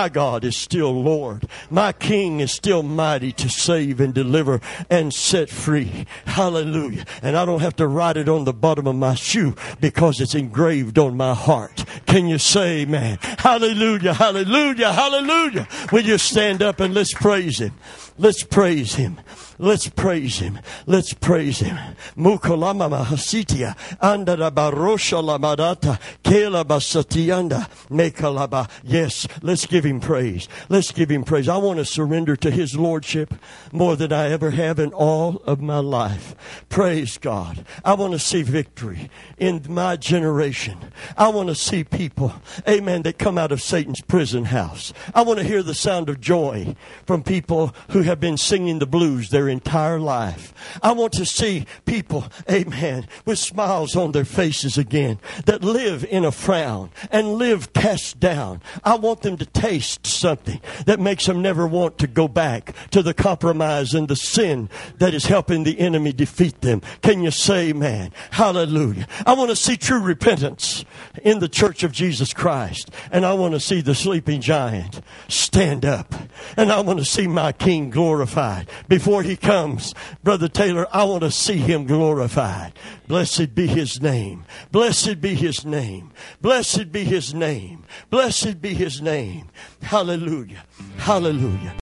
God 0.09 0.43
is 0.43 0.57
still 0.57 1.03
Lord. 1.03 1.47
My 1.69 1.91
King 1.91 2.39
is 2.39 2.51
still 2.51 2.83
mighty 2.83 3.31
to 3.33 3.49
save 3.49 3.99
and 3.99 4.13
deliver 4.13 4.61
and 4.89 5.13
set 5.13 5.49
free. 5.49 6.05
Hallelujah. 6.25 7.05
And 7.21 7.35
I 7.35 7.45
don't 7.45 7.61
have 7.61 7.75
to 7.77 7.87
write 7.87 8.17
it 8.17 8.29
on 8.29 8.45
the 8.45 8.53
bottom 8.53 8.87
of 8.87 8.95
my 8.95 9.15
shoe 9.15 9.55
because 9.81 10.21
it's 10.21 10.35
engraved 10.35 10.97
on 10.97 11.17
my 11.17 11.33
heart. 11.33 11.85
Can 12.05 12.27
you 12.27 12.37
say, 12.37 12.85
man? 12.85 13.17
Hallelujah, 13.21 14.13
hallelujah, 14.13 14.91
hallelujah. 14.91 15.67
Will 15.91 16.03
you 16.03 16.17
stand 16.17 16.61
up 16.61 16.79
and 16.79 16.93
let's 16.93 17.13
praise 17.13 17.59
Him? 17.59 17.73
Let's 18.17 18.43
praise 18.43 18.95
Him. 18.95 19.19
Let's 19.57 19.87
praise 19.87 20.39
him. 20.39 20.59
Let's 20.85 21.13
praise 21.13 21.59
him. 21.59 21.77
Mukolama 22.17 22.89
mahasitia 22.89 23.75
andara 24.01 24.51
barosha 24.51 25.23
lamadata 25.23 25.97
kela 26.23 26.65
basatianda 26.65 27.69
mekalaba. 27.89 28.69
Yes, 28.83 29.27
let's 29.41 29.65
give 29.65 29.85
him 29.85 30.01
praise. 30.01 30.49
Let's 30.67 30.91
give 30.91 31.09
him 31.09 31.23
praise. 31.23 31.47
I 31.47 31.55
want 31.57 31.79
to 31.79 31.85
surrender 31.85 32.35
to 32.35 32.51
his 32.51 32.75
lordship 32.75 33.33
more 33.71 33.95
than 33.95 34.11
I 34.11 34.29
ever 34.29 34.51
have 34.51 34.77
in 34.77 34.91
all 34.91 35.37
of 35.45 35.61
my 35.61 35.79
life. 35.79 36.35
Praise 36.67 37.17
God. 37.17 37.65
I 37.85 37.93
want 37.93 38.11
to 38.11 38.19
see 38.19 38.41
victory 38.41 39.09
in 39.37 39.63
my 39.69 39.95
generation. 39.95 40.77
I 41.17 41.29
want 41.29 41.47
to 41.47 41.55
see 41.55 41.85
people, 41.85 42.33
amen, 42.67 43.03
that 43.03 43.19
come 43.19 43.37
out 43.37 43.53
of 43.53 43.61
Satan's 43.61 44.01
prison 44.01 44.45
house. 44.45 44.91
I 45.13 45.21
want 45.21 45.39
to 45.39 45.45
hear 45.45 45.63
the 45.63 45.73
sound 45.73 46.09
of 46.09 46.19
joy 46.19 46.75
from 47.05 47.23
people 47.23 47.73
who 47.91 48.01
have 48.05 48.19
been 48.19 48.37
singing 48.37 48.79
the 48.79 48.85
blues 48.85 49.29
their 49.29 49.47
entire 49.47 49.99
life. 49.99 50.53
I 50.81 50.93
want 50.93 51.13
to 51.13 51.25
see 51.25 51.65
people, 51.85 52.25
amen, 52.49 53.07
with 53.25 53.39
smiles 53.39 53.95
on 53.95 54.11
their 54.11 54.25
faces 54.25 54.77
again 54.77 55.19
that 55.45 55.63
live 55.63 56.05
in 56.05 56.25
a 56.25 56.31
frown 56.31 56.89
and 57.11 57.33
live 57.33 57.73
cast 57.73 58.19
down. 58.19 58.61
I 58.83 58.95
want 58.95 59.21
them 59.21 59.37
to 59.37 59.45
taste 59.45 60.07
something 60.07 60.61
that 60.85 60.99
makes 60.99 61.25
them 61.25 61.41
never 61.41 61.67
want 61.67 61.97
to 61.99 62.07
go 62.07 62.27
back 62.27 62.73
to 62.91 63.01
the 63.03 63.13
compromise 63.13 63.93
and 63.93 64.07
the 64.07 64.15
sin 64.15 64.69
that 64.97 65.13
is 65.13 65.25
helping 65.25 65.63
the 65.63 65.79
enemy 65.79 66.13
defeat 66.13 66.61
them. 66.61 66.81
Can 67.01 67.23
you 67.23 67.31
say, 67.31 67.73
man? 67.73 68.11
Hallelujah. 68.31 69.07
I 69.25 69.33
want 69.33 69.49
to 69.49 69.55
see 69.55 69.77
true 69.77 70.01
repentance 70.01 70.85
in 71.23 71.39
the 71.39 71.49
church 71.49 71.83
of 71.83 71.91
Jesus 71.91 72.33
Christ. 72.33 72.91
And 73.11 73.25
I 73.25 73.33
want 73.33 73.53
to 73.53 73.59
see 73.59 73.81
the 73.81 73.95
sleeping 73.95 74.41
giant 74.41 75.01
stand 75.27 75.85
up. 75.85 76.13
And 76.57 76.71
I 76.71 76.81
want 76.81 76.99
to 76.99 77.05
see 77.05 77.27
my 77.27 77.51
king 77.51 77.89
glorified 77.95 78.67
before 78.89 79.23
he 79.23 79.37
comes. 79.37 79.95
Brother 80.21 80.49
Taylor, 80.49 80.85
I 80.91 81.05
want 81.05 81.23
to 81.23 81.31
see 81.31 81.57
him 81.57 81.87
glorified. 81.87 82.73
Blessed 83.07 83.55
be 83.55 83.67
his 83.67 84.01
name. 84.01 84.43
Blessed 84.69 85.21
be 85.21 85.33
his 85.33 85.65
name. 85.65 86.11
Blessed 86.41 86.91
be 86.91 87.05
his 87.05 87.33
name. 87.33 87.85
Blessed 88.09 88.61
be 88.61 88.73
his 88.73 89.01
name. 89.01 89.49
Hallelujah. 89.81 90.65
Hallelujah. 90.97 91.73